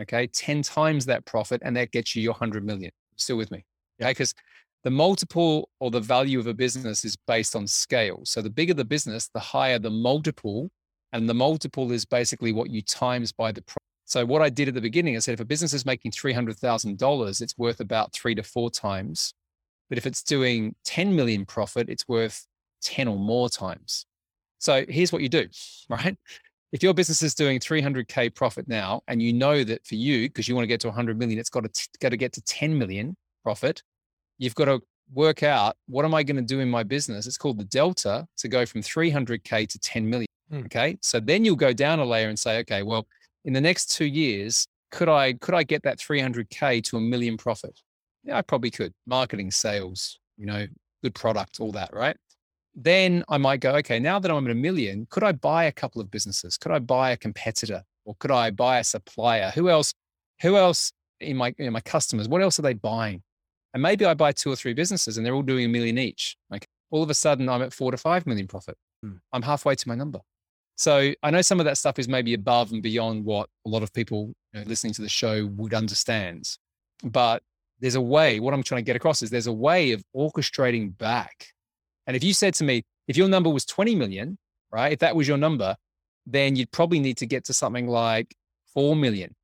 okay 0.00 0.26
10 0.26 0.62
times 0.62 1.06
that 1.06 1.24
profit 1.24 1.62
and 1.64 1.76
that 1.76 1.90
gets 1.92 2.14
you 2.14 2.22
your 2.22 2.32
100 2.32 2.64
million. 2.64 2.90
Still 3.16 3.36
with 3.36 3.50
me 3.50 3.64
okay? 4.00 4.10
Because 4.10 4.34
the 4.82 4.90
multiple 4.90 5.70
or 5.80 5.90
the 5.90 6.00
value 6.00 6.38
of 6.38 6.46
a 6.46 6.54
business 6.54 7.04
is 7.04 7.16
based 7.26 7.56
on 7.56 7.66
scale. 7.66 8.20
So 8.24 8.42
the 8.42 8.50
bigger 8.50 8.74
the 8.74 8.84
business 8.84 9.28
the 9.32 9.40
higher 9.40 9.78
the 9.78 9.90
multiple 9.90 10.70
and 11.12 11.28
the 11.28 11.34
multiple 11.34 11.92
is 11.92 12.04
basically 12.04 12.52
what 12.52 12.70
you 12.70 12.82
times 12.82 13.30
by 13.32 13.52
the 13.52 13.62
profit 13.62 13.82
so 14.04 14.26
what 14.26 14.42
i 14.42 14.50
did 14.50 14.68
at 14.68 14.74
the 14.74 14.80
beginning 14.80 15.16
i 15.16 15.18
said 15.20 15.32
if 15.32 15.40
a 15.40 15.44
business 15.44 15.72
is 15.72 15.86
making 15.86 16.10
$300000 16.10 17.40
it's 17.40 17.56
worth 17.56 17.80
about 17.80 18.12
three 18.12 18.34
to 18.34 18.42
four 18.42 18.70
times. 18.70 19.32
But 19.88 19.98
if 19.98 20.06
it's 20.06 20.22
doing 20.22 20.74
10 20.84 21.14
million 21.14 21.46
profit 21.46 21.88
it's 21.88 22.08
worth 22.08 22.46
10 22.82 23.08
or 23.08 23.18
more 23.18 23.48
times. 23.48 24.06
So 24.58 24.84
here's 24.88 25.12
what 25.12 25.22
you 25.22 25.28
do 25.28 25.48
right 25.88 26.16
if 26.74 26.82
your 26.82 26.92
business 26.92 27.22
is 27.22 27.36
doing 27.36 27.60
300k 27.60 28.34
profit 28.34 28.66
now 28.66 29.00
and 29.06 29.22
you 29.22 29.32
know 29.32 29.62
that 29.62 29.86
for 29.86 29.94
you 29.94 30.28
because 30.28 30.48
you 30.48 30.56
want 30.56 30.64
to 30.64 30.66
get 30.66 30.80
to 30.80 30.88
100 30.88 31.16
million 31.16 31.38
it's 31.38 31.48
got 31.48 31.62
to 31.62 31.68
t- 31.68 31.86
got 32.00 32.08
to 32.08 32.16
get 32.16 32.32
to 32.32 32.42
10 32.42 32.76
million 32.76 33.16
profit 33.44 33.80
you've 34.38 34.56
got 34.56 34.64
to 34.64 34.82
work 35.12 35.42
out 35.44 35.76
what 35.86 36.04
am 36.04 36.14
i 36.14 36.22
going 36.22 36.36
to 36.36 36.42
do 36.42 36.60
in 36.60 36.68
my 36.68 36.82
business? 36.82 37.26
It's 37.26 37.36
called 37.38 37.58
the 37.58 37.64
delta 37.66 38.26
to 38.38 38.48
go 38.48 38.66
from 38.66 38.82
300k 38.82 39.68
to 39.68 39.78
10 39.78 40.10
million 40.10 40.26
Hmm. 40.50 40.64
okay? 40.66 40.98
So 41.00 41.20
then 41.20 41.42
you'll 41.42 41.56
go 41.56 41.72
down 41.72 42.00
a 42.00 42.04
layer 42.04 42.28
and 42.28 42.38
say 42.38 42.58
okay 42.58 42.82
well 42.82 43.06
in 43.46 43.52
the 43.54 43.60
next 43.60 43.86
2 43.96 44.04
years 44.04 44.66
could 44.90 45.08
i 45.08 45.32
could 45.34 45.54
i 45.54 45.62
get 45.62 45.82
that 45.84 45.98
300k 45.98 46.82
to 46.84 46.96
a 46.96 47.00
million 47.00 47.36
profit? 47.36 47.80
Yeah 48.24 48.36
i 48.36 48.42
probably 48.42 48.70
could. 48.70 48.92
Marketing 49.06 49.50
sales 49.50 50.18
you 50.36 50.46
know 50.46 50.66
good 51.04 51.14
product 51.14 51.60
all 51.60 51.70
that 51.72 51.90
right 51.94 52.16
then 52.74 53.24
I 53.28 53.38
might 53.38 53.60
go, 53.60 53.72
okay, 53.76 53.98
now 53.98 54.18
that 54.18 54.30
I'm 54.30 54.44
at 54.46 54.50
a 54.50 54.54
million, 54.54 55.06
could 55.10 55.22
I 55.22 55.32
buy 55.32 55.64
a 55.64 55.72
couple 55.72 56.00
of 56.00 56.10
businesses? 56.10 56.58
Could 56.58 56.72
I 56.72 56.78
buy 56.80 57.10
a 57.10 57.16
competitor 57.16 57.82
or 58.04 58.16
could 58.18 58.30
I 58.30 58.50
buy 58.50 58.78
a 58.78 58.84
supplier? 58.84 59.52
Who 59.54 59.68
else, 59.68 59.94
who 60.42 60.56
else 60.56 60.92
in 61.20 61.36
my, 61.36 61.54
in 61.58 61.72
my 61.72 61.80
customers, 61.80 62.28
what 62.28 62.42
else 62.42 62.58
are 62.58 62.62
they 62.62 62.74
buying? 62.74 63.22
And 63.72 63.82
maybe 63.82 64.04
I 64.04 64.14
buy 64.14 64.32
two 64.32 64.50
or 64.52 64.56
three 64.56 64.74
businesses 64.74 65.16
and 65.16 65.24
they're 65.24 65.34
all 65.34 65.42
doing 65.42 65.64
a 65.64 65.68
million 65.68 65.98
each. 65.98 66.36
Like 66.50 66.66
all 66.90 67.02
of 67.02 67.10
a 67.10 67.14
sudden 67.14 67.48
I'm 67.48 67.62
at 67.62 67.72
four 67.72 67.90
to 67.90 67.96
five 67.96 68.26
million 68.26 68.46
profit. 68.46 68.76
Hmm. 69.02 69.14
I'm 69.32 69.42
halfway 69.42 69.74
to 69.76 69.88
my 69.88 69.94
number. 69.94 70.20
So 70.76 71.12
I 71.22 71.30
know 71.30 71.42
some 71.42 71.60
of 71.60 71.66
that 71.66 71.78
stuff 71.78 71.98
is 72.00 72.08
maybe 72.08 72.34
above 72.34 72.72
and 72.72 72.82
beyond 72.82 73.24
what 73.24 73.48
a 73.64 73.68
lot 73.68 73.84
of 73.84 73.92
people 73.92 74.32
you 74.52 74.60
know, 74.60 74.66
listening 74.66 74.92
to 74.94 75.02
the 75.02 75.08
show 75.08 75.46
would 75.56 75.72
understand. 75.72 76.48
But 77.04 77.42
there's 77.80 77.94
a 77.94 78.00
way, 78.00 78.40
what 78.40 78.54
I'm 78.54 78.62
trying 78.62 78.80
to 78.80 78.86
get 78.86 78.96
across 78.96 79.22
is 79.22 79.30
there's 79.30 79.46
a 79.46 79.52
way 79.52 79.92
of 79.92 80.02
orchestrating 80.16 80.96
back 80.96 81.48
and 82.06 82.16
if 82.16 82.24
you 82.24 82.34
said 82.34 82.54
to 82.54 82.64
me, 82.64 82.84
if 83.08 83.16
your 83.16 83.28
number 83.28 83.50
was 83.50 83.64
20 83.64 83.94
million, 83.94 84.38
right, 84.72 84.92
if 84.92 84.98
that 85.00 85.16
was 85.16 85.28
your 85.28 85.36
number, 85.36 85.76
then 86.26 86.56
you'd 86.56 86.70
probably 86.70 87.00
need 87.00 87.18
to 87.18 87.26
get 87.26 87.44
to 87.44 87.52
something 87.52 87.86
like 87.86 88.34
4 88.72 88.96
million. 88.96 89.34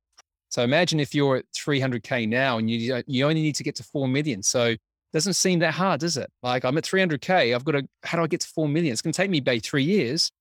So 0.49 0.63
imagine 0.63 0.99
if 0.99 1.15
you're 1.15 1.37
at 1.37 1.45
300K 1.55 2.27
now 2.27 2.57
and 2.57 2.69
you, 2.69 3.01
you 3.07 3.25
only 3.25 3.41
need 3.41 3.55
to 3.55 3.63
get 3.63 3.75
to 3.75 3.83
4 3.83 4.07
million. 4.07 4.43
So 4.43 4.65
it 4.65 4.79
doesn't 5.13 5.33
seem 5.33 5.59
that 5.59 5.73
hard, 5.73 6.01
does 6.01 6.17
it? 6.17 6.29
Like 6.43 6.65
I'm 6.65 6.77
at 6.77 6.83
300K, 6.83 7.55
I've 7.55 7.63
got 7.63 7.73
to, 7.73 7.87
how 8.03 8.17
do 8.17 8.23
I 8.23 8.27
get 8.27 8.41
to 8.41 8.47
4 8.47 8.67
million? 8.67 8.91
It's 8.91 9.01
going 9.01 9.13
to 9.13 9.17
take 9.17 9.29
me 9.29 9.37
about 9.37 9.61
three 9.61 9.83
years, 9.83 10.31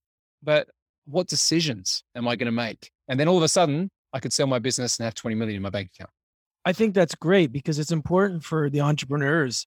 but 0.43 0.69
what 1.07 1.29
decisions 1.29 2.03
am 2.15 2.27
I 2.27 2.37
going 2.37 2.47
to 2.47 2.53
make? 2.53 2.91
And 3.09 3.19
then 3.21 3.29
all 3.29 3.37
of 3.37 3.43
a 3.43 3.49
sudden 3.49 3.91
I 4.13 4.21
could 4.21 4.33
sell 4.33 4.47
my 4.47 4.59
business 4.59 4.99
and 4.99 5.05
have 5.05 5.15
20 5.15 5.37
million 5.37 5.57
in 5.57 5.63
my 5.63 5.71
bank 5.71 5.91
account. 5.95 6.11
I 6.65 6.73
think 6.73 6.95
that's 6.95 7.15
great 7.15 7.53
because 7.53 7.79
it's 7.79 7.93
important 7.93 8.45
for 8.45 8.69
the 8.69 8.81
entrepreneurs 8.81 9.67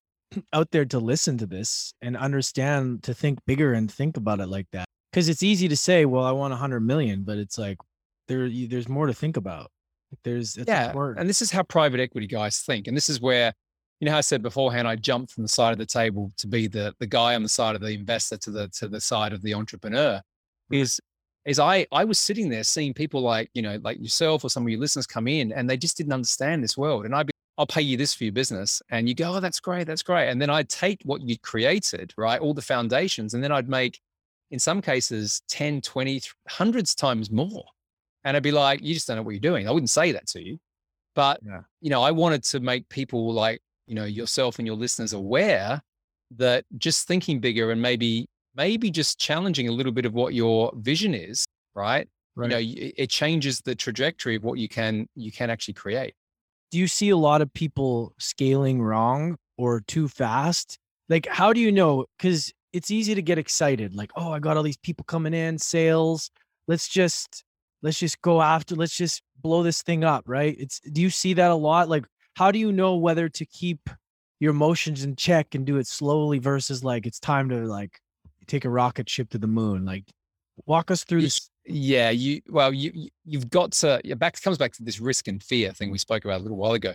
out 0.54 0.72
there 0.72 0.86
to 0.86 1.00
listen 1.00 1.38
to 1.40 1.46
this 1.46 1.94
and 2.02 2.18
understand 2.18 3.04
to 3.04 3.14
think 3.14 3.40
bigger 3.46 3.74
and 3.74 3.92
think 3.92 4.18
about 4.18 4.40
it 4.40 4.48
like 4.48 4.68
that. 4.72 4.86
Because 5.12 5.30
it's 5.30 5.44
easy 5.44 5.68
to 5.68 5.78
say, 5.78 6.06
"Well, 6.06 6.24
I 6.24 6.32
want 6.32 6.54
a 6.54 6.58
hundred 6.58 6.82
million, 6.82 7.24
but 7.24 7.38
it's 7.38 7.58
like 7.58 7.78
there, 8.28 8.50
there's 8.50 8.90
more 8.90 9.08
to 9.08 9.14
think 9.14 9.38
about. 9.38 9.70
There's 10.24 10.58
it's 10.58 10.68
yeah. 10.68 10.88
important. 10.88 11.20
And 11.20 11.30
this 11.30 11.42
is 11.42 11.52
how 11.52 11.64
private 11.64 12.00
equity 12.00 12.28
guys 12.28 12.60
think. 12.60 12.88
And 12.88 12.96
this 12.96 13.10
is 13.10 13.20
where, 13.20 13.54
you 14.00 14.06
know, 14.06 14.12
how 14.12 14.20
I 14.20 14.22
said 14.22 14.42
beforehand, 14.42 14.88
I 14.88 14.96
jumped 14.96 15.32
from 15.32 15.44
the 15.44 15.50
side 15.50 15.72
of 15.72 15.78
the 15.78 15.86
table 15.86 16.32
to 16.38 16.48
be 16.48 16.68
the 16.68 16.94
the 17.00 17.08
guy 17.08 17.36
on 17.36 17.44
the 17.44 17.50
side 17.50 17.76
of 17.76 17.82
the 17.82 17.92
investor 17.92 18.38
to 18.38 18.52
the 18.52 18.68
to 18.70 18.88
the 18.88 19.02
side 19.02 19.34
of 19.34 19.42
the 19.42 19.54
entrepreneur. 19.54 20.22
Is 20.72 21.00
is 21.46 21.60
I 21.60 21.86
I 21.92 22.06
was 22.06 22.20
sitting 22.20 22.50
there 22.50 22.64
seeing 22.64 22.94
people 22.94 23.22
like, 23.22 23.50
you 23.54 23.62
know, 23.62 23.80
like 23.84 24.00
yourself 24.00 24.44
or 24.44 24.50
some 24.50 24.64
of 24.64 24.70
your 24.70 24.80
listeners 24.80 25.08
come 25.08 25.28
in 25.28 25.52
and 25.52 25.70
they 25.70 25.78
just 25.78 25.98
didn't 25.98 26.14
understand 26.14 26.64
this 26.64 26.78
world. 26.78 27.06
And 27.06 27.16
I'd 27.16 27.28
be 27.28 27.33
I'll 27.58 27.68
pay 27.68 27.82
you 27.82 27.98
this 27.98 28.14
for 28.14 28.24
your 28.24 28.34
business. 28.34 28.82
And 28.90 29.08
you 29.08 29.16
go, 29.16 29.36
oh, 29.36 29.40
that's 29.40 29.60
great. 29.60 29.86
That's 29.86 30.04
great. 30.04 30.30
And 30.30 30.42
then 30.42 30.50
I'd 30.50 30.70
take 30.70 31.02
what 31.04 31.22
you 31.22 31.38
created, 31.38 32.14
right? 32.18 32.42
All 32.42 32.54
the 32.54 32.62
foundations. 32.62 33.34
And 33.34 33.44
then 33.44 33.52
I'd 33.52 33.70
make, 33.70 34.00
in 34.52 34.60
some 34.60 34.82
cases, 34.82 35.42
10, 35.50 35.82
20, 35.82 36.22
hundreds 36.50 36.96
times 36.96 37.30
more. 37.30 37.64
And 38.24 38.36
I'd 38.36 38.44
be 38.44 38.52
like, 38.52 38.82
you 38.82 38.94
just 38.94 39.08
don't 39.08 39.18
know 39.18 39.24
what 39.24 39.32
you're 39.32 39.40
doing. 39.40 39.68
I 39.68 39.72
wouldn't 39.72 39.90
say 39.90 40.12
that 40.14 40.28
to 40.28 40.44
you. 40.44 40.58
But, 41.16 41.42
yeah. 41.46 41.62
you 41.80 41.92
know, 41.92 42.02
I 42.02 42.12
wanted 42.12 42.44
to 42.46 42.60
make 42.60 42.90
people 42.90 43.32
like, 43.34 43.62
you 43.86 43.94
know, 43.94 44.06
yourself 44.06 44.58
and 44.58 44.66
your 44.66 44.76
listeners 44.78 45.14
aware 45.14 45.82
that 46.38 46.66
just 46.78 47.08
thinking 47.08 47.40
bigger 47.40 47.70
and 47.70 47.80
maybe, 47.80 48.26
maybe 48.56 48.90
just 48.90 49.20
challenging 49.20 49.68
a 49.68 49.72
little 49.72 49.92
bit 49.92 50.06
of 50.06 50.14
what 50.14 50.34
your 50.34 50.72
vision 50.78 51.14
is, 51.14 51.46
right? 51.76 52.08
Right. 52.36 52.50
You 52.50 52.56
know, 52.56 52.92
it 52.98 53.12
changes 53.12 53.62
the 53.62 53.76
trajectory 53.76 54.36
of 54.38 54.44
what 54.44 54.58
you 54.58 54.68
can 54.68 55.08
you 55.14 55.32
can 55.32 55.52
actually 55.52 55.76
create 55.76 56.16
do 56.74 56.80
you 56.80 56.88
see 56.88 57.12
a 57.12 57.18
lot 57.18 57.44
of 57.44 57.54
people 57.54 58.14
scaling 58.18 58.82
wrong 58.82 59.38
or 59.60 59.82
too 59.82 60.08
fast? 60.08 60.80
Like, 61.08 61.28
how 61.28 61.54
do 61.54 61.62
you 61.62 61.72
know? 61.72 62.06
Because 62.18 62.52
it's 62.74 62.90
easy 62.90 63.14
to 63.14 63.22
get 63.22 63.38
excited, 63.38 63.94
like, 63.94 64.10
oh, 64.16 64.32
I 64.32 64.40
got 64.40 64.58
all 64.58 64.64
these 64.64 64.78
people 64.78 65.04
coming 65.04 65.36
in, 65.36 65.60
sales. 65.60 66.32
Let's 66.68 66.88
just 66.88 67.44
let's 67.84 68.00
just 68.00 68.20
go 68.24 68.42
after, 68.42 68.74
let's 68.74 68.98
just 68.98 69.22
blow 69.40 69.62
this 69.62 69.84
thing 69.84 70.04
up, 70.04 70.24
right? 70.26 70.56
It's 70.58 70.80
do 70.80 71.00
you 71.00 71.12
see 71.12 71.36
that 71.36 71.52
a 71.52 71.56
lot? 71.56 71.90
Like, 71.90 72.06
how 72.34 72.50
do 72.50 72.58
you 72.58 72.72
know 72.72 72.96
whether 72.96 73.30
to 73.30 73.46
keep 73.46 73.88
your 74.40 74.50
emotions 74.50 75.04
in 75.04 75.16
check 75.16 75.54
and 75.54 75.68
do 75.68 75.78
it 75.78 75.86
slowly 75.86 76.40
versus 76.40 76.84
like 76.84 77.06
it's 77.06 77.20
time 77.20 77.50
to 77.50 77.68
like 77.68 78.00
take 78.48 78.66
a 78.66 78.70
rocket 78.70 79.08
ship 79.08 79.30
to 79.30 79.38
the 79.38 79.46
moon? 79.46 79.86
Like, 79.86 80.06
walk 80.66 80.90
us 80.90 81.04
through 81.04 81.22
this 81.22 81.52
yeah, 81.66 82.10
you 82.10 82.42
well, 82.50 82.74
you 82.74 83.10
you've 83.26 83.50
got 83.50 83.72
to 83.74 84.02
back 84.18 84.42
comes 84.42 84.58
back 84.58 84.74
to 84.74 84.84
this 84.84 85.00
risk 85.00 85.28
and 85.28 85.42
fear 85.42 85.72
thing 85.72 85.92
we 85.92 85.98
spoke 85.98 86.26
about 86.26 86.40
a 86.40 86.44
little 86.44 86.58
while 86.58 86.74
ago. 86.74 86.94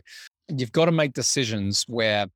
You've 0.48 0.72
got 0.72 0.86
to 0.86 0.92
make 0.92 1.12
decisions 1.12 1.84
where 1.88 2.26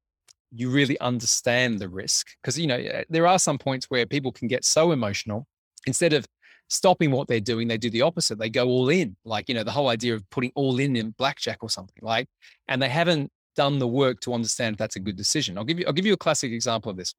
you 0.54 0.70
really 0.70 0.98
understand 1.00 1.78
the 1.78 1.88
risk 1.88 2.28
because 2.42 2.58
you 2.58 2.66
know 2.66 2.76
eh, 2.76 3.04
there 3.08 3.26
are 3.26 3.38
some 3.38 3.58
points 3.58 3.86
where 3.88 4.04
people 4.06 4.30
can 4.32 4.48
get 4.48 4.64
so 4.64 4.92
emotional 4.92 5.46
instead 5.86 6.12
of 6.12 6.26
stopping 6.68 7.10
what 7.10 7.26
they're 7.26 7.40
doing 7.40 7.68
they 7.68 7.78
do 7.78 7.88
the 7.88 8.02
opposite 8.02 8.38
they 8.38 8.50
go 8.50 8.66
all 8.66 8.90
in 8.90 9.16
like 9.24 9.48
you 9.48 9.54
know 9.54 9.64
the 9.64 9.70
whole 9.70 9.88
idea 9.88 10.14
of 10.14 10.28
putting 10.28 10.52
all 10.54 10.78
in 10.78 10.94
in 10.94 11.10
blackjack 11.12 11.58
or 11.62 11.70
something 11.70 11.96
like 12.02 12.28
and 12.68 12.82
they 12.82 12.88
haven't 12.88 13.30
done 13.56 13.78
the 13.78 13.88
work 13.88 14.20
to 14.20 14.32
understand 14.32 14.74
if 14.74 14.78
that's 14.78 14.96
a 14.96 15.00
good 15.00 15.16
decision. 15.16 15.58
I'll 15.58 15.64
give 15.64 15.78
you 15.78 15.86
i'll 15.86 15.92
give 15.92 16.06
you 16.06 16.14
a 16.14 16.18
classic 16.18 16.52
example 16.52 16.90
of 16.90 16.96
this 16.96 17.14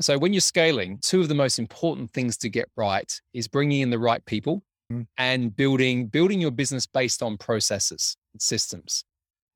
so 0.00 0.18
when 0.18 0.32
you're 0.32 0.40
scaling, 0.40 0.98
two 0.98 1.20
of 1.20 1.28
the 1.28 1.34
most 1.34 1.58
important 1.58 2.10
things 2.10 2.36
to 2.38 2.48
get 2.48 2.68
right 2.76 3.12
is 3.32 3.48
bringing 3.48 3.80
in 3.80 3.90
the 3.90 3.98
right 3.98 4.24
people 4.26 4.62
mm. 4.92 5.06
and 5.16 5.54
building 5.54 6.06
building 6.06 6.40
your 6.40 6.50
business 6.50 6.86
based 6.86 7.22
on 7.22 7.36
processes 7.36 8.16
and 8.32 8.40
systems. 8.40 9.04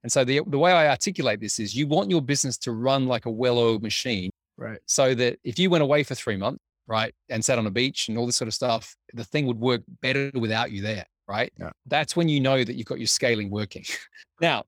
And 0.02 0.10
so 0.10 0.24
the 0.24 0.40
the 0.46 0.58
way 0.58 0.72
I 0.72 0.88
articulate 0.88 1.40
this 1.40 1.58
is 1.58 1.74
you 1.74 1.86
want 1.86 2.10
your 2.10 2.22
business 2.22 2.58
to 2.58 2.72
run 2.72 3.06
like 3.06 3.26
a 3.26 3.30
well-oiled 3.30 3.82
machine. 3.82 4.30
Right. 4.56 4.78
So 4.86 5.14
that 5.14 5.38
if 5.44 5.58
you 5.58 5.70
went 5.70 5.82
away 5.82 6.02
for 6.02 6.14
3 6.14 6.36
months, 6.36 6.62
right, 6.86 7.14
and 7.30 7.44
sat 7.44 7.58
on 7.58 7.66
a 7.66 7.70
beach 7.70 8.08
and 8.08 8.18
all 8.18 8.26
this 8.26 8.36
sort 8.36 8.48
of 8.48 8.54
stuff, 8.54 8.94
the 9.14 9.24
thing 9.24 9.46
would 9.46 9.58
work 9.58 9.82
better 10.02 10.30
without 10.34 10.70
you 10.70 10.82
there, 10.82 11.06
right? 11.28 11.52
Yeah. 11.58 11.70
That's 11.86 12.16
when 12.16 12.28
you 12.28 12.40
know 12.40 12.62
that 12.62 12.74
you've 12.74 12.86
got 12.86 12.98
your 12.98 13.06
scaling 13.06 13.50
working. 13.50 13.84
now, 14.40 14.64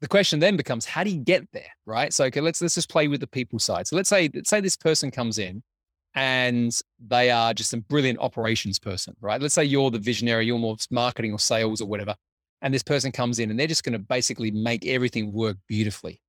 the 0.00 0.08
question 0.08 0.38
then 0.38 0.56
becomes 0.56 0.84
how 0.84 1.02
do 1.02 1.10
you 1.10 1.18
get 1.18 1.50
there 1.52 1.70
right? 1.86 2.12
So 2.12 2.24
okay 2.26 2.40
let's 2.40 2.60
let's 2.62 2.74
just 2.74 2.90
play 2.90 3.08
with 3.08 3.20
the 3.20 3.26
people 3.26 3.58
side. 3.58 3.86
So 3.86 3.96
let's 3.96 4.08
say 4.08 4.30
let's 4.32 4.50
say 4.50 4.60
this 4.60 4.76
person 4.76 5.10
comes 5.10 5.38
in 5.38 5.62
and 6.14 6.76
they 7.06 7.30
are 7.30 7.52
just 7.54 7.72
a 7.74 7.78
brilliant 7.78 8.18
operations 8.20 8.78
person 8.78 9.14
right? 9.20 9.40
Let's 9.40 9.54
say 9.54 9.64
you're 9.64 9.90
the 9.90 9.98
visionary 9.98 10.46
you're 10.46 10.58
more 10.58 10.76
marketing 10.90 11.32
or 11.32 11.38
sales 11.38 11.80
or 11.80 11.88
whatever 11.88 12.14
and 12.62 12.72
this 12.72 12.82
person 12.82 13.12
comes 13.12 13.38
in 13.38 13.50
and 13.50 13.58
they're 13.58 13.66
just 13.66 13.84
going 13.84 13.92
to 13.92 13.98
basically 13.98 14.50
make 14.50 14.86
everything 14.86 15.32
work 15.32 15.56
beautifully 15.66 16.20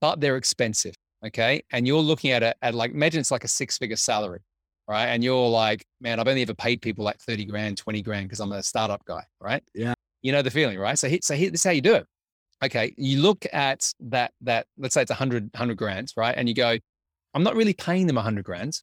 but 0.00 0.20
they're 0.20 0.36
expensive 0.36 0.94
okay? 1.24 1.62
And 1.70 1.86
you're 1.86 2.00
looking 2.00 2.30
at 2.30 2.42
it 2.42 2.56
at 2.62 2.74
like 2.74 2.92
imagine 2.92 3.20
it's 3.20 3.30
like 3.30 3.44
a 3.44 3.48
six 3.48 3.78
figure 3.78 3.96
salary 3.96 4.40
right? 4.88 5.06
And 5.06 5.22
you're 5.22 5.48
like 5.48 5.84
man 6.00 6.18
i've 6.18 6.28
only 6.28 6.42
ever 6.42 6.54
paid 6.54 6.80
people 6.80 7.04
like 7.04 7.18
30 7.20 7.44
grand 7.44 7.76
20 7.76 8.02
grand 8.02 8.26
because 8.26 8.40
i'm 8.40 8.52
a 8.52 8.62
startup 8.62 9.04
guy 9.04 9.22
right? 9.38 9.62
Yeah. 9.74 9.94
You 10.22 10.32
know 10.32 10.40
the 10.40 10.50
feeling 10.50 10.78
right? 10.78 10.98
So, 10.98 11.08
so 11.20 11.34
here, 11.34 11.50
this 11.50 11.60
is 11.60 11.64
how 11.64 11.72
you 11.72 11.80
do 11.80 11.94
it 11.94 12.06
okay, 12.62 12.94
you 12.96 13.20
look 13.20 13.44
at 13.52 13.92
that, 14.00 14.32
that 14.42 14.66
let's 14.78 14.94
say 14.94 15.02
it's 15.02 15.10
100, 15.10 15.50
100 15.52 15.76
grand, 15.76 16.12
right? 16.16 16.34
And 16.36 16.48
you 16.48 16.54
go, 16.54 16.78
I'm 17.34 17.42
not 17.42 17.56
really 17.56 17.74
paying 17.74 18.06
them 18.06 18.16
100 18.16 18.44
grand. 18.44 18.80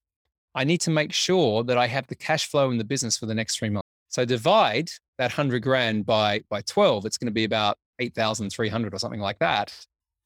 I 0.56 0.64
need 0.64 0.82
to 0.82 0.92
make 0.92 1.14
sure 1.14 1.64
that 1.64 1.78
I 1.78 1.88
have 1.88 2.08
the 2.08 2.16
cash 2.16 2.50
flow 2.50 2.72
in 2.72 2.78
the 2.78 2.84
business 2.84 3.18
for 3.18 3.26
the 3.26 3.36
next 3.36 3.58
three 3.58 3.70
months. 3.70 3.88
So 4.10 4.26
divide 4.26 4.90
that 5.18 5.32
100 5.32 5.62
grand 5.62 6.06
by, 6.06 6.42
by 6.50 6.62
12, 6.62 7.06
it's 7.06 7.18
going 7.18 7.28
to 7.28 7.34
be 7.34 7.44
about 7.44 7.78
8,300 8.00 8.94
or 8.94 8.98
something 8.98 9.20
like 9.20 9.40
that. 9.40 9.74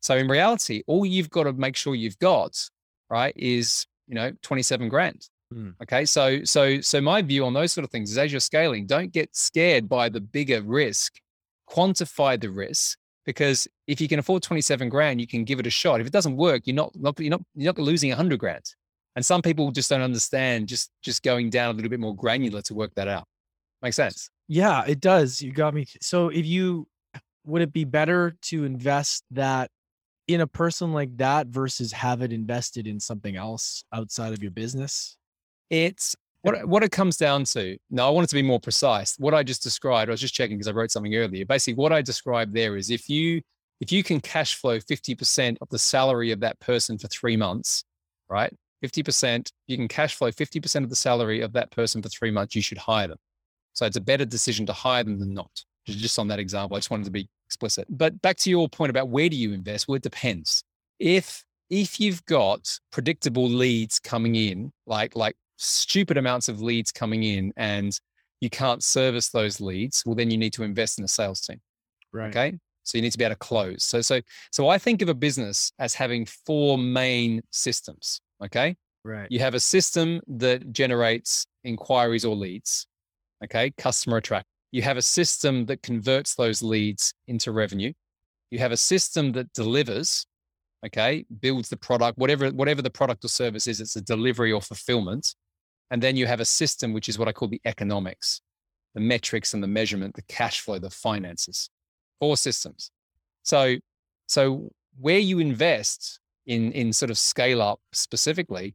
So 0.01 0.15
in 0.15 0.27
reality, 0.27 0.83
all 0.87 1.05
you've 1.05 1.29
got 1.29 1.43
to 1.43 1.53
make 1.53 1.75
sure 1.75 1.93
you've 1.93 2.19
got, 2.19 2.69
right, 3.09 3.33
is, 3.35 3.85
you 4.07 4.15
know, 4.15 4.31
27 4.41 4.89
grand. 4.89 5.27
Hmm. 5.51 5.71
Okay. 5.81 6.05
So, 6.05 6.43
so, 6.45 6.79
so 6.81 7.01
my 7.01 7.21
view 7.21 7.45
on 7.45 7.53
those 7.53 7.73
sort 7.73 7.83
of 7.83 7.91
things 7.91 8.11
is 8.11 8.17
as 8.17 8.31
you're 8.31 8.39
scaling, 8.39 8.85
don't 8.85 9.11
get 9.11 9.35
scared 9.35 9.89
by 9.89 10.09
the 10.09 10.21
bigger 10.21 10.61
risk, 10.61 11.19
quantify 11.69 12.39
the 12.39 12.49
risk 12.49 12.97
because 13.25 13.67
if 13.87 14.01
you 14.01 14.07
can 14.07 14.19
afford 14.19 14.43
27 14.43 14.89
grand, 14.89 15.21
you 15.21 15.27
can 15.27 15.43
give 15.43 15.59
it 15.59 15.67
a 15.67 15.69
shot. 15.69 16.01
If 16.01 16.07
it 16.07 16.13
doesn't 16.13 16.35
work, 16.35 16.63
you're 16.65 16.75
not, 16.75 16.91
not 16.95 17.19
you're 17.19 17.31
not 17.31 17.41
you're 17.55 17.73
not 17.73 17.77
losing 17.77 18.09
100 18.09 18.39
grand. 18.39 18.63
And 19.15 19.25
some 19.25 19.41
people 19.41 19.71
just 19.71 19.89
don't 19.89 20.01
understand 20.01 20.67
just 20.67 20.91
just 21.01 21.23
going 21.23 21.49
down 21.49 21.71
a 21.71 21.73
little 21.73 21.89
bit 21.89 21.99
more 21.99 22.15
granular 22.15 22.61
to 22.63 22.73
work 22.73 22.93
that 22.95 23.07
out. 23.07 23.27
Makes 23.81 23.97
sense? 23.97 24.29
Yeah, 24.47 24.83
it 24.85 24.99
does. 24.99 25.41
You 25.41 25.51
got 25.51 25.73
me. 25.73 25.85
So 26.01 26.29
if 26.29 26.45
you 26.45 26.87
would 27.45 27.61
it 27.61 27.73
be 27.73 27.83
better 27.83 28.35
to 28.43 28.63
invest 28.63 29.23
that 29.31 29.69
in 30.27 30.41
a 30.41 30.47
person 30.47 30.93
like 30.93 31.17
that 31.17 31.47
versus 31.47 31.91
have 31.91 32.21
it 32.21 32.31
invested 32.31 32.87
in 32.87 32.99
something 32.99 33.35
else 33.35 33.83
outside 33.93 34.33
of 34.33 34.41
your 34.41 34.51
business? 34.51 35.17
It's 35.69 36.15
what 36.43 36.67
what 36.67 36.83
it 36.83 36.91
comes 36.91 37.17
down 37.17 37.45
to, 37.45 37.77
Now, 37.89 38.07
I 38.07 38.11
wanted 38.11 38.29
to 38.29 38.35
be 38.35 38.43
more 38.43 38.59
precise. 38.59 39.15
What 39.17 39.33
I 39.33 39.43
just 39.43 39.63
described, 39.63 40.09
I 40.09 40.13
was 40.13 40.21
just 40.21 40.35
checking 40.35 40.57
because 40.57 40.67
I 40.67 40.73
wrote 40.73 40.91
something 40.91 41.15
earlier. 41.15 41.45
Basically, 41.45 41.73
what 41.73 41.91
I 41.91 42.01
described 42.01 42.53
there 42.53 42.75
is 42.77 42.91
if 42.91 43.09
you 43.09 43.41
if 43.79 43.91
you 43.91 44.03
can 44.03 44.21
cash 44.21 44.55
flow 44.55 44.79
50% 44.79 45.57
of 45.59 45.67
the 45.69 45.79
salary 45.79 46.31
of 46.31 46.39
that 46.41 46.59
person 46.59 46.97
for 46.97 47.07
three 47.07 47.35
months, 47.35 47.83
right? 48.29 48.53
50%, 48.83 49.51
you 49.67 49.77
can 49.77 49.87
cash 49.87 50.15
flow 50.15 50.31
50% 50.31 50.83
of 50.83 50.89
the 50.89 50.95
salary 50.95 51.41
of 51.41 51.53
that 51.53 51.71
person 51.71 52.01
for 52.01 52.09
three 52.09 52.31
months, 52.31 52.55
you 52.55 52.61
should 52.61 52.77
hire 52.77 53.07
them. 53.07 53.17
So 53.73 53.85
it's 53.85 53.97
a 53.97 54.01
better 54.01 54.25
decision 54.25 54.65
to 54.67 54.73
hire 54.73 55.03
them 55.03 55.19
than 55.19 55.33
not. 55.33 55.51
Just 55.85 56.19
on 56.19 56.27
that 56.29 56.39
example, 56.39 56.77
I 56.77 56.79
just 56.79 56.91
wanted 56.91 57.05
to 57.05 57.11
be 57.11 57.27
explicit. 57.47 57.87
But 57.89 58.21
back 58.21 58.37
to 58.37 58.49
your 58.49 58.69
point 58.69 58.89
about 58.89 59.09
where 59.09 59.27
do 59.27 59.35
you 59.35 59.53
invest? 59.53 59.87
Well, 59.87 59.95
it 59.95 60.01
depends. 60.01 60.63
If 60.99 61.43
if 61.69 61.99
you've 61.99 62.23
got 62.25 62.79
predictable 62.91 63.49
leads 63.49 63.99
coming 63.99 64.35
in, 64.35 64.71
like 64.85 65.15
like 65.15 65.35
stupid 65.63 66.17
amounts 66.17 66.49
of 66.49 66.61
leads 66.61 66.91
coming 66.91 67.23
in 67.23 67.53
and 67.57 67.97
you 68.41 68.49
can't 68.49 68.83
service 68.83 69.29
those 69.29 69.61
leads, 69.61 70.03
well, 70.05 70.15
then 70.15 70.29
you 70.29 70.37
need 70.37 70.53
to 70.53 70.63
invest 70.63 70.99
in 70.99 71.05
a 71.05 71.07
sales 71.07 71.41
team. 71.41 71.61
Right. 72.11 72.27
Okay. 72.27 72.59
So 72.83 72.97
you 72.97 73.01
need 73.01 73.13
to 73.13 73.17
be 73.17 73.23
able 73.23 73.35
to 73.35 73.39
close. 73.39 73.83
So, 73.83 74.01
so, 74.01 74.19
so 74.51 74.67
I 74.67 74.77
think 74.77 75.01
of 75.01 75.07
a 75.07 75.13
business 75.13 75.71
as 75.79 75.93
having 75.93 76.25
four 76.25 76.77
main 76.77 77.41
systems. 77.51 78.19
Okay. 78.43 78.75
Right. 79.05 79.27
You 79.31 79.39
have 79.39 79.53
a 79.53 79.59
system 79.59 80.19
that 80.27 80.73
generates 80.73 81.45
inquiries 81.63 82.25
or 82.25 82.35
leads. 82.35 82.85
Okay. 83.43 83.71
Customer 83.77 84.17
attract. 84.17 84.47
You 84.71 84.81
have 84.81 84.97
a 84.97 85.01
system 85.01 85.65
that 85.67 85.81
converts 85.81 86.35
those 86.35 86.61
leads 86.61 87.13
into 87.27 87.51
revenue. 87.51 87.93
You 88.51 88.59
have 88.59 88.71
a 88.71 88.77
system 88.77 89.31
that 89.33 89.51
delivers 89.53 90.25
okay 90.85 91.25
builds 91.39 91.69
the 91.69 91.77
product 91.77 92.17
whatever 92.17 92.49
whatever 92.49 92.81
the 92.81 92.89
product 92.89 93.23
or 93.23 93.29
service 93.29 93.67
is 93.67 93.79
it's 93.79 93.95
a 93.95 94.01
delivery 94.01 94.51
or 94.51 94.61
fulfillment 94.61 95.33
and 95.93 96.01
then 96.01 96.15
you 96.15 96.25
have 96.25 96.39
a 96.39 96.45
system, 96.45 96.91
which 96.91 97.07
is 97.07 97.19
what 97.19 97.27
I 97.27 97.31
call 97.33 97.47
the 97.47 97.61
economics, 97.65 98.41
the 98.95 98.99
metrics 98.99 99.53
and 99.53 99.61
the 99.61 99.67
measurement, 99.67 100.15
the 100.15 100.23
cash 100.23 100.59
flow, 100.59 100.79
the 100.79 100.89
finances, 100.89 101.69
four 102.19 102.35
systems. 102.35 102.89
So, 103.43 103.75
so 104.25 104.71
where 104.99 105.19
you 105.19 105.37
invest 105.37 106.19
in, 106.47 106.71
in 106.71 106.93
sort 106.93 107.11
of 107.11 107.17
scale 107.19 107.61
up 107.61 107.79
specifically 107.91 108.73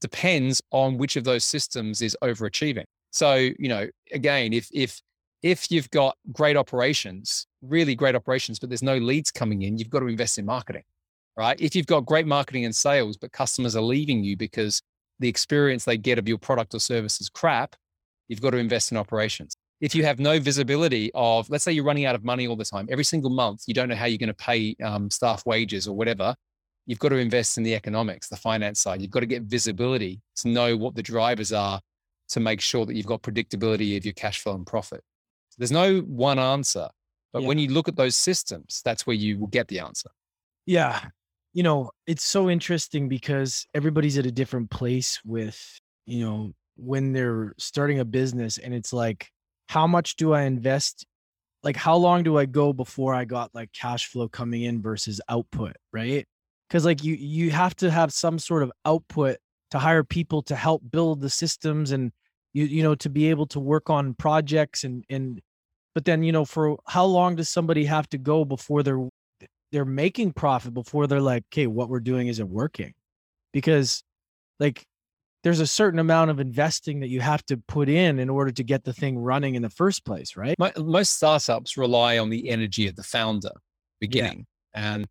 depends 0.00 0.62
on 0.70 0.96
which 0.96 1.16
of 1.16 1.24
those 1.24 1.44
systems 1.44 2.00
is 2.00 2.16
overachieving. 2.22 2.86
So, 3.10 3.34
you 3.34 3.68
know, 3.68 3.86
again, 4.10 4.54
if, 4.54 4.70
if, 4.72 5.02
if 5.42 5.70
you've 5.70 5.90
got 5.90 6.16
great 6.32 6.56
operations, 6.56 7.46
really 7.60 7.94
great 7.94 8.14
operations, 8.14 8.58
but 8.58 8.70
there's 8.70 8.82
no 8.82 8.96
leads 8.96 9.30
coming 9.30 9.60
in, 9.60 9.76
you've 9.76 9.90
got 9.90 10.00
to 10.00 10.06
invest 10.06 10.38
in 10.38 10.46
marketing, 10.46 10.84
right? 11.36 11.60
If 11.60 11.76
you've 11.76 11.84
got 11.84 12.06
great 12.06 12.26
marketing 12.26 12.64
and 12.64 12.74
sales, 12.74 13.18
but 13.18 13.32
customers 13.32 13.76
are 13.76 13.82
leaving 13.82 14.24
you 14.24 14.38
because 14.38 14.80
the 15.18 15.28
experience 15.28 15.84
they 15.84 15.96
get 15.96 16.18
of 16.18 16.28
your 16.28 16.38
product 16.38 16.74
or 16.74 16.80
service 16.80 17.20
is 17.20 17.28
crap, 17.28 17.76
you've 18.28 18.40
got 18.40 18.50
to 18.50 18.58
invest 18.58 18.90
in 18.90 18.98
operations. 18.98 19.56
If 19.80 19.94
you 19.94 20.04
have 20.04 20.18
no 20.18 20.38
visibility 20.40 21.10
of, 21.14 21.50
let's 21.50 21.64
say 21.64 21.72
you're 21.72 21.84
running 21.84 22.06
out 22.06 22.14
of 22.14 22.24
money 22.24 22.46
all 22.46 22.56
the 22.56 22.64
time, 22.64 22.88
every 22.90 23.04
single 23.04 23.30
month, 23.30 23.62
you 23.66 23.74
don't 23.74 23.88
know 23.88 23.94
how 23.94 24.06
you're 24.06 24.18
going 24.18 24.28
to 24.28 24.34
pay 24.34 24.76
um, 24.82 25.10
staff 25.10 25.44
wages 25.44 25.86
or 25.86 25.94
whatever, 25.96 26.34
you've 26.86 26.98
got 26.98 27.10
to 27.10 27.16
invest 27.16 27.58
in 27.58 27.64
the 27.64 27.74
economics, 27.74 28.28
the 28.28 28.36
finance 28.36 28.80
side. 28.80 29.02
You've 29.02 29.10
got 29.10 29.20
to 29.20 29.26
get 29.26 29.42
visibility 29.42 30.20
to 30.36 30.48
know 30.48 30.76
what 30.76 30.94
the 30.94 31.02
drivers 31.02 31.52
are 31.52 31.80
to 32.28 32.40
make 32.40 32.60
sure 32.60 32.86
that 32.86 32.94
you've 32.94 33.06
got 33.06 33.22
predictability 33.22 33.96
of 33.96 34.04
your 34.04 34.14
cash 34.14 34.40
flow 34.40 34.54
and 34.54 34.66
profit. 34.66 35.02
So 35.50 35.56
there's 35.58 35.72
no 35.72 36.00
one 36.00 36.38
answer, 36.38 36.88
but 37.32 37.42
yeah. 37.42 37.48
when 37.48 37.58
you 37.58 37.68
look 37.68 37.88
at 37.88 37.96
those 37.96 38.16
systems, 38.16 38.80
that's 38.84 39.06
where 39.06 39.16
you 39.16 39.38
will 39.38 39.48
get 39.48 39.68
the 39.68 39.80
answer. 39.80 40.10
Yeah. 40.66 41.00
You 41.54 41.62
know, 41.62 41.90
it's 42.06 42.24
so 42.24 42.50
interesting 42.50 43.08
because 43.08 43.66
everybody's 43.74 44.18
at 44.18 44.26
a 44.26 44.32
different 44.32 44.70
place 44.70 45.20
with, 45.24 45.80
you 46.04 46.24
know, 46.24 46.52
when 46.76 47.12
they're 47.12 47.54
starting 47.58 48.00
a 48.00 48.04
business 48.04 48.58
and 48.58 48.74
it's 48.74 48.92
like, 48.92 49.30
how 49.68 49.86
much 49.86 50.16
do 50.16 50.32
I 50.34 50.42
invest? 50.42 51.06
Like, 51.62 51.76
how 51.76 51.96
long 51.96 52.24
do 52.24 52.36
I 52.36 52.44
go 52.44 52.72
before 52.72 53.14
I 53.14 53.24
got 53.24 53.54
like 53.54 53.72
cash 53.72 54.08
flow 54.08 54.28
coming 54.28 54.62
in 54.62 54.82
versus 54.82 55.20
output? 55.28 55.76
Right. 55.92 56.26
Cause 56.70 56.84
like 56.84 57.04
you, 57.04 57.14
you 57.14 57.52
have 57.52 57.76
to 57.76 57.90
have 57.90 58.12
some 58.12 58.38
sort 58.38 58.64
of 58.64 58.72
output 58.84 59.36
to 59.70 59.78
hire 59.78 60.02
people 60.02 60.42
to 60.42 60.56
help 60.56 60.82
build 60.90 61.20
the 61.20 61.30
systems 61.30 61.92
and 61.92 62.10
you, 62.52 62.64
you 62.64 62.82
know, 62.82 62.96
to 62.96 63.08
be 63.08 63.30
able 63.30 63.46
to 63.46 63.60
work 63.60 63.90
on 63.90 64.14
projects 64.14 64.84
and, 64.84 65.04
and, 65.08 65.40
but 65.94 66.04
then, 66.04 66.24
you 66.24 66.32
know, 66.32 66.44
for 66.44 66.78
how 66.86 67.04
long 67.04 67.36
does 67.36 67.48
somebody 67.48 67.84
have 67.84 68.08
to 68.08 68.18
go 68.18 68.44
before 68.44 68.82
they're 68.82 69.08
they're 69.74 69.84
making 69.84 70.32
profit 70.32 70.72
before 70.72 71.08
they're 71.08 71.20
like, 71.20 71.42
okay, 71.52 71.66
what 71.66 71.88
we're 71.88 71.98
doing 71.98 72.28
isn't 72.28 72.48
working. 72.48 72.94
Because 73.52 74.04
like 74.60 74.86
there's 75.42 75.58
a 75.58 75.66
certain 75.66 75.98
amount 75.98 76.30
of 76.30 76.38
investing 76.38 77.00
that 77.00 77.08
you 77.08 77.20
have 77.20 77.44
to 77.46 77.56
put 77.56 77.88
in 77.88 78.20
in 78.20 78.30
order 78.30 78.52
to 78.52 78.62
get 78.62 78.84
the 78.84 78.92
thing 78.92 79.18
running 79.18 79.56
in 79.56 79.62
the 79.62 79.68
first 79.70 80.04
place, 80.04 80.36
right? 80.36 80.54
Most 80.78 81.16
startups 81.16 81.76
rely 81.76 82.18
on 82.18 82.30
the 82.30 82.48
energy 82.50 82.86
of 82.86 82.94
the 82.94 83.02
founder 83.02 83.50
beginning. 84.00 84.46
Yeah. 84.74 84.94
And 84.94 85.06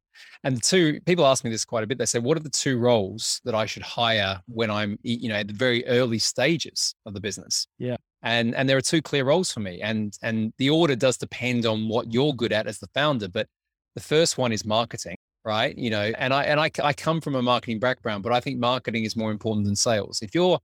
and 0.46 0.58
the 0.58 0.62
two 0.62 1.02
people 1.02 1.26
ask 1.26 1.44
me 1.44 1.50
this 1.50 1.66
quite 1.66 1.84
a 1.84 1.88
bit. 1.88 1.98
They 1.98 2.06
say, 2.06 2.20
what 2.20 2.38
are 2.38 2.42
the 2.42 2.50
two 2.50 2.78
roles 2.78 3.42
that 3.44 3.56
I 3.56 3.66
should 3.66 3.84
hire 3.84 4.40
when 4.48 4.72
I'm, 4.72 4.98
you 5.04 5.28
know, 5.28 5.36
at 5.36 5.48
the 5.48 5.54
very 5.54 5.86
early 5.88 6.20
stages 6.20 6.96
of 7.06 7.14
the 7.14 7.22
business? 7.22 7.68
Yeah. 7.80 7.98
And 8.22 8.56
and 8.56 8.70
there 8.70 8.78
are 8.78 8.82
two 8.82 9.02
clear 9.02 9.26
roles 9.26 9.52
for 9.52 9.60
me. 9.60 9.82
And 9.82 10.18
and 10.22 10.54
the 10.58 10.70
order 10.70 10.96
does 10.96 11.18
depend 11.18 11.66
on 11.66 11.90
what 11.90 12.14
you're 12.14 12.34
good 12.34 12.54
at 12.54 12.68
as 12.68 12.80
the 12.80 12.88
founder. 12.94 13.28
But 13.28 13.48
the 13.96 14.02
first 14.02 14.38
one 14.38 14.52
is 14.52 14.66
marketing, 14.66 15.18
right? 15.46 15.78
You 15.78 15.90
know, 15.90 16.12
and 16.18 16.34
I 16.34 16.44
and 16.44 16.60
I, 16.60 16.72
I 16.84 16.94
come 16.94 17.22
from 17.22 17.36
a 17.36 17.42
marketing 17.42 17.80
background, 17.80 18.24
but 18.24 18.34
I 18.34 18.40
think 18.40 18.60
marketing 18.60 19.04
is 19.04 19.16
more 19.16 19.32
important 19.32 19.66
than 19.66 19.76
sales. 19.76 20.20
If 20.22 20.34
you're 20.34 20.60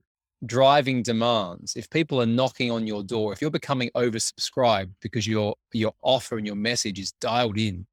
driving 0.46 1.02
demands, 1.02 1.76
if 1.76 1.88
people 1.90 2.20
are 2.20 2.26
knocking 2.26 2.70
on 2.70 2.86
your 2.86 3.02
door, 3.02 3.32
if 3.32 3.40
you're 3.40 3.50
becoming 3.50 3.90
oversubscribed 3.94 4.92
because 5.00 5.26
your 5.26 5.54
your 5.72 5.92
offer 6.02 6.38
and 6.38 6.46
your 6.46 6.56
message 6.56 6.98
is 6.98 7.12
dialed 7.20 7.58
in, 7.58 7.86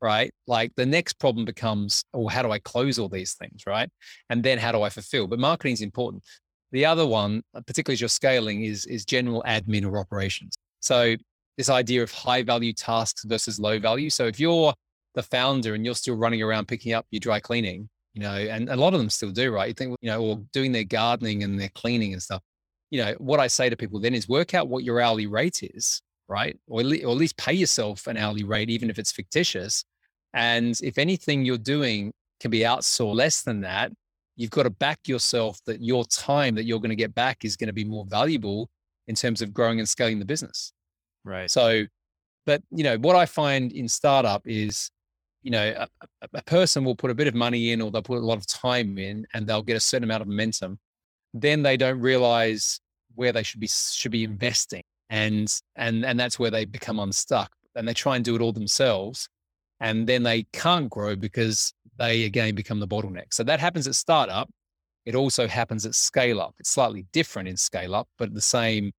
right? 0.00 0.32
Like 0.46 0.74
the 0.76 0.86
next 0.86 1.14
problem 1.14 1.44
becomes, 1.44 2.04
oh, 2.12 2.28
how 2.28 2.42
do 2.42 2.50
I 2.50 2.58
close 2.58 2.98
all 2.98 3.08
these 3.08 3.34
things, 3.34 3.62
right? 3.66 3.88
And 4.28 4.42
then 4.42 4.58
how 4.58 4.72
do 4.72 4.82
I 4.82 4.90
fulfill? 4.90 5.26
But 5.28 5.38
marketing 5.38 5.74
is 5.74 5.80
important. 5.80 6.24
The 6.72 6.86
other 6.86 7.06
one, 7.06 7.42
uh, 7.54 7.60
particularly 7.66 7.94
as 7.94 8.00
you're 8.00 8.08
scaling, 8.08 8.64
is 8.64 8.86
is 8.86 9.04
general 9.04 9.42
admin 9.46 9.84
or 9.90 9.98
operations. 9.98 10.54
So 10.80 11.16
this 11.56 11.68
idea 11.68 12.02
of 12.02 12.10
high 12.10 12.42
value 12.42 12.72
tasks 12.72 13.24
versus 13.24 13.60
low 13.60 13.78
value. 13.78 14.10
So 14.10 14.26
if 14.26 14.40
you're 14.40 14.72
the 15.14 15.22
founder 15.22 15.74
and 15.74 15.84
you're 15.84 15.94
still 15.94 16.16
running 16.16 16.42
around 16.42 16.68
picking 16.68 16.92
up 16.92 17.06
your 17.10 17.20
dry 17.20 17.40
cleaning, 17.40 17.88
you 18.14 18.22
know, 18.22 18.32
and 18.32 18.68
a 18.68 18.76
lot 18.76 18.94
of 18.94 19.00
them 19.00 19.10
still 19.10 19.30
do, 19.30 19.52
right? 19.52 19.68
You 19.68 19.74
think, 19.74 19.96
you 20.00 20.10
know, 20.10 20.22
or 20.22 20.36
mm. 20.36 20.46
doing 20.52 20.72
their 20.72 20.84
gardening 20.84 21.42
and 21.42 21.58
their 21.58 21.70
cleaning 21.74 22.12
and 22.12 22.22
stuff. 22.22 22.42
You 22.90 23.04
know, 23.04 23.14
what 23.18 23.40
I 23.40 23.46
say 23.46 23.70
to 23.70 23.76
people 23.76 24.00
then 24.00 24.14
is 24.14 24.28
work 24.28 24.54
out 24.54 24.68
what 24.68 24.84
your 24.84 25.00
hourly 25.00 25.26
rate 25.26 25.60
is, 25.62 26.02
right? 26.28 26.58
Or, 26.66 26.80
or 26.80 26.84
at 26.84 27.02
least 27.02 27.38
pay 27.38 27.54
yourself 27.54 28.06
an 28.06 28.18
hourly 28.18 28.44
rate, 28.44 28.68
even 28.68 28.90
if 28.90 28.98
it's 28.98 29.12
fictitious. 29.12 29.84
And 30.34 30.78
if 30.82 30.98
anything 30.98 31.44
you're 31.44 31.58
doing 31.58 32.12
can 32.40 32.50
be 32.50 32.60
outsourced 32.60 33.14
less 33.14 33.42
than 33.42 33.62
that, 33.62 33.92
you've 34.36 34.50
got 34.50 34.64
to 34.64 34.70
back 34.70 34.98
yourself 35.06 35.58
that 35.66 35.82
your 35.82 36.04
time 36.04 36.54
that 36.56 36.64
you're 36.64 36.80
going 36.80 36.90
to 36.90 36.96
get 36.96 37.14
back 37.14 37.44
is 37.44 37.56
going 37.56 37.68
to 37.68 37.72
be 37.72 37.84
more 37.84 38.04
valuable 38.06 38.68
in 39.08 39.14
terms 39.14 39.42
of 39.42 39.52
growing 39.54 39.78
and 39.78 39.88
scaling 39.88 40.18
the 40.18 40.24
business. 40.24 40.72
Right. 41.24 41.50
So, 41.50 41.84
but 42.46 42.62
you 42.70 42.84
know, 42.84 42.98
what 42.98 43.16
I 43.16 43.26
find 43.26 43.72
in 43.72 43.88
startup 43.88 44.42
is, 44.46 44.90
you 45.42 45.50
know, 45.50 45.86
a, 46.02 46.28
a, 46.34 46.42
person 46.42 46.84
will 46.84 46.94
put 46.94 47.10
a 47.10 47.14
bit 47.14 47.28
of 47.28 47.34
money 47.34 47.72
in 47.72 47.80
or 47.80 47.90
they'll 47.90 48.02
put 48.02 48.18
a 48.18 48.26
lot 48.26 48.38
of 48.38 48.46
time 48.46 48.98
in 48.98 49.26
and 49.34 49.46
they'll 49.46 49.62
get 49.62 49.76
a 49.76 49.80
certain 49.80 50.04
amount 50.04 50.22
of 50.22 50.28
momentum. 50.28 50.78
Then 51.34 51.62
they 51.62 51.76
don't 51.76 52.00
realize 52.00 52.80
where 53.14 53.32
they 53.32 53.42
should 53.42 53.60
be 53.60 53.68
should 53.68 54.12
be 54.12 54.24
investing. 54.24 54.82
And 55.10 55.52
and 55.76 56.04
and 56.04 56.18
that's 56.18 56.38
where 56.38 56.50
they 56.50 56.64
become 56.64 56.98
unstuck. 56.98 57.50
And 57.74 57.86
they 57.86 57.94
try 57.94 58.16
and 58.16 58.24
do 58.24 58.34
it 58.36 58.42
all 58.42 58.52
themselves. 58.52 59.28
And 59.80 60.06
then 60.06 60.22
they 60.22 60.44
can't 60.52 60.88
grow 60.88 61.16
because 61.16 61.72
they 61.98 62.24
again 62.24 62.54
become 62.54 62.80
the 62.80 62.88
bottleneck. 62.88 63.32
So 63.32 63.42
that 63.44 63.60
happens 63.60 63.86
at 63.86 63.94
startup. 63.94 64.48
It 65.04 65.14
also 65.14 65.48
happens 65.48 65.84
at 65.84 65.94
scale 65.94 66.40
up. 66.40 66.54
It's 66.60 66.70
slightly 66.70 67.06
different 67.12 67.48
in 67.48 67.56
scale 67.56 67.94
up, 67.94 68.08
but 68.18 68.32
the 68.32 68.40
same 68.40 68.92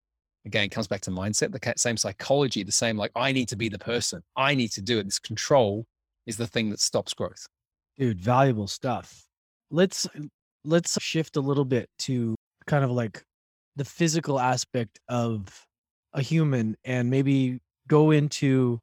again 0.44 0.68
comes 0.68 0.88
back 0.88 1.00
to 1.00 1.10
mindset 1.10 1.52
the 1.52 1.74
same 1.76 1.96
psychology 1.96 2.62
the 2.62 2.72
same 2.72 2.96
like 2.96 3.12
i 3.14 3.32
need 3.32 3.48
to 3.48 3.56
be 3.56 3.68
the 3.68 3.78
mm-hmm. 3.78 3.90
person. 3.90 4.22
I 4.36 4.54
need 4.54 4.72
to 4.72 4.82
do 4.82 4.98
it. 4.98 5.04
This 5.04 5.18
control 5.18 5.86
is 6.26 6.36
the 6.36 6.46
thing 6.46 6.70
that 6.70 6.80
stops 6.80 7.14
growth. 7.14 7.46
Dude 7.98 8.20
valuable 8.20 8.66
stuff. 8.66 9.24
Let's 9.70 10.06
uh, 10.06 10.22
let's 10.64 11.00
shift 11.00 11.36
a 11.36 11.40
little 11.40 11.64
bit 11.64 11.88
to 12.00 12.34
kind 12.66 12.84
of 12.84 12.90
like 12.90 13.22
the 13.76 13.84
physical 13.84 14.38
aspect 14.38 14.98
of 15.08 15.66
a 16.12 16.22
human 16.22 16.76
and 16.84 17.10
maybe 17.10 17.60
go 17.88 18.10
into 18.10 18.78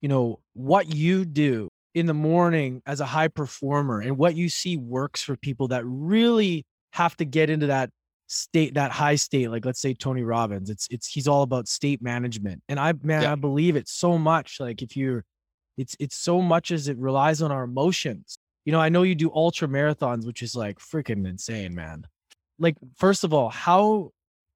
you 0.00 0.08
know 0.08 0.40
what 0.54 0.94
you 0.94 1.24
do 1.24 1.68
in 1.94 2.06
the 2.06 2.14
morning 2.14 2.82
as 2.86 3.00
a 3.00 3.06
high 3.06 3.28
performer 3.28 4.00
and 4.00 4.16
what 4.16 4.36
you 4.36 4.48
see 4.48 4.76
works 4.76 5.22
for 5.22 5.36
people 5.36 5.68
that 5.68 5.82
really 5.84 6.64
have 6.92 7.16
to 7.16 7.24
get 7.24 7.50
into 7.50 7.66
that 7.66 7.90
state 8.28 8.74
that 8.74 8.90
high 8.90 9.14
state 9.14 9.50
like 9.50 9.64
let's 9.64 9.80
say 9.80 9.94
tony 9.94 10.22
robbins 10.22 10.68
it's 10.68 10.86
it's 10.90 11.06
he's 11.08 11.26
all 11.26 11.42
about 11.42 11.66
state 11.66 12.02
management 12.02 12.62
and 12.68 12.78
i 12.78 12.92
man 13.02 13.22
yeah. 13.22 13.32
i 13.32 13.34
believe 13.34 13.74
it 13.74 13.88
so 13.88 14.18
much 14.18 14.60
like 14.60 14.82
if 14.82 14.96
you're 14.96 15.24
it's 15.78 15.96
it's 16.00 16.16
so 16.16 16.42
much 16.42 16.70
as 16.70 16.88
it 16.88 16.98
relies 16.98 17.40
on 17.40 17.52
our 17.52 17.62
emotions. 17.62 18.36
You 18.64 18.72
know 18.72 18.80
i 18.80 18.90
know 18.90 19.02
you 19.02 19.14
do 19.14 19.30
ultra 19.32 19.66
marathons 19.66 20.26
which 20.26 20.42
is 20.42 20.54
like 20.54 20.78
freaking 20.78 21.26
insane 21.26 21.74
man. 21.74 22.04
Like 22.58 22.76
first 22.96 23.24
of 23.24 23.32
all 23.32 23.48
how 23.48 24.10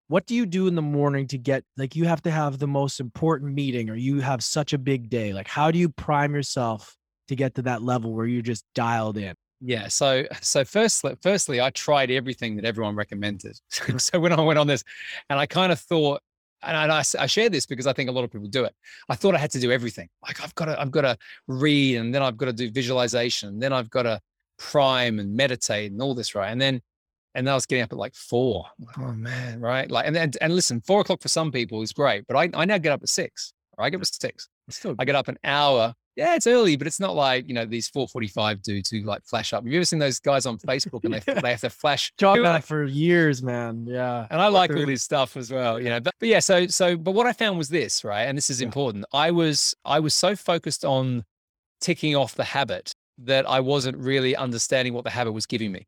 what 0.09 0.27
do 0.27 0.35
you 0.35 0.45
do 0.45 0.67
in 0.67 0.75
the 0.75 0.83
morning 0.83 1.29
to 1.29 1.39
get 1.39 1.65
like 1.79 1.97
you 1.97 2.05
have 2.05 2.21
to 2.23 2.31
have 2.31 2.59
the 2.59 2.67
most 2.67 3.01
important 3.01 3.55
meeting 3.55 3.89
or 3.89 3.95
you 3.95 4.21
have 4.21 4.45
such 4.45 4.75
a 4.75 4.79
big 4.79 5.09
day 5.09 5.33
like 5.33 5.49
how 5.49 5.71
do 5.71 5.79
you 5.79 5.89
prime 5.89 6.35
yourself 6.35 6.97
to 7.29 7.37
get 7.37 7.55
to 7.55 7.63
that 7.63 7.83
level 7.83 8.13
where 8.13 8.27
you're 8.27 8.43
just 8.43 8.67
dialed 8.75 9.17
in 9.17 9.35
yeah. 9.65 9.89
So, 9.89 10.25
so 10.41 10.65
firstly, 10.65 11.15
firstly, 11.23 11.61
I 11.61 11.71
tried 11.71 12.11
everything 12.11 12.57
that 12.57 12.65
everyone 12.65 12.97
recommended. 12.97 13.59
so 13.99 14.19
when 14.19 14.33
I 14.33 14.41
went 14.41 14.59
on 14.59 14.67
this, 14.67 14.83
and 15.31 15.39
I 15.39 15.47
kind 15.47 15.71
of 15.71 15.79
thought, 15.79 16.21
and 16.65 16.93
I, 16.93 17.03
I 17.19 17.27
share 17.27 17.49
this 17.49 17.67
because 17.67 17.87
I 17.87 17.93
think 17.93 18.09
a 18.09 18.13
lot 18.13 18.25
of 18.25 18.31
people 18.31 18.49
do 18.49 18.65
it. 18.65 18.75
I 19.09 19.15
thought 19.15 19.35
I 19.35 19.39
had 19.39 19.51
to 19.53 19.61
do 19.61 19.73
everything. 19.73 20.09
Like 20.23 20.43
I've 20.43 20.55
got 20.55 20.67
to, 20.67 20.81
I've 20.81 20.91
got 20.91 21.03
to 21.03 21.17
read, 21.47 21.97
and 21.97 22.15
then 22.15 22.23
I've 22.23 22.37
got 22.37 22.47
to 22.47 22.53
do 22.53 22.71
visualization, 22.71 23.51
and 23.51 23.63
then 23.63 23.73
I've 23.73 23.91
got 23.91 24.03
to 24.03 24.21
prime 24.59 25.19
and 25.19 25.35
meditate 25.35 25.93
and 25.93 26.03
all 26.03 26.15
this, 26.15 26.35
right? 26.35 26.51
And 26.51 26.61
then, 26.61 26.81
and 27.35 27.47
then 27.47 27.53
I 27.53 27.55
was 27.55 27.67
getting 27.67 27.85
up 27.85 27.93
at 27.93 27.99
like 27.99 28.15
four. 28.15 28.67
Oh 28.99 29.13
man, 29.13 29.61
right? 29.61 29.91
Like, 29.91 30.07
and 30.07 30.15
then, 30.15 30.33
and 30.41 30.55
listen, 30.55 30.81
four 30.81 31.01
o'clock 31.01 31.23
for 31.23 31.29
some 31.29 31.53
people 31.53 31.83
is 31.83 31.93
great, 31.93 32.27
but 32.27 32.37
I, 32.37 32.51
I 32.55 32.65
now 32.65 32.79
get 32.79 32.93
up 32.93 33.03
at 33.03 33.09
six. 33.09 33.53
Right? 33.79 33.87
I 33.87 33.91
get 33.91 33.97
up 33.97 34.03
at 34.03 34.09
six. 34.09 34.49
Still, 34.69 34.95
I 34.99 35.05
get 35.05 35.15
up 35.15 35.29
an 35.29 35.39
hour 35.45 35.95
yeah, 36.17 36.35
it's 36.35 36.47
early, 36.47 36.77
but 36.77 36.87
it's 36.87 37.01
not 37.01 37.15
like 37.15 37.49
you 37.49 37.55
know 37.55 37.65
these 37.65 37.89
445 37.89 38.63
dudes 38.63 38.91
who 38.91 39.01
like 39.01 39.25
flash 39.25 39.53
up. 39.53 39.65
Have 39.65 39.73
you 39.73 39.79
ever 39.79 39.85
seen 39.85 39.99
those 39.99 40.21
guys 40.21 40.47
on 40.47 40.59
Facebook 40.67 41.05
and 41.05 41.15
they 41.15 41.41
they 41.41 41.51
have 41.51 41.61
to 41.61 41.71
flash? 41.71 42.13
Jogging 42.19 42.43
that 42.45 42.65
for 42.65 42.85
years, 42.85 43.43
man. 43.43 43.87
Yeah, 43.87 44.27
and 44.31 44.41
I 44.41 44.49
like 44.49 44.75
all 44.75 44.87
this 44.87 45.03
stuff 45.03 45.37
as 45.37 45.51
well. 45.51 45.81
You 45.81 45.89
know, 45.89 46.01
but, 46.01 46.15
but 46.21 46.29
yeah, 46.29 46.41
so 46.41 46.67
so 46.67 46.97
but 46.97 47.13
what 47.13 47.27
I 47.27 47.33
found 47.33 47.59
was 47.59 47.69
this, 47.69 48.05
right? 48.05 48.25
And 48.25 48.37
this 48.37 48.51
is 48.51 48.61
important. 48.61 49.05
I 49.13 49.31
was 49.31 49.75
I 49.85 50.01
was 50.01 50.15
so 50.15 50.37
focused 50.37 50.85
on 50.85 51.25
ticking 51.81 52.15
off 52.15 52.35
the 52.35 52.45
habit 52.45 52.93
that 53.19 53.49
I 53.49 53.61
wasn't 53.61 53.97
really 53.99 54.35
understanding 54.37 54.95
what 54.95 55.05
the 55.05 55.11
habit 55.11 55.33
was 55.33 55.47
giving 55.47 55.73
me. 55.73 55.87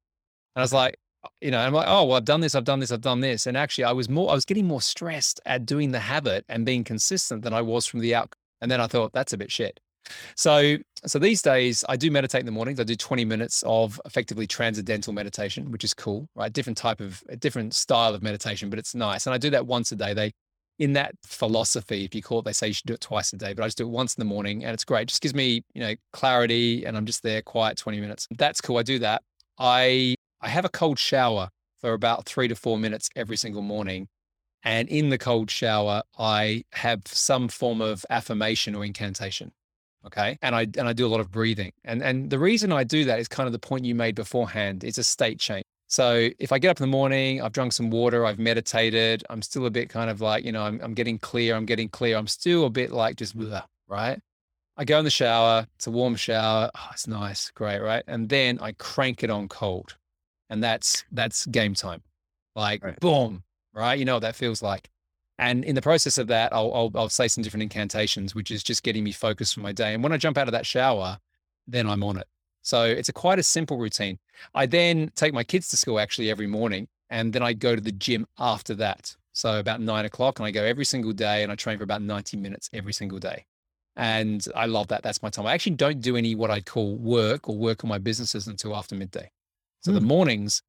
And 0.55 0.61
I 0.61 0.63
was 0.63 0.73
like, 0.73 0.99
uh, 1.25 1.29
you 1.41 1.51
know, 1.51 1.59
I'm 1.59 1.73
like, 1.73 1.87
oh, 1.89 2.05
well, 2.05 2.17
I've 2.17 2.25
done 2.25 2.41
this, 2.41 2.55
I've 2.55 2.65
done 2.65 2.81
this, 2.81 2.93
I've 2.93 3.01
done 3.01 3.21
this. 3.21 3.47
And 3.47 3.57
actually, 3.57 3.85
I 3.85 3.93
was 3.93 4.09
more, 4.09 4.31
I 4.31 4.35
was 4.35 4.45
getting 4.45 4.67
more 4.67 4.83
stressed 4.83 5.41
at 5.47 5.67
doing 5.67 5.93
the 5.93 6.01
habit 6.01 6.45
and 6.49 6.67
being 6.67 6.85
consistent 6.85 7.43
than 7.43 7.53
I 7.53 7.63
was 7.63 7.87
from 7.87 8.01
the 8.01 8.15
outcome. 8.15 8.39
And 8.61 8.71
then 8.71 8.81
I 8.81 8.87
thought, 8.87 9.13
that's 9.13 9.33
a 9.33 9.39
bit 9.39 9.51
shit. 9.51 9.81
So, 10.37 10.77
so 11.07 11.19
these 11.19 11.43
days 11.43 11.85
I 11.89 11.97
do 11.97 12.11
meditate 12.11 12.41
in 12.41 12.47
the 12.47 12.53
mornings. 12.53 12.81
I 12.81 12.85
do 12.85 12.97
20 12.97 13.25
minutes 13.25 13.63
of 13.67 14.01
effectively 14.05 14.47
transcendental 14.47 15.13
meditation, 15.13 15.71
which 15.71 15.85
is 15.85 15.95
cool, 15.95 16.29
right? 16.35 16.53
Different 16.53 16.79
type 16.79 17.01
of, 17.01 17.23
a 17.29 17.37
different 17.37 17.75
style 17.75 18.15
of 18.15 18.23
meditation, 18.23 18.71
but 18.71 18.79
it's 18.79 18.95
nice. 18.95 19.27
And 19.27 19.35
I 19.35 19.39
do 19.39 19.51
that 19.51 19.67
once 19.67 19.93
a 19.93 19.97
day. 19.97 20.15
They, 20.15 20.33
in 20.79 20.95
that 20.95 21.15
philosophy, 21.25 22.05
if 22.05 22.15
you 22.15 22.23
call 22.23 22.41
it, 22.41 22.45
they 22.45 22.53
say 22.53 22.69
you 22.69 22.75
should 22.75 22.87
do 22.87 22.95
it 22.95 23.01
twice 23.01 23.33
a 23.33 23.37
day, 23.37 23.53
but 23.55 23.63
I 23.63 23.67
just 23.67 23.79
do 23.79 23.85
it 23.85 23.91
once 23.91 24.15
in 24.15 24.21
the 24.21 24.25
morning 24.25 24.65
and 24.65 24.75
it's 24.75 24.85
great. 24.85 25.03
It 25.03 25.09
just 25.09 25.23
gives 25.23 25.35
me, 25.35 25.63
you 25.73 25.81
know, 25.81 25.95
clarity 26.13 26.85
and 26.85 26.97
I'm 26.97 27.07
just 27.07 27.23
there 27.23 27.43
quiet 27.43 27.77
20 27.77 28.01
minutes. 28.01 28.27
That's 28.37 28.61
cool. 28.61 28.79
I 28.79 28.83
do 28.83 28.99
that. 28.99 29.23
I, 29.59 30.17
I 30.41 30.49
have 30.49 30.65
a 30.65 30.71
cold 30.71 30.99
shower 30.99 31.49
for 31.81 31.93
about 31.93 32.27
three 32.27 32.49
to 32.49 32.57
four 32.57 32.79
minutes 32.79 33.09
every 33.15 33.37
single 33.37 33.63
morning. 33.63 34.09
And 34.65 34.89
in 34.89 35.11
the 35.11 35.19
cold 35.19 35.51
shower, 35.51 36.03
I 36.19 36.65
have 36.73 37.03
some 37.07 37.49
form 37.49 37.81
of 37.83 38.05
affirmation 38.09 38.75
or 38.75 38.85
incantation 38.85 39.53
okay 40.07 40.39
and 40.43 40.55
i 40.55 40.63
and 40.63 40.89
i 40.89 40.93
do 40.93 41.07
a 41.07 41.09
lot 41.09 41.21
of 41.21 41.31
breathing 41.31 41.73
and 41.85 42.03
and 42.03 42.31
the 42.31 42.39
reason 42.39 42.73
i 42.73 42.85
do 42.85 43.05
that 43.05 43.19
is 43.19 43.29
kind 43.29 43.47
of 43.47 43.53
the 43.53 43.59
point 43.59 43.85
you 43.85 43.95
made 43.95 44.15
beforehand 44.15 44.85
it's 44.85 44.99
a 44.99 45.05
state 45.05 45.39
change 45.39 45.65
so 45.87 46.29
if 46.39 46.53
i 46.53 46.59
get 46.59 46.71
up 46.71 46.79
in 46.79 46.83
the 46.83 46.91
morning 46.91 47.41
i've 47.43 47.53
drunk 47.53 47.73
some 47.73 47.91
water 47.91 48.25
i've 48.27 48.39
meditated 48.39 49.25
i'm 49.31 49.43
still 49.43 49.67
a 49.67 49.71
bit 49.71 49.89
kind 49.89 50.11
of 50.11 50.21
like 50.21 50.45
you 50.45 50.53
know 50.53 50.63
i'm, 50.63 50.81
I'm 50.83 50.95
getting 50.95 51.19
clear 51.19 51.55
i'm 51.55 51.67
getting 51.67 51.89
clear 51.89 52.17
i'm 52.17 52.27
still 52.27 52.67
a 52.67 52.71
bit 52.71 52.91
like 52.91 53.17
just 53.17 53.37
blah, 53.37 53.63
right 53.89 54.21
I 54.77 54.85
go 54.85 54.99
in 54.99 55.05
the 55.05 55.11
shower. 55.11 55.67
It's 55.77 55.87
a 55.87 55.91
warm 55.91 56.17
shower. 56.17 56.71
Oh, 56.75 56.89
it's 56.93 57.07
nice, 57.07 57.51
great, 57.53 57.79
right? 57.79 58.03
And 58.09 58.29
then 58.29 58.59
I 58.61 58.73
crank 58.73 59.23
it 59.23 59.31
on 59.31 59.47
cold, 59.49 59.97
and 60.51 60.63
that's 60.63 61.05
that's 61.13 61.47
game 61.47 61.75
time. 61.75 62.03
Like 62.57 62.83
Right. 62.83 62.99
boom, 63.01 63.45
right? 63.73 63.99
You 63.99 64.05
know 64.05 64.15
what 64.15 64.23
that 64.23 64.35
feels 64.37 64.63
like. 64.63 64.91
And 65.39 65.65
in 65.65 65.75
the 65.75 65.83
process 65.83 66.17
of 66.19 66.29
that, 66.29 66.53
I'll, 66.53 66.73
I'll 66.75 66.91
I'll 66.95 67.09
say 67.09 67.29
some 67.29 67.43
different 67.43 67.65
incantations, 67.65 68.35
which 68.35 68.51
is 68.51 68.63
just 68.63 68.83
getting 68.83 69.03
me 69.03 69.13
focused 69.13 69.55
for 69.55 69.61
my 69.61 69.73
day. 69.73 69.95
And 69.95 70.03
when 70.03 70.13
I 70.13 70.17
jump 70.17 70.39
out 70.39 70.49
of 70.49 70.53
that 70.53 70.67
shower, 70.67 71.19
then 71.67 71.89
I'm 71.89 72.05
on 72.05 72.19
it. 72.19 72.29
So 72.63 72.85
it's 72.85 73.09
a 73.09 73.13
quite 73.13 73.39
a 73.39 73.43
simple 73.43 73.77
routine. 73.77 74.19
I 74.55 74.67
then 74.67 75.11
take 75.17 75.35
my 75.35 75.45
kids 75.45 75.69
to 75.69 75.77
school 75.77 75.99
actually 75.99 76.31
every 76.31 76.47
morning, 76.47 76.89
and 77.11 77.33
then 77.33 77.43
I 77.43 77.53
go 77.53 77.75
to 77.75 77.81
the 77.81 77.93
gym 77.93 78.27
after 78.39 78.75
that. 78.77 79.17
So 79.33 79.59
about 79.59 79.81
nine 79.81 80.05
o'clock, 80.05 80.39
and 80.39 80.47
I 80.47 80.53
go 80.53 80.63
every 80.63 80.85
single 80.85 81.13
day, 81.13 81.43
and 81.43 81.51
I 81.51 81.57
train 81.57 81.79
for 81.79 81.85
about 81.85 82.03
ninety 82.03 82.37
minutes 82.37 82.71
every 82.73 82.93
single 82.93 83.19
day. 83.19 83.45
And 83.97 84.45
I 84.57 84.67
love 84.67 84.89
that. 84.89 85.03
That's 85.03 85.23
my 85.23 85.31
time. 85.31 85.47
I 85.47 85.53
actually 85.55 85.77
don't 85.77 86.01
do 86.01 86.17
any 86.17 86.35
what 86.35 86.51
I'd 86.51 86.67
call 86.67 86.97
work 86.97 87.49
or 87.49 87.57
work 87.57 87.85
on 87.85 87.89
my 87.89 87.99
businesses 87.99 88.47
until 88.47 88.75
after 88.75 88.95
midday. 88.95 89.31
So 89.83 89.93
the 89.93 90.01
Hmm. 90.01 90.07
mornings, 90.07 90.63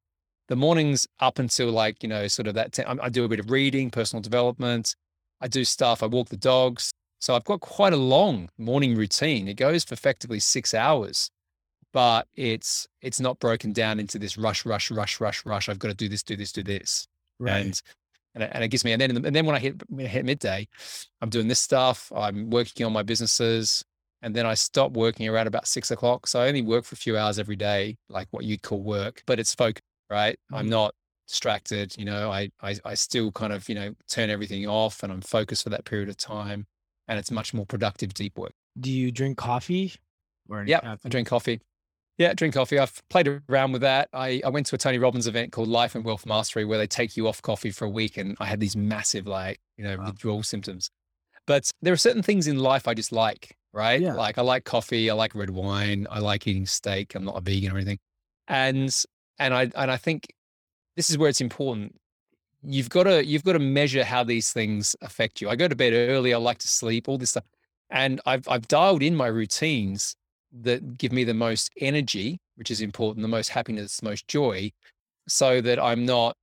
the 0.48 0.56
mornings 0.56 1.06
up 1.20 1.38
until 1.38 1.70
like 1.70 2.02
you 2.02 2.08
know 2.08 2.28
sort 2.28 2.48
of 2.48 2.54
that. 2.54 2.72
10, 2.72 2.86
I 2.86 3.06
I 3.06 3.08
do 3.08 3.24
a 3.24 3.28
bit 3.28 3.40
of 3.40 3.50
reading, 3.50 3.90
personal 3.90 4.22
development. 4.22 4.94
I 5.40 5.48
do 5.48 5.64
stuff. 5.64 6.02
I 6.02 6.06
walk 6.06 6.28
the 6.28 6.36
dogs. 6.36 6.92
So 7.18 7.34
I've 7.34 7.44
got 7.44 7.60
quite 7.60 7.92
a 7.92 7.96
long 7.96 8.48
morning 8.58 8.94
routine. 8.94 9.48
It 9.48 9.54
goes 9.54 9.84
for 9.84 9.94
effectively 9.94 10.38
six 10.40 10.74
hours, 10.74 11.30
but 11.92 12.28
it's 12.34 12.86
it's 13.00 13.20
not 13.20 13.38
broken 13.40 13.72
down 13.72 13.98
into 14.00 14.18
this 14.18 14.36
rush, 14.38 14.66
rush, 14.66 14.90
rush, 14.90 15.20
rush, 15.20 15.46
rush. 15.46 15.68
I've 15.68 15.78
got 15.78 15.88
to 15.88 15.94
do 15.94 16.08
this, 16.08 16.22
do 16.22 16.36
this, 16.36 16.52
do 16.52 16.62
this 16.62 17.08
and 17.38 17.82
and 18.34 18.44
it, 18.44 18.50
and 18.54 18.64
it 18.64 18.68
gives 18.68 18.84
me 18.84 18.92
and 18.92 19.00
then 19.00 19.16
and 19.16 19.34
then 19.34 19.46
when 19.46 19.56
I 19.56 19.58
hit 19.58 19.82
when 19.88 20.06
I 20.06 20.08
hit 20.08 20.24
midday, 20.24 20.68
I'm 21.20 21.30
doing 21.30 21.48
this 21.48 21.60
stuff. 21.60 22.12
I'm 22.14 22.50
working 22.50 22.86
on 22.86 22.92
my 22.92 23.02
businesses, 23.02 23.84
and 24.22 24.34
then 24.34 24.46
I 24.46 24.54
stop 24.54 24.92
working 24.92 25.28
around 25.28 25.46
about 25.46 25.66
six 25.66 25.90
o'clock. 25.90 26.26
So 26.26 26.40
I 26.40 26.48
only 26.48 26.62
work 26.62 26.84
for 26.84 26.94
a 26.94 26.98
few 26.98 27.16
hours 27.16 27.38
every 27.38 27.56
day, 27.56 27.96
like 28.08 28.28
what 28.30 28.44
you'd 28.44 28.62
call 28.62 28.82
work, 28.82 29.22
but 29.26 29.40
it's 29.40 29.54
focused, 29.54 29.82
right? 30.10 30.38
I'm 30.52 30.66
Mhm. 30.66 30.70
not 30.70 30.94
distracted. 31.28 31.96
You 31.98 32.04
know, 32.04 32.30
I, 32.30 32.50
I 32.62 32.76
I 32.84 32.94
still 32.94 33.32
kind 33.32 33.52
of 33.52 33.68
you 33.68 33.74
know 33.74 33.94
turn 34.08 34.30
everything 34.30 34.66
off, 34.66 35.02
and 35.02 35.12
I'm 35.12 35.20
focused 35.20 35.64
for 35.64 35.70
that 35.70 35.84
period 35.84 36.08
of 36.08 36.16
time, 36.16 36.66
and 37.08 37.18
it's 37.18 37.30
much 37.30 37.52
more 37.54 37.66
productive, 37.66 38.14
deep 38.14 38.38
work. 38.38 38.52
Do 38.78 38.90
you 38.92 39.10
drink 39.10 39.38
coffee? 39.38 39.94
Or 40.48 40.62
Yep, 40.64 40.84
I 41.04 41.08
drink 41.08 41.28
coffee. 41.28 41.60
Yeah, 42.18 42.32
drink 42.34 42.54
coffee. 42.54 42.78
I've 42.78 43.02
played 43.10 43.42
around 43.48 43.72
with 43.72 43.82
that. 43.82 44.08
I, 44.12 44.40
I 44.44 44.48
went 44.48 44.66
to 44.66 44.74
a 44.74 44.78
Tony 44.78 44.98
Robbins 44.98 45.26
event 45.26 45.52
called 45.52 45.68
Life 45.68 45.94
and 45.94 46.02
Wealth 46.04 46.24
Mastery 46.24 46.64
where 46.64 46.78
they 46.78 46.86
take 46.86 47.14
you 47.16 47.28
off 47.28 47.42
coffee 47.42 47.70
for 47.70 47.84
a 47.84 47.90
week 47.90 48.16
and 48.16 48.36
I 48.40 48.46
had 48.46 48.58
these 48.60 48.74
massive 48.76 49.26
like, 49.26 49.58
you 49.76 49.84
know, 49.84 49.98
Wow. 49.98 50.06
withdrawal 50.06 50.42
symptoms. 50.42 50.88
But 51.46 51.70
there 51.82 51.92
are 51.92 51.96
certain 51.98 52.22
things 52.22 52.46
in 52.46 52.58
life 52.58 52.88
I 52.88 52.94
just 52.94 53.12
like, 53.12 53.54
right? 53.74 54.00
Yeah. 54.00 54.14
Like 54.14 54.38
I 54.38 54.42
like 54.42 54.64
coffee, 54.64 55.10
I 55.10 55.14
like 55.14 55.34
red 55.34 55.50
wine, 55.50 56.06
I 56.10 56.20
like 56.20 56.46
eating 56.46 56.64
steak. 56.64 57.14
I'm 57.14 57.24
not 57.24 57.36
a 57.36 57.40
vegan 57.42 57.72
or 57.72 57.76
anything. 57.76 57.98
And 58.48 58.94
and 59.38 59.54
I 59.54 59.70
and 59.74 59.90
I 59.90 59.96
think 59.96 60.32
this 60.96 61.10
is 61.10 61.18
where 61.18 61.28
it's 61.28 61.40
important. 61.40 61.94
You've 62.62 62.88
got 62.88 63.04
to 63.04 63.24
you've 63.24 63.44
got 63.44 63.52
to 63.52 63.58
measure 63.58 64.02
how 64.04 64.24
these 64.24 64.52
things 64.52 64.96
affect 65.02 65.40
you. 65.40 65.48
I 65.48 65.56
go 65.56 65.68
to 65.68 65.76
bed 65.76 65.92
early, 65.92 66.34
I 66.34 66.38
like 66.38 66.58
to 66.58 66.68
sleep, 66.68 67.08
all 67.08 67.18
this 67.18 67.30
stuff. 67.30 67.44
And 67.90 68.20
I've 68.26 68.48
I've 68.48 68.66
dialed 68.68 69.02
in 69.02 69.14
my 69.14 69.26
routines 69.28 70.16
that 70.62 70.96
give 70.98 71.12
me 71.12 71.22
the 71.24 71.34
most 71.34 71.70
energy, 71.80 72.38
which 72.56 72.70
is 72.70 72.80
important, 72.80 73.22
the 73.22 73.28
most 73.28 73.48
happiness, 73.50 73.98
the 73.98 74.08
most 74.08 74.26
joy, 74.26 74.72
so 75.28 75.60
that 75.60 75.78
I'm 75.78 76.04
not 76.06 76.36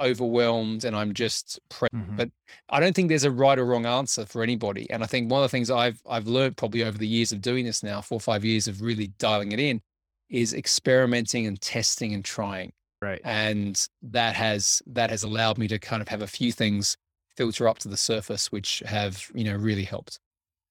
overwhelmed 0.00 0.84
and 0.84 0.96
I'm 0.96 1.14
just 1.14 1.60
pre- 1.68 1.88
Mhm. 1.94 2.16
but 2.16 2.30
I 2.70 2.80
don't 2.80 2.94
think 2.94 3.08
there's 3.08 3.24
a 3.24 3.30
right 3.30 3.58
or 3.58 3.64
wrong 3.64 3.86
answer 3.86 4.26
for 4.26 4.42
anybody. 4.42 4.90
And 4.90 5.02
I 5.02 5.06
think 5.06 5.30
one 5.30 5.42
of 5.42 5.50
the 5.50 5.54
things 5.54 5.70
I've 5.70 6.00
I've 6.08 6.26
learned 6.26 6.56
probably 6.56 6.82
over 6.82 6.98
the 6.98 7.06
years 7.06 7.30
of 7.32 7.40
doing 7.40 7.64
this 7.64 7.82
now, 7.82 8.00
four 8.00 8.16
or 8.16 8.20
five 8.20 8.44
years 8.44 8.66
of 8.68 8.80
really 8.82 9.08
dialing 9.18 9.52
it 9.52 9.60
in, 9.60 9.80
is 10.32 10.54
experimenting 10.54 11.46
and 11.46 11.60
testing 11.60 12.12
and 12.14 12.24
trying. 12.24 12.72
Right. 13.00 13.20
And 13.24 13.86
that 14.02 14.34
has 14.34 14.82
that 14.86 15.10
has 15.10 15.22
allowed 15.22 15.58
me 15.58 15.68
to 15.68 15.78
kind 15.78 16.02
of 16.02 16.08
have 16.08 16.22
a 16.22 16.26
few 16.26 16.50
things 16.50 16.96
filter 17.36 17.68
up 17.68 17.78
to 17.78 17.88
the 17.88 17.96
surface, 17.96 18.50
which 18.50 18.82
have, 18.86 19.24
you 19.34 19.44
know, 19.44 19.56
really 19.56 19.84
helped. 19.84 20.18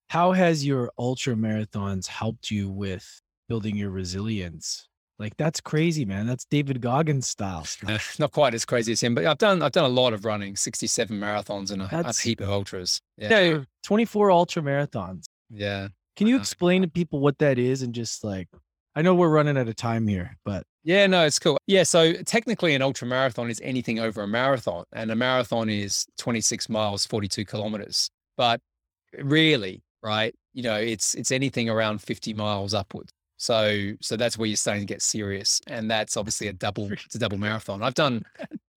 How 0.10 0.32
has 0.32 0.66
your 0.66 0.92
ultra 0.98 1.36
marathons 1.36 2.08
helped 2.08 2.52
you 2.52 2.70
with 2.70 3.22
building 3.48 3.76
your 3.76 3.92
resilience? 3.92 4.88
Like 5.20 5.38
that's 5.38 5.62
crazy, 5.62 6.04
man. 6.04 6.26
That's 6.26 6.46
David 6.46 6.82
Goggins 6.82 7.28
style. 7.28 7.66
Uh, 7.88 8.00
not 8.18 8.32
quite 8.32 8.54
as 8.54 8.66
crazy 8.66 8.94
as 8.94 9.02
him, 9.02 9.14
but 9.14 9.26
I've 9.26 9.38
done 9.38 9.62
I've 9.62 9.72
done 9.72 9.86
a 9.86 9.94
lot 9.94 10.14
of 10.14 10.26
running, 10.26 10.56
67 10.56 11.18
marathons 11.18 11.72
and 11.72 11.82
a, 11.82 12.10
a 12.10 12.14
heap 12.14 12.42
of 12.42 12.50
ultras. 12.50 13.02
Yeah. 13.18 13.40
Yeah, 13.40 13.60
24 13.84 14.32
ultra 14.32 14.62
marathons. 14.64 15.26
Yeah. 15.50 15.90
Can 16.16 16.28
you 16.28 16.38
explain 16.38 16.82
to 16.82 16.88
people 16.88 17.20
what 17.20 17.38
that 17.40 17.60
is 17.60 17.82
and 17.82 17.94
just 17.94 18.24
like 18.24 18.48
I 18.96 19.02
know 19.02 19.16
we're 19.16 19.30
running 19.30 19.58
out 19.58 19.68
of 19.68 19.76
time 19.76 20.08
here, 20.08 20.38
but 20.44 20.64
Yeah, 20.84 21.08
no, 21.08 21.26
it's 21.26 21.40
cool. 21.40 21.58
Yeah, 21.68 21.84
so 21.84 22.14
technically 22.14 22.76
an 22.76 22.82
ultra 22.82 23.08
marathon 23.08 23.50
is 23.50 23.62
anything 23.64 24.00
over 24.00 24.24
a 24.24 24.28
marathon, 24.28 24.84
and 24.92 25.12
a 25.12 25.16
marathon 25.16 25.70
is 25.70 26.06
26 26.18 26.70
miles, 26.70 27.06
42 27.06 27.46
kilometers. 27.46 28.10
But 28.38 28.60
really, 29.18 29.82
right, 30.04 30.34
you 30.54 30.64
know, 30.64 30.76
it's 30.76 31.16
it's 31.16 31.32
anything 31.32 31.70
around 31.70 32.02
50 32.02 32.34
miles 32.34 32.74
upwards. 32.74 33.12
So 33.38 33.94
so 34.02 34.18
that's 34.18 34.38
where 34.38 34.48
you're 34.48 34.58
starting 34.58 34.82
to 34.84 34.94
get 34.94 35.02
serious, 35.02 35.62
and 35.68 35.90
that's 35.90 36.18
obviously 36.18 36.48
a 36.48 36.54
double 36.54 36.92
it's 36.92 37.16
a 37.16 37.20
double 37.20 37.38
marathon. 37.38 37.82
I've 37.84 37.96
done 37.96 38.24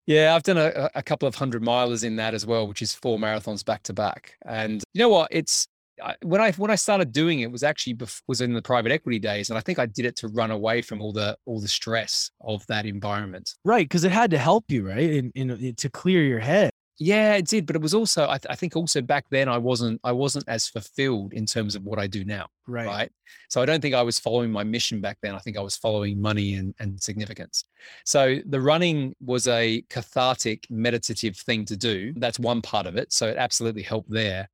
yeah, 0.07 0.35
I've 0.35 0.43
done 0.43 0.57
a, 0.57 0.89
a 0.93 1.01
couple 1.01 1.27
of 1.27 1.35
hundred 1.35 1.63
milers 1.63 2.03
in 2.03 2.15
that 2.17 2.33
as 2.33 2.45
well, 2.45 2.67
which 2.67 2.81
is 2.81 2.93
four 2.93 3.17
marathons 3.17 3.65
back 3.65 3.83
to 3.83 3.93
back. 3.93 4.37
And 4.45 4.83
you 4.93 4.99
know 4.99 5.09
what? 5.09 5.29
It's 5.31 5.67
I, 6.03 6.15
when 6.23 6.41
I 6.41 6.51
when 6.53 6.71
I 6.71 6.75
started 6.75 7.11
doing 7.11 7.39
it 7.39 7.51
was 7.51 7.63
actually 7.63 7.95
bef- 7.95 8.21
was 8.27 8.41
in 8.41 8.53
the 8.53 8.61
private 8.61 8.91
equity 8.91 9.19
days, 9.19 9.49
and 9.49 9.57
I 9.57 9.61
think 9.61 9.79
I 9.79 9.85
did 9.85 10.05
it 10.05 10.15
to 10.17 10.27
run 10.27 10.51
away 10.51 10.81
from 10.81 11.01
all 11.01 11.13
the 11.13 11.37
all 11.45 11.59
the 11.59 11.67
stress 11.67 12.31
of 12.41 12.65
that 12.67 12.85
environment. 12.85 13.53
right, 13.63 13.85
because 13.87 14.03
it 14.03 14.11
had 14.11 14.31
to 14.31 14.37
help 14.37 14.65
you, 14.69 14.87
right? 14.87 15.09
In, 15.09 15.31
in 15.35 15.51
uh, 15.51 15.57
to 15.77 15.89
clear 15.89 16.23
your 16.23 16.39
head. 16.39 16.69
Yeah, 16.97 17.33
it 17.33 17.47
did, 17.47 17.65
but 17.65 17.75
it 17.75 17.81
was 17.81 17.93
also 17.93 18.23
I, 18.23 18.37
th- 18.37 18.45
I 18.49 18.55
think 18.55 18.75
also 18.77 19.01
back 19.01 19.25
then 19.29 19.49
I 19.49 19.57
wasn't 19.57 19.99
I 20.05 20.13
wasn't 20.13 20.45
as 20.47 20.69
fulfilled 20.69 21.33
in 21.33 21.45
terms 21.45 21.75
of 21.75 21.83
what 21.83 21.99
I 21.99 22.07
do 22.07 22.23
now, 22.23 22.47
Right. 22.67 22.87
right? 22.87 23.11
So 23.49 23.61
I 23.61 23.65
don't 23.65 23.81
think 23.81 23.93
I 23.95 24.01
was 24.01 24.17
following 24.17 24.49
my 24.49 24.63
mission 24.63 25.01
back 25.01 25.17
then. 25.21 25.35
I 25.35 25.39
think 25.39 25.57
I 25.57 25.61
was 25.61 25.75
following 25.75 26.21
money 26.21 26.53
and 26.55 26.73
and 26.79 27.01
significance. 27.03 27.65
So 28.05 28.37
the 28.45 28.61
running 28.61 29.13
was 29.19 29.45
a 29.47 29.81
cathartic, 29.89 30.67
meditative 30.69 31.35
thing 31.35 31.65
to 31.65 31.75
do. 31.75 32.13
That's 32.15 32.39
one 32.39 32.61
part 32.61 32.85
of 32.87 32.95
it. 32.95 33.11
So 33.11 33.27
it 33.27 33.35
absolutely 33.37 33.83
helped 33.83 34.09
there. 34.09 34.49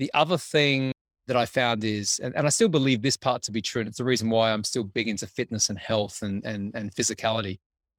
The 0.00 0.10
other 0.14 0.38
thing 0.38 0.92
that 1.26 1.36
I 1.36 1.44
found 1.44 1.84
is, 1.84 2.18
and, 2.20 2.34
and 2.34 2.46
I 2.46 2.50
still 2.50 2.70
believe 2.70 3.02
this 3.02 3.18
part 3.18 3.42
to 3.42 3.52
be 3.52 3.60
true, 3.60 3.80
and 3.80 3.88
it's 3.88 3.98
the 3.98 4.04
reason 4.04 4.30
why 4.30 4.50
I'm 4.50 4.64
still 4.64 4.82
big 4.82 5.08
into 5.08 5.26
fitness 5.26 5.68
and 5.68 5.78
health 5.78 6.22
and 6.22 6.42
and 6.46 6.74
and 6.74 6.90
physicality, 6.90 7.58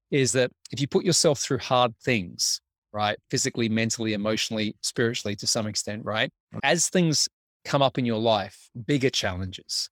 is 0.10 0.32
that 0.32 0.50
if 0.72 0.82
you 0.82 0.88
put 0.88 1.06
yourself 1.06 1.38
through 1.38 1.60
hard 1.60 1.96
things, 2.04 2.60
right, 2.92 3.18
physically, 3.30 3.70
mentally, 3.70 4.14
emotionally, 4.14 4.76
spiritually, 4.82 5.36
to 5.36 5.46
some 5.46 5.68
extent, 5.68 6.04
right, 6.04 6.32
as 6.64 6.90
things 6.90 7.30
come 7.66 7.84
up 7.84 8.00
in 8.00 8.06
your 8.06 8.20
life, 8.20 8.72
bigger 8.88 9.12
challenges, 9.12 9.88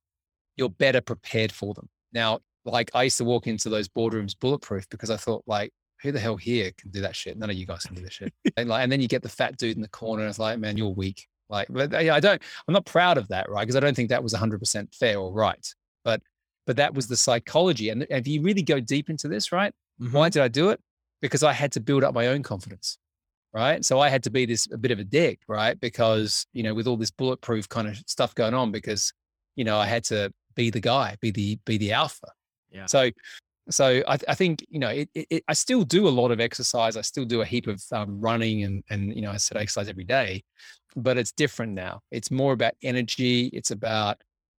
you're 0.56 0.70
better 0.70 1.02
prepared 1.02 1.52
for 1.52 1.76
them. 1.76 1.90
Now, 2.12 2.40
like 2.66 2.90
I 2.96 3.04
used 3.04 3.20
to 3.20 3.24
walk 3.24 3.46
into 3.46 3.70
those 3.70 3.88
boardrooms 3.88 4.34
bulletproof 4.40 4.90
because 4.90 5.12
I 5.12 5.18
thought 5.18 5.44
like, 5.46 5.72
who 6.02 6.12
the 6.12 6.20
hell 6.20 6.38
here 6.38 6.72
can 6.76 6.90
do 6.90 7.02
that 7.02 7.16
shit? 7.16 7.38
None 7.38 7.52
of 7.52 7.56
you 7.56 7.68
guys 7.68 7.84
can 7.84 7.96
do 7.96 8.02
this 8.02 8.14
shit. 8.14 8.34
and 8.58 8.68
like, 8.68 8.82
and 8.82 8.92
then 8.92 9.00
you 9.00 9.08
get 9.08 9.22
the 9.22 9.30
fat 9.30 9.58
dude 9.58 9.76
in 9.76 9.82
the 9.84 9.90
corner 9.90 10.24
and 10.24 10.30
it's 10.30 10.40
like, 10.40 10.58
man, 10.58 10.76
you're 10.76 10.90
weak. 10.90 11.28
Like, 11.50 11.68
but 11.70 11.92
yeah, 12.04 12.16
I 12.16 12.20
don't, 12.20 12.42
I'm 12.68 12.74
not 12.74 12.86
proud 12.86 13.18
of 13.18 13.28
that, 13.30 13.50
right? 13.50 13.62
Because 13.64 13.76
I 13.76 13.80
don't 13.80 13.96
think 13.96 14.10
that 14.10 14.24
was 14.24 14.34
100% 14.34 14.94
fair 14.96 15.18
or 15.20 15.34
right. 15.34 15.66
But, 16.04 16.22
but 16.68 16.76
that 16.78 16.94
was 16.94 17.08
the 17.08 17.18
psychology. 17.18 17.90
And 17.90 18.06
if 18.10 18.28
you 18.28 18.42
really 18.42 18.62
go 18.64 18.80
deep 18.80 19.10
into 19.10 19.28
this, 19.28 19.52
right? 19.52 19.74
Why 20.12 20.30
did 20.30 20.42
I 20.44 20.48
do 20.48 20.70
it? 20.70 20.80
Because 21.22 21.44
I 21.44 21.52
had 21.54 21.72
to 21.74 21.80
build 21.82 22.04
up 22.04 22.14
my 22.14 22.28
own 22.28 22.44
confidence. 22.44 22.98
Right. 23.52 23.84
So 23.84 24.00
I 24.00 24.10
had 24.10 24.22
to 24.24 24.30
be 24.30 24.46
this 24.46 24.68
a 24.72 24.78
bit 24.78 24.92
of 24.92 25.00
a 25.00 25.04
dick, 25.04 25.40
right? 25.48 25.80
Because, 25.80 26.46
you 26.54 26.62
know, 26.62 26.76
with 26.76 26.86
all 26.88 26.98
this 26.98 27.10
bulletproof 27.10 27.68
kind 27.68 27.88
of 27.88 27.98
stuff 28.06 28.36
going 28.36 28.54
on, 28.54 28.72
because, 28.72 29.12
you 29.56 29.64
know, 29.64 29.78
I 29.80 29.88
had 29.88 30.04
to 30.06 30.32
be 30.56 30.70
the 30.70 30.80
guy, 30.80 31.18
be 31.20 31.32
the 31.32 31.58
be 31.66 31.78
the 31.78 31.92
alpha. 31.94 32.28
Yeah. 32.72 32.86
So 32.86 33.10
so 33.72 34.04
I, 34.08 34.18
I 34.28 34.36
think, 34.36 34.66
you 34.70 34.80
know, 34.80 34.90
it, 34.90 35.10
it, 35.16 35.28
it- 35.30 35.44
I 35.48 35.54
still 35.54 35.84
do 35.84 36.08
a 36.08 36.10
lot 36.10 36.32
of 36.32 36.40
exercise. 36.40 36.96
I 36.98 37.02
still 37.02 37.26
do 37.26 37.42
a 37.42 37.46
heap 37.46 37.68
of 37.68 37.84
um, 37.92 38.22
running 38.22 38.64
and 38.64 38.84
and 38.90 39.16
you 39.16 39.22
know, 39.24 39.32
I 39.32 39.38
said 39.38 39.58
I 39.58 39.62
exercise 39.62 39.90
every 39.90 40.06
day, 40.06 40.44
but 40.96 41.18
it's 41.18 41.32
different 41.32 41.74
now. 41.74 42.02
It's 42.12 42.32
more 42.32 42.54
about 42.54 42.74
energy, 42.84 43.48
it's 43.48 43.72
about 43.72 44.18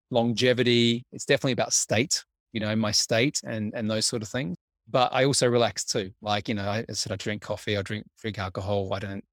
longevity, 0.09 1.03
it's 1.11 1.25
definitely 1.25 1.53
about 1.53 1.73
state, 1.73 2.23
you 2.53 2.59
know, 2.59 2.75
my 2.75 2.91
state 2.91 3.41
and 3.45 3.73
and 3.75 3.89
those 3.89 4.05
sort 4.05 4.21
of 4.21 4.29
things 4.29 4.57
but 4.91 5.13
I 5.13 5.23
also 5.23 5.47
relax 5.47 5.85
too. 5.85 6.11
Like, 6.21 6.49
you 6.49 6.55
know, 6.55 6.67
I, 6.67 6.85
I 6.87 6.93
said 6.93 7.11
I 7.11 7.15
drink 7.15 7.41
coffee, 7.41 7.77
I 7.77 7.81
drink 7.81 8.05
drink 8.19 8.37
alcohol. 8.37 8.93
I 8.93 8.99
don't 8.99 9.23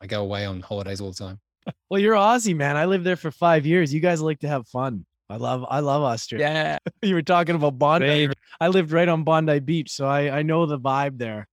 I 0.00 0.06
go 0.06 0.22
away 0.22 0.44
on 0.44 0.60
holidays 0.60 1.00
all 1.00 1.12
the 1.12 1.24
time. 1.24 1.40
Well, 1.88 2.00
you're 2.00 2.14
Aussie, 2.14 2.54
man. 2.54 2.76
I 2.76 2.84
lived 2.84 3.04
there 3.04 3.16
for 3.16 3.30
five 3.30 3.64
years. 3.64 3.94
You 3.94 4.00
guys 4.00 4.20
like 4.20 4.40
to 4.40 4.48
have 4.48 4.68
fun. 4.68 5.06
I 5.30 5.36
love 5.36 5.64
I 5.68 5.80
love 5.80 6.02
Australia. 6.02 6.46
Yeah. 6.46 6.78
You 7.08 7.14
were 7.14 7.22
talking 7.22 7.54
about 7.54 7.78
Bondi. 7.78 8.06
Babe. 8.06 8.32
I 8.60 8.68
lived 8.68 8.92
right 8.92 9.08
on 9.08 9.24
Bondi 9.24 9.60
Beach, 9.60 9.90
so 9.90 10.06
I, 10.06 10.38
I 10.38 10.42
know 10.42 10.66
the 10.66 10.78
vibe 10.78 11.18
there. 11.18 11.48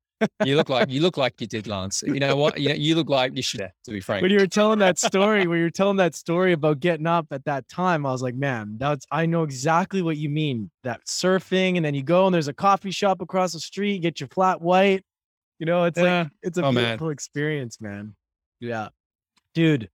You 0.46 0.56
look 0.56 0.70
like 0.70 0.90
you 0.90 1.02
look 1.02 1.18
like 1.18 1.40
you 1.40 1.48
did, 1.48 1.68
Lance. 1.68 2.04
You 2.06 2.20
know 2.20 2.36
what? 2.36 2.60
You, 2.60 2.74
you 2.74 2.96
look 2.96 3.10
like 3.10 3.36
you 3.36 3.42
should. 3.42 3.62
To 3.86 3.92
be 3.92 4.00
frank, 4.00 4.22
when 4.22 4.32
you 4.32 4.40
were 4.40 4.48
telling 4.48 4.80
that 4.80 5.00
story, 5.00 5.48
when 5.48 5.58
you 5.60 5.64
were 5.66 5.70
telling 5.70 5.98
that 5.98 6.16
story 6.16 6.54
about 6.54 6.80
getting 6.80 7.08
up 7.08 7.28
at 7.32 7.46
that 7.46 7.68
time, 7.70 8.06
I 8.06 8.12
was 8.12 8.22
like, 8.22 8.36
man, 8.36 8.76
that's 8.78 9.06
I 9.12 9.26
know 9.26 9.44
exactly 9.44 10.02
what 10.02 10.18
you 10.18 10.30
mean. 10.30 10.70
That 10.84 11.02
surfing, 11.06 11.76
and 11.78 11.86
then 11.86 11.94
you 11.94 12.04
go 12.04 12.26
and 12.26 12.34
there's 12.34 12.48
a 12.48 12.54
coffee 12.54 12.92
shop 12.92 13.22
across 13.22 13.54
the 13.54 13.60
street, 13.60 14.02
get 14.02 14.20
your 14.20 14.30
flat 14.30 14.62
white. 14.62 15.04
You 15.60 15.66
know, 15.66 15.84
it's 15.86 15.98
Yeah. 16.00 16.20
like 16.24 16.28
it's 16.42 16.58
a 16.58 16.66
Oh, 16.66 16.72
man. 16.72 16.84
beautiful 16.86 17.10
experience, 17.10 17.80
man. 17.80 18.16
Yeah, 18.60 18.90
dude. 19.54 19.90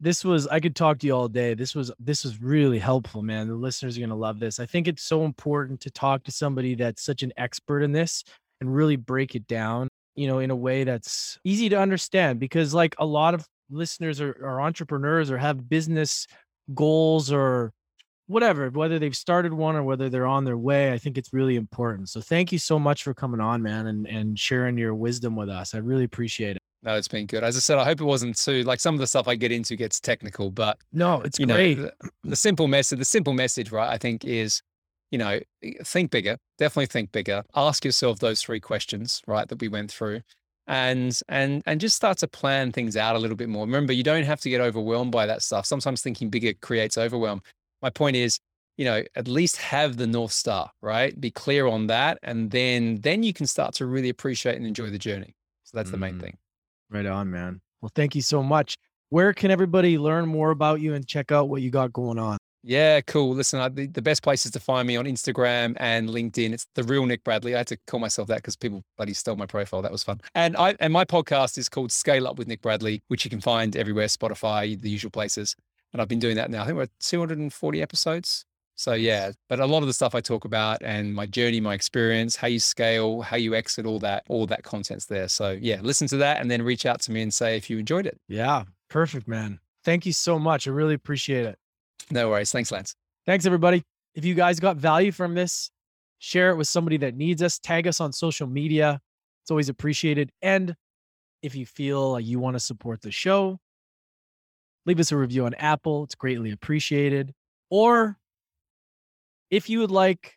This 0.00 0.24
was 0.24 0.46
I 0.46 0.60
could 0.60 0.76
talk 0.76 1.00
to 1.00 1.08
you 1.08 1.12
all 1.12 1.26
day. 1.26 1.54
This 1.54 1.74
was 1.74 1.90
this 1.98 2.22
was 2.22 2.40
really 2.40 2.78
helpful, 2.78 3.20
man. 3.20 3.48
The 3.48 3.54
listeners 3.56 3.98
are 3.98 4.00
gonna 4.00 4.14
love 4.14 4.38
this. 4.38 4.60
I 4.60 4.64
think 4.66 4.86
it's 4.86 5.02
so 5.02 5.24
important 5.24 5.80
to 5.80 5.90
talk 5.90 6.22
to 6.22 6.30
somebody 6.30 6.76
that's 6.76 7.02
such 7.04 7.24
an 7.24 7.32
expert 7.36 7.82
in 7.82 7.90
this 7.90 8.22
and 8.60 8.74
really 8.74 8.96
break 8.96 9.34
it 9.34 9.46
down, 9.46 9.88
you 10.14 10.26
know, 10.26 10.38
in 10.38 10.50
a 10.50 10.56
way 10.56 10.84
that's 10.84 11.38
easy 11.44 11.68
to 11.68 11.76
understand 11.78 12.40
because 12.40 12.74
like 12.74 12.94
a 12.98 13.06
lot 13.06 13.34
of 13.34 13.46
listeners 13.70 14.20
are, 14.20 14.36
are 14.42 14.60
entrepreneurs 14.60 15.30
or 15.30 15.38
have 15.38 15.68
business 15.68 16.26
goals 16.74 17.30
or 17.32 17.72
whatever, 18.26 18.68
whether 18.70 18.98
they've 18.98 19.16
started 19.16 19.52
one 19.54 19.74
or 19.74 19.82
whether 19.82 20.10
they're 20.10 20.26
on 20.26 20.44
their 20.44 20.58
way, 20.58 20.92
I 20.92 20.98
think 20.98 21.16
it's 21.16 21.32
really 21.32 21.56
important. 21.56 22.10
So 22.10 22.20
thank 22.20 22.52
you 22.52 22.58
so 22.58 22.78
much 22.78 23.02
for 23.02 23.14
coming 23.14 23.40
on, 23.40 23.62
man, 23.62 23.86
and, 23.86 24.06
and 24.06 24.38
sharing 24.38 24.76
your 24.76 24.94
wisdom 24.94 25.34
with 25.34 25.48
us. 25.48 25.74
I 25.74 25.78
really 25.78 26.04
appreciate 26.04 26.56
it. 26.56 26.62
no, 26.82 26.94
it's 26.94 27.08
been 27.08 27.24
good. 27.26 27.42
As 27.42 27.56
I 27.56 27.60
said, 27.60 27.78
I 27.78 27.84
hope 27.84 28.00
it 28.02 28.04
wasn't 28.04 28.36
too 28.36 28.64
like 28.64 28.80
some 28.80 28.94
of 28.94 29.00
the 29.00 29.06
stuff 29.06 29.28
I 29.28 29.34
get 29.34 29.50
into 29.50 29.76
gets 29.76 29.98
technical, 29.98 30.50
but 30.50 30.78
No, 30.92 31.22
it's 31.22 31.38
you 31.38 31.46
know, 31.46 31.54
great. 31.54 31.74
the, 31.76 31.92
the 32.24 32.36
simple 32.36 32.68
message, 32.68 32.98
the 32.98 33.04
simple 33.06 33.32
message, 33.32 33.72
right? 33.72 33.88
I 33.88 33.96
think 33.96 34.26
is, 34.26 34.60
you 35.10 35.18
know, 35.18 35.40
think 35.84 36.10
bigger. 36.10 36.36
Definitely 36.58 36.86
think 36.86 37.12
bigger. 37.12 37.42
Ask 37.54 37.84
yourself 37.84 38.18
those 38.18 38.42
three 38.42 38.60
questions, 38.60 39.22
right, 39.26 39.48
that 39.48 39.60
we 39.60 39.68
went 39.68 39.90
through, 39.90 40.20
and 40.66 41.18
and 41.28 41.62
and 41.66 41.80
just 41.80 41.96
start 41.96 42.18
to 42.18 42.28
plan 42.28 42.72
things 42.72 42.96
out 42.96 43.16
a 43.16 43.18
little 43.18 43.36
bit 43.36 43.48
more. 43.48 43.64
Remember, 43.64 43.92
you 43.92 44.02
don't 44.02 44.24
have 44.24 44.40
to 44.42 44.50
get 44.50 44.60
overwhelmed 44.60 45.12
by 45.12 45.26
that 45.26 45.42
stuff. 45.42 45.66
Sometimes 45.66 46.02
thinking 46.02 46.30
bigger 46.30 46.52
creates 46.60 46.98
overwhelm. 46.98 47.42
My 47.82 47.90
point 47.90 48.16
is, 48.16 48.38
you 48.76 48.84
know, 48.84 49.02
at 49.14 49.28
least 49.28 49.56
have 49.58 49.96
the 49.96 50.06
north 50.06 50.32
star, 50.32 50.70
right? 50.82 51.18
Be 51.20 51.30
clear 51.30 51.66
on 51.66 51.86
that, 51.88 52.18
and 52.22 52.50
then 52.50 53.00
then 53.00 53.22
you 53.22 53.32
can 53.32 53.46
start 53.46 53.74
to 53.74 53.86
really 53.86 54.08
appreciate 54.08 54.56
and 54.56 54.66
enjoy 54.66 54.90
the 54.90 54.98
journey. 54.98 55.34
So 55.64 55.76
that's 55.76 55.90
the 55.90 55.98
main 55.98 56.14
Mm. 56.14 56.20
thing. 56.22 56.36
Right 56.90 57.04
on, 57.06 57.30
man. 57.30 57.60
Well, 57.82 57.92
thank 57.94 58.14
you 58.14 58.22
so 58.22 58.42
much. 58.42 58.74
Where 59.10 59.34
can 59.34 59.50
everybody 59.50 59.98
learn 59.98 60.26
more 60.26 60.50
about 60.50 60.80
you 60.80 60.94
and 60.94 61.06
check 61.06 61.30
out 61.30 61.50
what 61.50 61.60
you 61.60 61.70
got 61.70 61.92
going 61.92 62.18
on? 62.18 62.37
Yeah, 62.62 63.00
cool. 63.02 63.34
Listen, 63.34 63.60
I, 63.60 63.68
the, 63.68 63.86
the 63.86 64.02
best 64.02 64.22
places 64.22 64.50
to 64.52 64.60
find 64.60 64.86
me 64.88 64.96
on 64.96 65.04
Instagram 65.04 65.76
and 65.78 66.08
LinkedIn. 66.08 66.52
It's 66.52 66.66
the 66.74 66.82
real 66.82 67.06
Nick 67.06 67.22
Bradley. 67.24 67.54
I 67.54 67.58
had 67.58 67.68
to 67.68 67.78
call 67.86 68.00
myself 68.00 68.28
that 68.28 68.38
because 68.38 68.56
people 68.56 68.82
bloody 68.96 69.14
stole 69.14 69.36
my 69.36 69.46
profile. 69.46 69.80
That 69.82 69.92
was 69.92 70.02
fun. 70.02 70.20
And 70.34 70.56
I 70.56 70.76
and 70.80 70.92
my 70.92 71.04
podcast 71.04 71.56
is 71.56 71.68
called 71.68 71.92
Scale 71.92 72.26
Up 72.26 72.36
with 72.36 72.48
Nick 72.48 72.60
Bradley, 72.60 73.02
which 73.08 73.24
you 73.24 73.30
can 73.30 73.40
find 73.40 73.76
everywhere, 73.76 74.06
Spotify, 74.06 74.80
the 74.80 74.90
usual 74.90 75.10
places. 75.10 75.54
And 75.92 76.02
I've 76.02 76.08
been 76.08 76.18
doing 76.18 76.36
that 76.36 76.50
now. 76.50 76.62
I 76.62 76.66
think 76.66 76.76
we're 76.76 76.82
at 76.84 76.90
240 77.00 77.82
episodes. 77.82 78.44
So 78.74 78.92
yeah, 78.92 79.32
but 79.48 79.58
a 79.58 79.66
lot 79.66 79.82
of 79.82 79.88
the 79.88 79.92
stuff 79.92 80.14
I 80.14 80.20
talk 80.20 80.44
about 80.44 80.82
and 80.82 81.12
my 81.12 81.26
journey, 81.26 81.60
my 81.60 81.74
experience, 81.74 82.36
how 82.36 82.46
you 82.46 82.60
scale, 82.60 83.22
how 83.22 83.36
you 83.36 83.56
exit, 83.56 83.86
all 83.86 83.98
that, 84.00 84.22
all 84.28 84.46
that 84.46 84.62
content's 84.62 85.06
there. 85.06 85.26
So 85.26 85.50
yeah, 85.60 85.80
listen 85.82 86.06
to 86.08 86.16
that 86.18 86.40
and 86.40 86.48
then 86.48 86.62
reach 86.62 86.86
out 86.86 87.00
to 87.02 87.12
me 87.12 87.22
and 87.22 87.34
say 87.34 87.56
if 87.56 87.68
you 87.68 87.78
enjoyed 87.78 88.06
it. 88.06 88.20
Yeah, 88.28 88.64
perfect, 88.88 89.26
man. 89.26 89.58
Thank 89.84 90.06
you 90.06 90.12
so 90.12 90.38
much. 90.38 90.68
I 90.68 90.70
really 90.70 90.94
appreciate 90.94 91.44
it. 91.44 91.58
No 92.10 92.30
worries. 92.30 92.52
Thanks, 92.52 92.72
Lance. 92.72 92.94
Thanks, 93.26 93.46
everybody. 93.46 93.82
If 94.14 94.24
you 94.24 94.34
guys 94.34 94.58
got 94.60 94.76
value 94.76 95.12
from 95.12 95.34
this, 95.34 95.70
share 96.18 96.50
it 96.50 96.56
with 96.56 96.68
somebody 96.68 96.96
that 96.98 97.14
needs 97.14 97.42
us. 97.42 97.58
Tag 97.58 97.86
us 97.86 98.00
on 98.00 98.12
social 98.12 98.46
media. 98.46 99.00
It's 99.42 99.50
always 99.50 99.68
appreciated. 99.68 100.30
And 100.42 100.74
if 101.42 101.54
you 101.54 101.66
feel 101.66 102.12
like 102.12 102.24
you 102.24 102.38
want 102.40 102.54
to 102.54 102.60
support 102.60 103.02
the 103.02 103.10
show, 103.10 103.58
leave 104.86 104.98
us 104.98 105.12
a 105.12 105.16
review 105.16 105.44
on 105.46 105.54
Apple. 105.54 106.04
It's 106.04 106.14
greatly 106.14 106.50
appreciated. 106.50 107.32
Or 107.70 108.16
if 109.50 109.68
you 109.68 109.80
would 109.80 109.90
like 109.90 110.36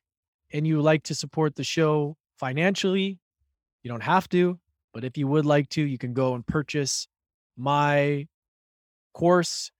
and 0.54 0.68
you 0.68 0.78
would 0.78 0.86
like 0.86 1.04
to 1.04 1.16
support 1.16 1.56
the 1.56 1.64
show 1.64 2.18
financially, 2.38 3.20
you 3.84 3.90
don't 3.90 4.04
have 4.04 4.30
to, 4.30 4.60
but 4.94 5.04
if 5.04 5.18
you 5.18 5.28
would 5.28 5.46
like 5.46 5.70
to, 5.70 5.82
you 5.82 5.98
can 5.98 6.14
go 6.14 6.36
and 6.36 6.46
purchase 6.46 7.08
my 7.58 8.28
course 9.14 9.72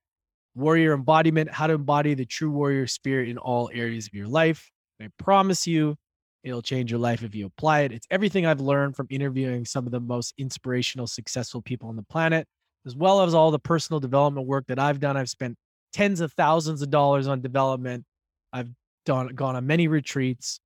warrior 0.54 0.92
embodiment, 0.94 1.50
how 1.50 1.66
to 1.66 1.74
embody 1.74 2.14
the 2.14 2.26
true 2.26 2.50
warrior 2.50 2.86
spirit 2.86 3.28
in 3.28 3.38
all 3.38 3.70
areas 3.72 4.06
of 4.06 4.14
your 4.14 4.26
life. 4.26 4.70
I 5.00 5.08
promise 5.18 5.66
you, 5.66 5.96
it'll 6.44 6.62
change 6.62 6.90
your 6.90 7.00
life 7.00 7.22
if 7.22 7.34
you 7.34 7.46
apply 7.46 7.80
it. 7.80 7.92
It's 7.92 8.06
everything 8.10 8.46
I've 8.46 8.60
learned 8.60 8.96
from 8.96 9.06
interviewing 9.10 9.64
some 9.64 9.86
of 9.86 9.92
the 9.92 10.00
most 10.00 10.34
inspirational, 10.38 11.06
successful 11.06 11.62
people 11.62 11.88
on 11.88 11.96
the 11.96 12.02
planet, 12.02 12.46
as 12.86 12.96
well 12.96 13.22
as 13.22 13.34
all 13.34 13.50
the 13.50 13.58
personal 13.58 14.00
development 14.00 14.46
work 14.46 14.66
that 14.68 14.78
I've 14.78 15.00
done. 15.00 15.16
I've 15.16 15.30
spent 15.30 15.56
tens 15.92 16.20
of 16.20 16.32
thousands 16.32 16.82
of 16.82 16.90
dollars 16.90 17.26
on 17.28 17.40
development. 17.40 18.04
I've 18.52 18.70
done 19.06 19.28
gone 19.28 19.56
on 19.56 19.66
many 19.66 19.88
retreats, 19.88 20.60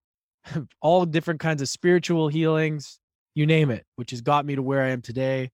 all 0.81 1.05
different 1.05 1.41
kinds 1.41 1.63
of 1.63 1.69
spiritual 1.69 2.29
healings, 2.29 2.99
you 3.35 3.47
name 3.47 3.71
it, 3.71 3.85
which 3.97 4.11
has 4.11 4.21
got 4.21 4.47
me 4.47 4.57
to 4.57 4.63
where 4.63 4.83
I 4.83 4.89
am 4.89 5.03
today. 5.03 5.51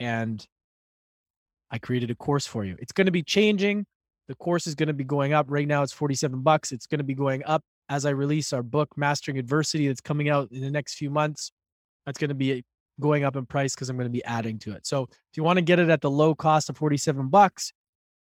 And 0.00 0.44
I 1.74 1.78
created 1.78 2.08
a 2.08 2.14
course 2.14 2.46
for 2.46 2.64
you. 2.64 2.76
It's 2.78 2.92
going 2.92 3.06
to 3.06 3.10
be 3.10 3.24
changing. 3.24 3.84
The 4.28 4.36
course 4.36 4.68
is 4.68 4.76
going 4.76 4.86
to 4.86 4.94
be 4.94 5.02
going 5.02 5.32
up. 5.32 5.46
Right 5.48 5.66
now 5.66 5.82
it's 5.82 5.92
47 5.92 6.40
bucks. 6.40 6.70
It's 6.70 6.86
going 6.86 7.00
to 7.00 7.04
be 7.04 7.14
going 7.14 7.42
up 7.46 7.64
as 7.88 8.06
I 8.06 8.10
release 8.10 8.52
our 8.52 8.62
book 8.62 8.90
Mastering 8.96 9.38
Adversity 9.38 9.88
that's 9.88 10.00
coming 10.00 10.28
out 10.28 10.52
in 10.52 10.60
the 10.60 10.70
next 10.70 10.94
few 10.94 11.10
months. 11.10 11.50
That's 12.06 12.16
going 12.16 12.28
to 12.28 12.34
be 12.36 12.64
going 13.00 13.24
up 13.24 13.34
in 13.34 13.44
price 13.44 13.74
because 13.74 13.90
I'm 13.90 13.96
going 13.96 14.06
to 14.06 14.12
be 14.12 14.24
adding 14.24 14.60
to 14.60 14.72
it. 14.72 14.86
So 14.86 15.02
if 15.02 15.36
you 15.36 15.42
want 15.42 15.56
to 15.56 15.62
get 15.62 15.80
it 15.80 15.88
at 15.88 16.00
the 16.00 16.10
low 16.12 16.32
cost 16.32 16.70
of 16.70 16.76
47 16.76 17.26
bucks, 17.26 17.72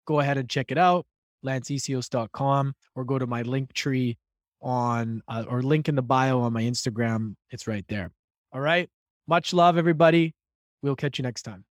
go 0.05 0.19
ahead 0.19 0.37
and 0.37 0.49
check 0.49 0.69
it 0.69 0.77
out, 0.77 1.05
lanceecios.com 1.45 2.73
or 2.95 3.05
go 3.05 3.17
to 3.17 3.27
my 3.27 3.43
link 3.43 3.71
tree 3.71 4.17
on 4.61 5.21
uh, 5.29 5.45
or 5.47 5.61
link 5.61 5.87
in 5.87 5.95
the 5.95 6.01
bio 6.01 6.41
on 6.41 6.51
my 6.51 6.63
Instagram. 6.63 7.35
It's 7.51 7.65
right 7.65 7.85
there. 7.87 8.11
All 8.51 8.59
right. 8.59 8.89
Much 9.25 9.53
love, 9.53 9.77
everybody. 9.77 10.33
We'll 10.81 10.97
catch 10.97 11.17
you 11.17 11.23
next 11.23 11.43
time. 11.43 11.66